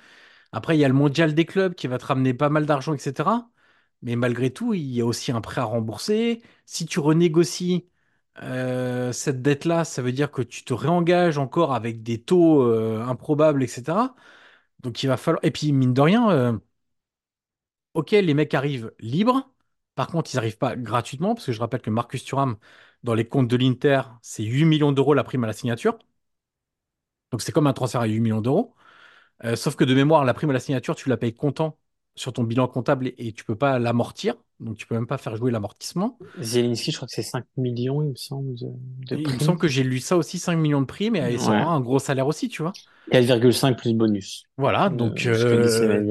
Après, 0.51 0.77
il 0.77 0.79
y 0.81 0.85
a 0.85 0.87
le 0.89 0.93
mondial 0.95 1.33
des 1.35 1.45
clubs 1.45 1.75
qui 1.75 1.87
va 1.87 1.97
te 1.99 2.05
ramener 2.05 2.33
pas 2.33 2.49
mal 2.49 2.65
d'argent, 2.65 2.93
etc. 2.95 3.49
Mais 4.01 4.15
malgré 4.15 4.51
tout, 4.53 4.73
il 4.73 4.83
y 4.93 5.01
a 5.01 5.05
aussi 5.05 5.31
un 5.31 5.41
prêt 5.41 5.61
à 5.61 5.65
rembourser. 5.65 6.41
Si 6.65 6.85
tu 6.85 6.99
renégocies 6.99 7.87
euh, 8.41 9.11
cette 9.13 9.41
dette-là, 9.41 9.85
ça 9.85 10.01
veut 10.01 10.11
dire 10.13 10.31
que 10.31 10.41
tu 10.41 10.63
te 10.65 10.73
réengages 10.73 11.37
encore 11.37 11.73
avec 11.73 12.03
des 12.03 12.21
taux 12.23 12.63
euh, 12.63 13.03
improbables, 13.05 13.63
etc. 13.63 14.15
Donc 14.81 15.03
il 15.03 15.07
va 15.07 15.17
falloir. 15.17 15.43
Et 15.45 15.51
puis, 15.51 15.71
mine 15.73 15.93
de 15.93 16.01
rien, 16.01 16.29
euh, 16.31 16.57
ok, 17.99 18.11
les 18.11 18.33
mecs 18.33 18.53
arrivent 18.53 18.93
libres. 18.99 19.51
Par 19.95 20.07
contre, 20.07 20.31
ils 20.33 20.37
n'arrivent 20.37 20.57
pas 20.57 20.75
gratuitement, 20.75 21.35
parce 21.35 21.45
que 21.45 21.51
je 21.51 21.59
rappelle 21.59 21.81
que 21.81 21.89
Marcus 21.89 22.23
Thuram, 22.23 22.57
dans 23.03 23.13
les 23.13 23.27
comptes 23.27 23.47
de 23.47 23.57
l'Inter, 23.57 24.01
c'est 24.21 24.43
8 24.43 24.65
millions 24.65 24.91
d'euros 24.91 25.13
la 25.13 25.23
prime 25.23 25.43
à 25.43 25.47
la 25.47 25.53
signature. 25.53 25.97
Donc 27.31 27.41
c'est 27.41 27.51
comme 27.51 27.67
un 27.67 27.73
transfert 27.73 28.01
à 28.01 28.05
8 28.05 28.19
millions 28.19 28.41
d'euros. 28.41 28.73
Euh, 29.45 29.55
sauf 29.55 29.75
que 29.75 29.83
de 29.83 29.93
mémoire, 29.93 30.25
la 30.25 30.33
prime 30.33 30.49
à 30.49 30.53
la 30.53 30.59
signature, 30.59 30.95
tu 30.95 31.09
la 31.09 31.17
payes 31.17 31.33
comptant 31.33 31.77
sur 32.15 32.33
ton 32.33 32.43
bilan 32.43 32.67
comptable 32.67 33.07
et, 33.07 33.15
et 33.17 33.33
tu 33.33 33.45
peux 33.45 33.55
pas 33.55 33.79
l'amortir. 33.79 34.35
Donc 34.59 34.77
tu 34.77 34.87
peux 34.87 34.95
même 34.95 35.07
pas 35.07 35.17
faire 35.17 35.35
jouer 35.35 35.51
l'amortissement. 35.51 36.19
Zielinski, 36.41 36.91
je 36.91 36.97
crois 36.97 37.07
que 37.07 37.13
c'est 37.13 37.23
5 37.23 37.45
millions, 37.57 38.01
il 38.01 38.09
me 38.09 38.15
semble, 38.15 38.55
de, 38.55 38.67
de 38.67 39.15
Et 39.15 39.21
Il 39.23 39.33
me 39.33 39.39
semble 39.39 39.59
que 39.59 39.67
j'ai 39.67 39.83
lu 39.83 39.99
ça 39.99 40.17
aussi, 40.17 40.39
5 40.39 40.57
millions 40.57 40.81
de 40.81 40.85
primes, 40.85 41.15
et, 41.15 41.37
Ouais. 41.37 41.61
aura 41.61 41.73
un 41.73 41.79
gros 41.81 41.99
salaire 41.99 42.27
aussi, 42.27 42.49
tu 42.49 42.61
vois. 42.61 42.73
4,5 43.11 43.77
plus 43.77 43.93
bonus. 43.93 44.43
Voilà, 44.57 44.89
donc, 44.89 45.25
euh. 45.25 46.03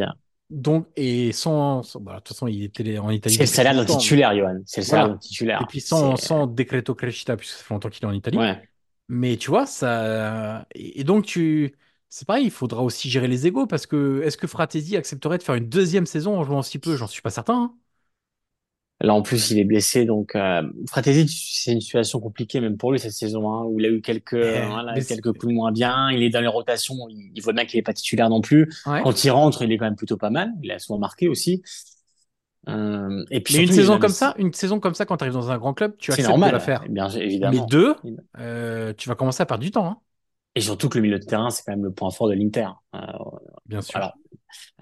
Donc 0.51 0.87
et 0.97 1.33
sans, 1.33 1.83
sans- 1.83 2.01
voilà, 2.01 2.19
de 2.21 2.25
toute 2.25 2.37
façon, 2.37 2.47
il 2.47 2.65
était 2.65 2.99
en 2.99 3.11
Italie 3.11 3.35
C'est 3.35 3.43
le 3.43 3.47
salaire 3.47 3.75
d'un 3.75 3.85
titulaire, 3.85 4.35
Johan. 4.37 4.61
C'est 4.67 4.81
le 4.81 4.87
salaire 4.87 5.05
Voilà. 5.05 5.15
d'un 5.15 5.19
titulaire. 5.19 5.63
Et 5.63 5.67
puis 5.67 5.81
sans, 5.81 6.17
sans 6.17 6.47
Decreto 6.47 6.95
Crescita, 6.95 7.37
puisque 7.37 7.57
ça 7.59 7.65
fait 7.65 7.75
longtemps 7.75 7.91
qu'il 7.91 8.05
est 8.05 8.07
en 8.09 8.13
Italie. 8.13 8.39
Ouais. 8.39 8.63
Mais 9.09 9.37
tu 9.37 9.51
vois, 9.51 9.67
ça. 9.67 10.67
Et 10.75 11.05
donc, 11.05 11.25
tu. 11.27 11.75
C'est 12.11 12.27
pareil, 12.27 12.45
il 12.47 12.51
faudra 12.51 12.83
aussi 12.83 13.11
gérer 13.11 13.29
les 13.29 13.47
égos 13.47 13.67
parce 13.67 13.87
que 13.87 14.23
est-ce 14.25 14.39
que 14.39 14.47
Fratesi 14.47 14.97
accepterait 14.97 15.37
de 15.39 15.43
faire 15.43 15.57
une 15.57 15.69
deuxième 15.69 16.07
saison 16.07 16.39
en 16.39 16.45
jouant 16.45 16.63
si 16.63 16.79
peu? 16.79 16.97
J'en 16.97 17.07
suis 17.07 17.21
pas 17.21 17.31
certain. 17.31 17.55
hein. 17.55 17.75
Là, 19.01 19.15
en 19.15 19.23
plus, 19.23 19.53
il 19.53 19.59
est 19.61 19.65
blessé, 19.65 20.05
donc 20.05 20.35
euh, 20.35 20.63
Fratesi, 20.89 21.29
c'est 21.29 21.73
une 21.73 21.81
situation 21.81 22.19
compliquée 22.19 22.61
même 22.61 22.77
pour 22.77 22.91
lui 22.91 22.99
cette 22.99 23.13
saison, 23.13 23.49
hein, 23.53 23.63
où 23.65 23.79
il 23.79 23.87
a 23.87 23.91
eu 23.91 24.01
quelques, 24.01 24.33
Eh, 24.35 24.67
voilà, 24.67 24.93
mais 24.95 25.01
c'est- 25.01 25.15
quelques 25.15 25.33
coups 25.39 25.47
de 25.53 25.53
moins 25.55 25.71
bien. 25.71 26.11
Il 26.11 26.23
est 26.25 26.31
dans 26.31 26.41
les 26.41 26.49
rotations, 26.49 26.97
il, 27.09 27.31
il 27.33 27.41
voit 27.41 27.53
bien 27.53 27.65
qu'il 27.65 27.79
est 27.79 27.83
pas 27.83 27.93
titulaire 27.93 28.29
non 28.29 28.41
plus. 28.41 28.69
Ouais. 28.87 29.01
Quand 29.03 29.23
il 29.25 29.31
rentre, 29.31 29.63
il 29.63 29.71
est 29.71 29.79
quand 29.79 29.85
même 29.85 29.95
plutôt 29.95 30.17
pas 30.17 30.31
mal. 30.31 30.51
Il 30.65 30.73
a 30.73 30.81
souvent 30.81 30.99
marqué 30.99 31.29
aussi. 31.29 31.63
Euh, 32.69 33.25
et 33.31 33.41
puis 33.41 33.55
Mais 33.55 33.61
une 33.61 33.67
surtout, 33.69 33.81
saison 33.83 33.99
comme 33.99 34.11
ça, 34.11 34.35
une 34.37 34.53
saison 34.53 34.81
comme 34.81 34.95
ça, 34.95 35.07
quand 35.07 35.17
tu 35.17 35.25
arrives 35.25 35.33
dans 35.35 35.51
un 35.51 35.59
grand 35.59 35.73
club, 35.75 35.95
tu 35.97 36.11
acceptes 36.11 36.27
de 36.27 36.31
normal, 36.33 36.53
la 36.53 36.59
faire. 36.61 36.85
bien 36.89 37.09
Mais 37.15 37.21
évidemment. 37.25 37.67
deux, 37.67 37.95
euh, 38.39 38.93
tu 38.95 39.09
vas 39.09 39.15
commencer 39.15 39.43
à 39.43 39.47
perdre 39.47 39.63
du 39.65 39.71
temps, 39.71 39.87
hein, 39.87 39.99
Et 40.59 40.61
surtout 40.61 40.89
que 40.89 40.99
le 40.99 41.03
milieu 41.03 41.19
de 41.21 41.25
terrain, 41.25 41.51
c'est 41.51 41.63
quand 41.65 41.73
même 41.73 41.85
le 41.85 41.93
point 41.93 42.11
fort 42.11 42.29
de 42.29 42.35
l'Inter. 42.35 42.67
Euh, 42.95 42.99
bien 43.67 43.83
sûr. 43.83 44.01
alors, 44.01 44.15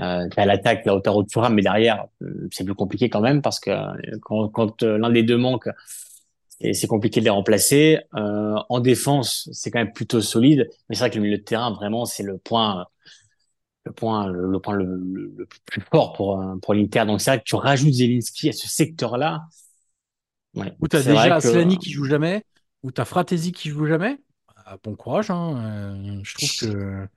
euh, 0.01 0.29
t'as 0.35 0.47
l'attaque, 0.47 0.87
la 0.87 0.95
hauteur 0.97 1.23
de 1.23 1.29
Thuram, 1.29 1.55
mais 1.55 1.63
derrière, 1.63 2.07
euh, 2.23 2.49
c'est 2.53 2.65
plus 2.65 2.75
compliqué 2.75 3.11
quand 3.11 3.21
même 3.23 3.43
parce 3.43 3.61
que 3.61 3.71
euh, 3.71 4.19
quand, 4.23 4.49
quand 4.51 4.83
l'un 4.83 5.11
des 5.11 5.23
deux 5.23 5.37
manque, 5.39 5.69
c'est 6.73 6.87
compliqué 6.87 7.21
de 7.21 7.25
les 7.27 7.31
remplacer. 7.31 7.99
Euh, 8.15 8.55
en 8.69 8.81
défense, 8.81 9.49
c'est 9.53 9.71
quand 9.71 9.79
même 9.81 9.93
plutôt 9.93 10.21
solide, 10.23 10.69
mais 10.89 10.97
c'est 10.97 11.01
vrai 11.01 11.11
que 11.11 11.17
le 11.17 11.23
milieu 11.23 11.39
de 11.39 11.43
terrain, 11.43 11.73
vraiment, 11.73 12.05
c'est 12.07 12.23
le 12.23 12.39
point, 12.39 12.87
le 13.85 13.93
point, 13.93 14.29
le, 14.29 14.51
le 14.51 14.61
point 14.61 14.75
le, 14.75 14.85
le- 14.85 15.35
le 15.37 15.47
plus 15.67 15.83
fort 15.83 16.13
pour 16.15 16.43
pour 16.63 16.75
l'Inter. 16.75 17.05
Donc 17.07 17.21
c'est 17.21 17.31
vrai 17.31 17.39
que 17.41 17.45
tu 17.45 17.57
rajoutes 17.57 17.93
Zelinski 17.95 18.51
à 18.51 18.53
ce 18.53 18.69
secteur-là. 18.69 19.43
Ouais, 20.55 20.77
Ou 20.81 20.89
t'as 20.89 21.03
déjà 21.03 21.33
que- 21.33 21.33
Aslani 21.33 21.79
qui 21.79 21.91
joue 21.93 22.05
jamais, 22.05 22.45
ou 22.83 22.91
t'as 22.93 23.05
Fratesi 23.05 23.53
qui 23.53 23.69
joue 23.71 23.87
jamais. 23.87 24.19
Bon 24.83 24.97
courage, 24.97 25.31
hein. 25.31 25.57
euh, 25.65 26.21
je 26.23 26.35
trouve 26.35 26.75
que. 26.75 27.09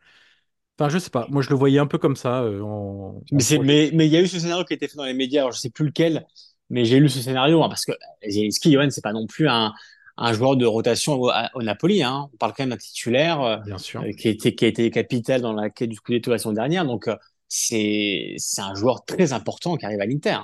Enfin, 0.77 0.89
je 0.89 0.97
sais 0.97 1.09
pas. 1.09 1.27
Moi, 1.29 1.41
je 1.41 1.49
le 1.49 1.55
voyais 1.55 1.79
un 1.79 1.87
peu 1.87 1.97
comme 1.97 2.15
ça. 2.15 2.43
euh, 2.43 2.61
en, 2.61 3.21
Mais 3.31 3.89
il 3.89 4.05
y 4.05 4.15
a 4.15 4.21
eu 4.21 4.27
ce 4.27 4.39
scénario 4.39 4.63
qui 4.63 4.73
a 4.73 4.75
été 4.75 4.87
fait 4.87 4.95
dans 4.95 5.03
les 5.03 5.13
médias, 5.13 5.41
alors 5.41 5.51
je 5.51 5.59
sais 5.59 5.69
plus 5.69 5.85
lequel, 5.85 6.25
mais 6.69 6.85
j'ai 6.85 6.99
lu 6.99 7.09
ce 7.09 7.19
scénario, 7.19 7.63
hein, 7.63 7.69
parce 7.69 7.85
que 7.85 7.91
Zelinski, 8.27 8.71
Johan, 8.71 8.89
c'est 8.89 9.03
pas 9.03 9.11
non 9.11 9.27
plus 9.27 9.49
un, 9.49 9.73
un 10.17 10.33
joueur 10.33 10.55
de 10.55 10.65
rotation 10.65 11.19
au, 11.19 11.61
Napoli, 11.61 12.03
hein. 12.03 12.29
On 12.33 12.37
parle 12.37 12.53
quand 12.55 12.63
même 12.63 12.69
d'un 12.69 12.77
titulaire, 12.77 13.41
euh, 13.41 13.57
Bien 13.57 13.77
sûr. 13.77 14.01
euh, 14.01 14.11
qui 14.13 14.27
a 14.27 14.31
été, 14.31 14.55
qui 14.55 14.65
a 14.65 14.67
été 14.67 14.89
capital 14.91 15.41
dans 15.41 15.53
la 15.53 15.69
quête 15.69 15.89
du 15.89 15.95
Scudetto 15.95 16.31
la 16.31 16.37
saison 16.37 16.53
dernière, 16.53 16.85
donc, 16.85 17.09
c'est, 17.47 18.37
un 18.59 18.75
joueur 18.75 19.03
très 19.05 19.33
important 19.33 19.75
qui 19.75 19.85
arrive 19.85 19.99
à 19.99 20.05
l'Inter. 20.05 20.39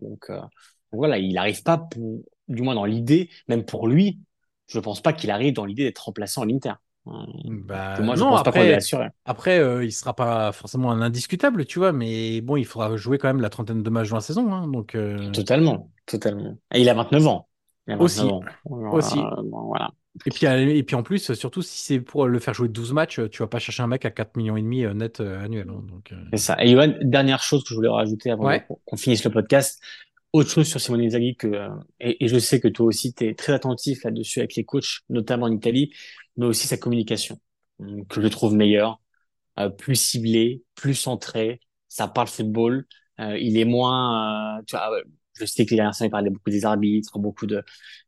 donc, 0.00 0.30
voilà, 0.92 1.18
il 1.18 1.36
arrive 1.36 1.62
pas 1.62 1.76
pour, 1.76 2.22
du 2.48 2.62
moins 2.62 2.74
dans 2.74 2.84
l'idée, 2.84 3.28
même 3.48 3.64
pour 3.64 3.88
lui, 3.88 4.20
je 4.70 4.78
pense 4.80 5.00
pas 5.02 5.12
qu'il 5.12 5.30
arrive 5.30 5.54
dans 5.54 5.64
l'idée 5.64 5.84
d'être 5.84 5.98
remplaçant 6.04 6.42
à 6.42 6.46
l'Inter. 6.46 6.72
Hein. 7.06 7.26
Bah, 7.44 8.00
moi, 8.00 8.14
je 8.14 8.20
non, 8.20 8.30
pense 8.30 8.42
pas 8.42 8.50
après, 8.50 8.78
après 9.24 9.58
euh, 9.58 9.84
il 9.84 9.92
sera 9.92 10.14
pas 10.14 10.52
forcément 10.52 10.90
un 10.90 11.00
indiscutable, 11.00 11.64
tu 11.64 11.78
vois, 11.78 11.92
mais 11.92 12.40
bon, 12.40 12.56
il 12.56 12.64
faudra 12.66 12.94
jouer 12.96 13.18
quand 13.18 13.28
même 13.28 13.40
la 13.40 13.48
trentaine 13.50 13.82
de 13.82 13.90
matchs 13.90 14.10
dans 14.10 14.16
la 14.16 14.20
saison. 14.22 14.52
hein, 14.52 14.68
donc, 14.68 14.94
euh, 14.94 15.30
Totalement, 15.32 15.90
totalement. 16.06 16.56
Et 16.74 16.80
il 16.82 16.88
a 16.88 16.94
29 16.94 17.26
ans. 17.26 17.48
Il 17.88 17.94
a 17.94 17.96
29 17.96 18.04
Aussi. 18.04 18.20
ans. 18.20 18.40
Aussi. 18.66 19.18
bon, 19.44 19.62
voilà. 19.68 19.90
Et 20.26 20.30
puis, 20.30 20.44
et 20.46 20.82
puis 20.82 20.96
en 20.96 21.02
plus, 21.04 21.32
surtout 21.34 21.62
si 21.62 21.78
c'est 21.82 22.00
pour 22.00 22.26
le 22.26 22.38
faire 22.40 22.52
jouer 22.52 22.68
12 22.68 22.92
matchs, 22.92 23.20
tu 23.30 23.42
vas 23.42 23.46
pas 23.46 23.60
chercher 23.60 23.82
un 23.82 23.86
mec 23.86 24.04
à 24.04 24.10
4 24.10 24.36
millions 24.36 24.56
et 24.56 24.62
demi 24.62 24.84
euh, 24.84 24.92
net 24.92 25.20
euh, 25.20 25.42
annuel. 25.42 25.68
hein, 25.70 25.82
donc, 25.88 26.12
euh, 26.12 26.16
C'est 26.32 26.38
ça. 26.38 26.56
Et 26.62 26.68
Johan, 26.72 26.92
dernière 27.00 27.42
chose 27.42 27.62
que 27.62 27.68
je 27.70 27.74
voulais 27.76 27.88
rajouter 27.88 28.30
avant 28.32 28.44
Ouais. 28.46 28.66
qu'on 28.84 28.96
finisse 28.96 29.24
le 29.24 29.30
podcast. 29.30 29.80
Autre 30.32 30.50
chose 30.50 30.68
sur 30.68 30.80
Simone 30.80 31.00
Inzaghi 31.02 31.34
que, 31.36 31.48
euh, 31.48 31.68
et, 31.98 32.24
et 32.24 32.28
je 32.28 32.38
sais 32.38 32.60
que 32.60 32.68
toi 32.68 32.86
aussi, 32.86 33.12
tu 33.12 33.26
es 33.26 33.34
très 33.34 33.52
attentif 33.52 34.04
là-dessus 34.04 34.38
avec 34.40 34.54
les 34.54 34.64
coachs, 34.64 35.00
notamment 35.08 35.46
en 35.46 35.52
Italie, 35.52 35.92
mais 36.36 36.46
aussi 36.46 36.68
sa 36.68 36.76
communication, 36.76 37.40
que 38.08 38.22
je 38.22 38.28
trouve 38.28 38.54
meilleure, 38.54 39.00
euh, 39.60 39.70
plus 39.70 39.96
ciblée, 39.96 40.62
plus 40.76 40.94
centrée. 40.94 41.60
Ça 41.88 42.08
parle 42.08 42.28
football. 42.28 42.86
Euh, 43.20 43.38
il 43.38 43.58
est 43.58 43.64
moins, 43.66 44.58
euh, 44.60 44.62
tu 44.66 44.76
vois, 44.76 44.92
euh, 44.94 45.02
je 45.34 45.46
sais 45.46 45.66
que 45.66 45.70
les 45.72 45.76
dernières 45.76 45.94
il 46.00 46.10
parlait 46.10 46.30
beaucoup 46.30 46.50
des 46.50 46.64
arbitres, 46.66 47.18
beaucoup 47.18 47.46
de, 47.46 47.64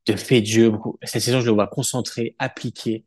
de 0.06 0.16
faits 0.16 0.42
de 0.44 0.48
jeu. 0.48 0.70
Beaucoup... 0.70 0.98
Cette 1.04 1.22
saison, 1.22 1.40
je 1.40 1.46
le 1.46 1.52
vois 1.52 1.68
concentré, 1.68 2.36
appliqué, 2.38 3.04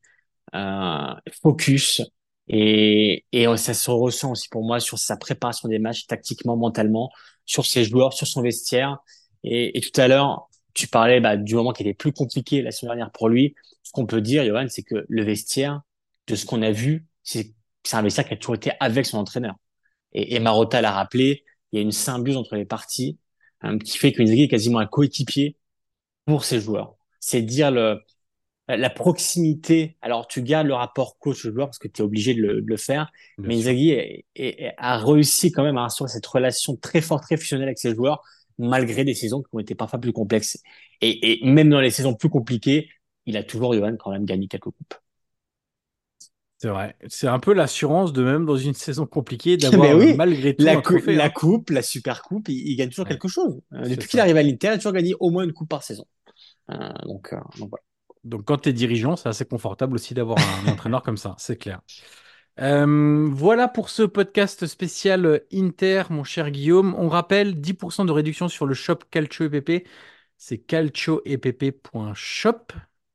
euh, 0.55 1.13
focus. 1.43 2.01
Et, 2.47 3.25
et 3.31 3.45
ça 3.57 3.73
se 3.73 3.89
ressent 3.89 4.31
aussi 4.31 4.49
pour 4.49 4.63
moi 4.63 4.79
sur 4.79 4.99
sa 4.99 5.17
préparation 5.17 5.67
des 5.67 5.79
matchs, 5.79 6.05
tactiquement, 6.05 6.55
mentalement, 6.57 7.11
sur 7.45 7.65
ses 7.65 7.83
joueurs, 7.83 8.13
sur 8.13 8.27
son 8.27 8.41
vestiaire. 8.41 8.97
Et, 9.43 9.79
tout 9.81 9.99
à 9.99 10.07
l'heure, 10.07 10.49
tu 10.73 10.87
parlais 10.87 11.19
bah, 11.19 11.37
du 11.37 11.55
moment 11.55 11.71
qui 11.71 11.83
était 11.83 11.93
plus 11.93 12.11
compliqué 12.11 12.61
la 12.61 12.71
semaine 12.71 12.89
dernière 12.89 13.11
pour 13.11 13.29
lui. 13.29 13.55
Ce 13.83 13.91
qu'on 13.91 14.05
peut 14.05 14.21
dire, 14.21 14.45
Johan, 14.45 14.65
c'est 14.69 14.83
que 14.83 15.05
le 15.07 15.23
vestiaire, 15.23 15.81
de 16.27 16.35
ce 16.35 16.45
qu'on 16.45 16.61
a 16.61 16.71
vu, 16.71 17.05
c'est 17.23 17.53
c'est 17.83 17.97
un 17.97 18.01
vestiaire 18.01 18.27
qui 18.27 18.33
a 18.33 18.37
toujours 18.37 18.55
été 18.55 18.71
avec 18.79 19.05
son 19.05 19.19
entraîneur. 19.19 19.55
Et, 20.11 20.35
et 20.35 20.39
Marotta 20.39 20.81
l'a 20.81 20.91
rappelé, 20.91 21.45
il 21.71 21.75
y 21.77 21.79
a 21.79 21.81
une 21.83 21.91
symbiose 21.91 22.37
entre 22.37 22.55
les 22.55 22.65
parties 22.65 23.19
hein, 23.61 23.77
qui 23.77 23.97
fait 23.97 24.11
que 24.11 24.23
Inzaghi 24.23 24.43
est 24.43 24.47
quasiment 24.47 24.79
un 24.79 24.87
coéquipier 24.87 25.57
pour 26.25 26.45
ses 26.45 26.59
joueurs. 26.59 26.95
c'est 27.19 27.41
dire 27.41 27.71
le, 27.71 28.01
la 28.67 28.89
proximité. 28.89 29.97
Alors, 30.01 30.27
tu 30.27 30.41
gardes 30.41 30.67
le 30.67 30.73
rapport 30.73 31.17
coach-joueur 31.19 31.67
parce 31.67 31.77
que 31.79 31.87
tu 31.87 32.01
es 32.01 32.05
obligé 32.05 32.33
de 32.33 32.41
le, 32.41 32.61
de 32.61 32.67
le 32.67 32.77
faire. 32.77 33.11
Bien 33.37 33.49
mais. 33.49 33.57
Inzaghi 33.57 33.91
est- 33.91 34.25
est- 34.35 34.73
a 34.77 34.97
réussi 34.97 35.51
quand 35.51 35.63
même 35.63 35.77
à 35.77 35.83
instaurer 35.83 36.09
cette 36.09 36.25
relation 36.25 36.75
très 36.75 37.01
forte, 37.01 37.23
très 37.23 37.37
fusionnelle 37.37 37.67
avec 37.67 37.77
ses 37.79 37.93
joueurs, 37.95 38.23
malgré 38.57 39.03
des 39.03 39.13
saisons 39.13 39.41
qui 39.43 39.49
ont 39.53 39.59
été 39.59 39.75
parfois 39.75 39.99
plus 39.99 40.13
complexes. 40.13 40.57
Et, 41.01 41.43
et 41.43 41.45
même 41.45 41.69
dans 41.69 41.81
les 41.81 41.91
saisons 41.91 42.15
plus 42.15 42.29
compliquées, 42.29 42.89
il 43.27 43.37
a 43.37 43.43
toujours, 43.43 43.73
Johan, 43.73 43.95
quand 43.97 44.11
même 44.11 44.25
gagné 44.25 44.47
quelques 44.47 44.63
coupes. 44.65 44.95
C'est 46.57 46.69
vrai. 46.69 46.95
C'est 47.07 47.27
un 47.27 47.39
peu 47.39 47.53
l'assurance 47.53 48.13
de 48.13 48.23
même 48.23 48.45
dans 48.45 48.57
une 48.57 48.73
saison 48.73 49.05
compliquée 49.05 49.57
d'avoir 49.57 49.95
oui. 49.95 50.05
euh, 50.05 50.13
malgré 50.13 50.55
tout 50.55 50.63
La, 50.63 50.71
un 50.71 50.81
cou- 50.81 50.99
trophée. 50.99 51.15
la 51.15 51.25
hein. 51.25 51.29
coupe, 51.29 51.69
la 51.69 51.81
super 51.81 52.21
coupe, 52.23 52.49
il, 52.49 52.67
il 52.69 52.75
gagne 52.77 52.89
toujours 52.89 53.07
Ouais. 53.07 53.09
quelque 53.09 53.27
chose. 53.27 53.61
Euh, 53.73 53.87
depuis 53.89 54.07
qu'il 54.07 54.19
arrive 54.19 54.37
à 54.37 54.43
l'Inter, 54.43 54.67
il 54.67 54.71
a 54.71 54.77
toujours 54.77 54.93
gagné 54.93 55.15
au 55.19 55.29
moins 55.31 55.43
une 55.43 55.53
coupe 55.53 55.69
par 55.69 55.83
saison. 55.83 56.05
Euh, 56.71 56.89
donc, 57.05 57.33
euh, 57.33 57.37
donc 57.57 57.69
voilà. 57.71 57.83
Donc 58.25 58.45
quand 58.45 58.57
tu 58.57 58.69
es 58.69 58.73
dirigeant, 58.73 59.15
c'est 59.15 59.29
assez 59.29 59.45
confortable 59.45 59.95
aussi 59.95 60.13
d'avoir 60.13 60.39
un 60.39 60.67
entraîneur 60.71 61.03
comme 61.03 61.17
ça, 61.17 61.35
c'est 61.37 61.57
clair. 61.57 61.81
Euh, 62.59 63.27
voilà 63.31 63.67
pour 63.67 63.89
ce 63.89 64.03
podcast 64.03 64.65
spécial 64.65 65.41
Inter, 65.53 66.03
mon 66.09 66.23
cher 66.23 66.51
Guillaume. 66.51 66.95
On 66.97 67.09
rappelle 67.09 67.59
10% 67.59 68.05
de 68.05 68.11
réduction 68.11 68.47
sur 68.47 68.65
le 68.65 68.73
shop 68.73 68.99
Calcio 69.11 69.45
EPP. 69.45 69.87
C'est 70.37 70.57
calcioepp.shop. 70.57 72.73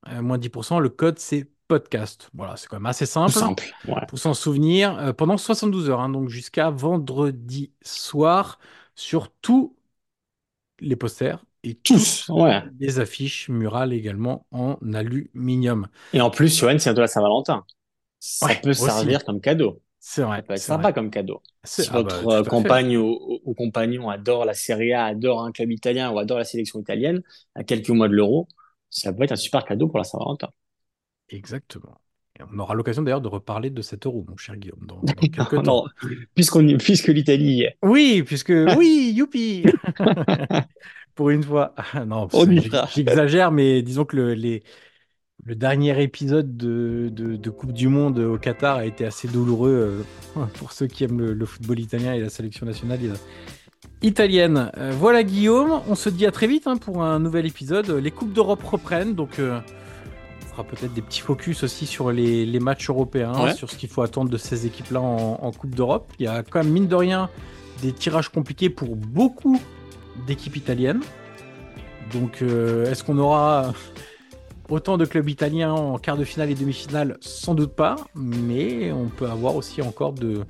Euh, 0.08 0.22
moins 0.22 0.38
10%. 0.38 0.78
Le 0.78 0.88
code, 0.88 1.18
c'est 1.18 1.50
podcast. 1.68 2.30
Voilà, 2.34 2.56
c'est 2.56 2.68
quand 2.68 2.76
même 2.76 2.86
assez 2.86 3.06
simple. 3.06 3.32
Simple. 3.32 3.64
Ouais. 3.86 4.04
Pour 4.08 4.18
s'en 4.18 4.34
souvenir, 4.34 4.98
euh, 4.98 5.12
pendant 5.12 5.36
72 5.36 5.90
heures, 5.90 6.00
hein, 6.00 6.08
donc 6.08 6.28
jusqu'à 6.28 6.70
vendredi 6.70 7.72
soir, 7.82 8.58
sur 8.94 9.30
tous 9.40 9.76
les 10.80 10.96
posters 10.96 11.44
et 11.62 11.74
Tous. 11.74 12.28
Ouais. 12.28 12.62
les 12.78 12.98
affiches 13.00 13.48
murales 13.48 13.92
également 13.92 14.46
en 14.50 14.78
aluminium. 14.94 15.88
Et 16.12 16.20
en 16.20 16.30
plus, 16.30 16.56
Johan, 16.58 16.78
c'est 16.78 16.90
bientôt 16.90 17.00
la 17.02 17.06
Saint-Valentin. 17.06 17.64
Ça 18.18 18.46
Ouais, 18.46 18.60
peut 18.60 18.70
aussi. 18.70 18.82
servir 18.84 19.24
comme 19.24 19.40
cadeau. 19.40 19.82
C'est 19.98 20.22
vrai. 20.22 20.38
Ça 20.38 20.42
peut 20.42 20.54
être 20.54 20.60
sympa 20.60 20.82
vrai. 20.84 20.92
comme 20.94 21.10
cadeau. 21.10 21.42
Si 21.64 21.82
ah 21.88 22.02
bah, 22.02 22.02
votre 22.02 22.28
à 22.30 22.38
euh, 22.38 22.44
compagne 22.44 22.96
ou, 22.96 23.54
compagnon 23.56 24.08
adore 24.08 24.44
la 24.44 24.54
Serie 24.54 24.92
A, 24.94 25.04
adore 25.06 25.42
un 25.44 25.52
club 25.52 25.70
italien 25.70 26.10
ou 26.10 26.18
adore 26.18 26.38
la 26.38 26.44
sélection 26.44 26.80
italienne, 26.80 27.22
à 27.54 27.64
quelques 27.64 27.90
mois 27.90 28.08
de 28.08 28.14
l'Euro, 28.14 28.48
ça 28.88 29.12
peut 29.12 29.22
être 29.24 29.32
un 29.32 29.36
super 29.36 29.64
cadeau 29.64 29.88
pour 29.88 29.98
la 29.98 30.04
Saint-Valentin. 30.04 30.48
Exactement. 31.28 32.00
Et 32.38 32.42
on 32.50 32.58
aura 32.58 32.74
l'occasion 32.74 33.02
d'ailleurs 33.02 33.20
de 33.20 33.28
reparler 33.28 33.70
de 33.70 33.82
cet 33.82 34.06
euro, 34.06 34.24
mon 34.28 34.36
cher 34.36 34.56
Guillaume, 34.56 34.86
dans, 34.86 35.00
dans 35.02 35.12
quelques 35.14 35.62
temps. 35.62 35.84
Non, 35.84 35.84
puisque 36.34 37.08
l'Italie 37.08 37.52
y 37.56 37.62
est. 37.62 37.76
Oui, 37.82 38.22
puisque 38.24 38.52
oui, 38.76 39.12
youpi 39.14 39.64
Pour 41.14 41.30
une 41.30 41.42
fois. 41.42 41.74
Ah, 41.94 42.04
non, 42.04 42.28
j'exagère, 42.94 43.50
mais 43.52 43.82
disons 43.82 44.04
que 44.04 44.16
le, 44.16 44.34
les- 44.34 44.62
le 45.46 45.54
dernier 45.54 46.02
épisode 46.02 46.56
de, 46.56 47.08
de- 47.12 47.36
de 47.36 47.50
Coupe 47.50 47.72
du 47.72 47.88
Monde 47.88 48.18
au 48.18 48.38
Qatar 48.38 48.76
a 48.78 48.86
été 48.86 49.04
assez 49.06 49.28
douloureux 49.28 50.04
euh, 50.38 50.44
pour 50.58 50.72
ceux 50.72 50.86
qui 50.86 51.04
aiment 51.04 51.20
le, 51.20 51.32
le 51.34 51.46
football 51.46 51.80
italien 51.80 52.14
et 52.14 52.20
la 52.20 52.28
sélection 52.30 52.66
nationale 52.66 53.00
euh, 53.04 53.14
italienne. 54.02 54.70
Euh, 54.78 54.92
voilà 54.98 55.22
Guillaume, 55.22 55.80
on 55.88 55.94
se 55.94 56.08
dit 56.10 56.26
à 56.26 56.30
très 56.30 56.46
vite 56.46 56.66
hein, 56.66 56.76
pour 56.76 57.02
un 57.02 57.18
nouvel 57.18 57.46
épisode. 57.46 57.88
Les 57.90 58.10
Coupes 58.10 58.32
d'Europe 58.32 58.62
reprennent, 58.64 59.14
donc 59.14 59.38
euh, 59.38 59.60
on 60.42 60.46
fera 60.46 60.64
peut-être 60.64 60.92
des 60.94 61.02
petits 61.02 61.20
focus 61.20 61.62
aussi 61.64 61.86
sur 61.86 62.12
les, 62.12 62.44
les 62.46 62.60
matchs 62.60 62.90
européens, 62.90 63.32
Ouais. 63.44 63.54
sur 63.54 63.70
ce 63.70 63.76
qu'il 63.76 63.88
faut 63.88 64.02
attendre 64.02 64.30
de 64.30 64.36
ces 64.38 64.66
équipes-là 64.66 65.00
en, 65.00 65.38
en 65.42 65.52
Coupe 65.52 65.74
d'Europe. 65.74 66.12
Il 66.18 66.24
y 66.24 66.28
a 66.28 66.42
quand 66.42 66.62
même, 66.62 66.72
mine 66.72 66.88
de 66.88 66.94
rien, 66.96 67.30
des 67.82 67.92
tirages 67.92 68.28
compliqués 68.28 68.70
pour 68.70 68.96
beaucoup 68.96 69.60
d'équipes 70.26 70.56
italiennes. 70.56 71.00
Donc, 72.12 72.42
euh, 72.42 72.90
est-ce 72.90 73.04
qu'on 73.04 73.18
aura 73.18 73.72
autant 74.68 74.98
de 74.98 75.04
clubs 75.04 75.28
italiens 75.28 75.72
en 75.72 75.98
quart 75.98 76.16
de 76.16 76.24
finale 76.24 76.50
et 76.50 76.54
demi-finale? 76.54 77.16
Sans 77.20 77.54
doute 77.54 77.74
pas, 77.74 77.96
mais 78.14 78.92
on 78.92 79.08
peut 79.08 79.28
avoir 79.28 79.56
aussi 79.56 79.82
encore 79.82 80.12
de, 80.12 80.44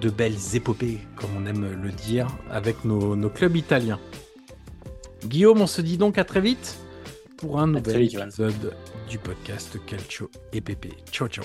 de 0.00 0.10
belles 0.10 0.36
épopées, 0.54 0.98
comme 1.16 1.30
on 1.36 1.46
aime 1.46 1.82
le 1.82 1.90
dire, 1.90 2.28
avec 2.50 2.84
nos, 2.84 3.16
nos 3.16 3.30
clubs 3.30 3.56
italiens. 3.56 4.00
Guillaume, 5.24 5.60
on 5.60 5.66
se 5.66 5.80
dit 5.80 5.98
donc 5.98 6.18
à 6.18 6.24
très 6.24 6.40
vite 6.40 6.78
pour 7.36 7.60
un 7.60 7.66
nouvel 7.66 8.04
épisode 8.04 8.74
du 9.08 9.18
podcast 9.18 9.78
Calcio 9.86 10.30
et 10.52 10.60
Pépé. 10.60 10.90
Ciao, 11.10 11.28
ciao. 11.28 11.44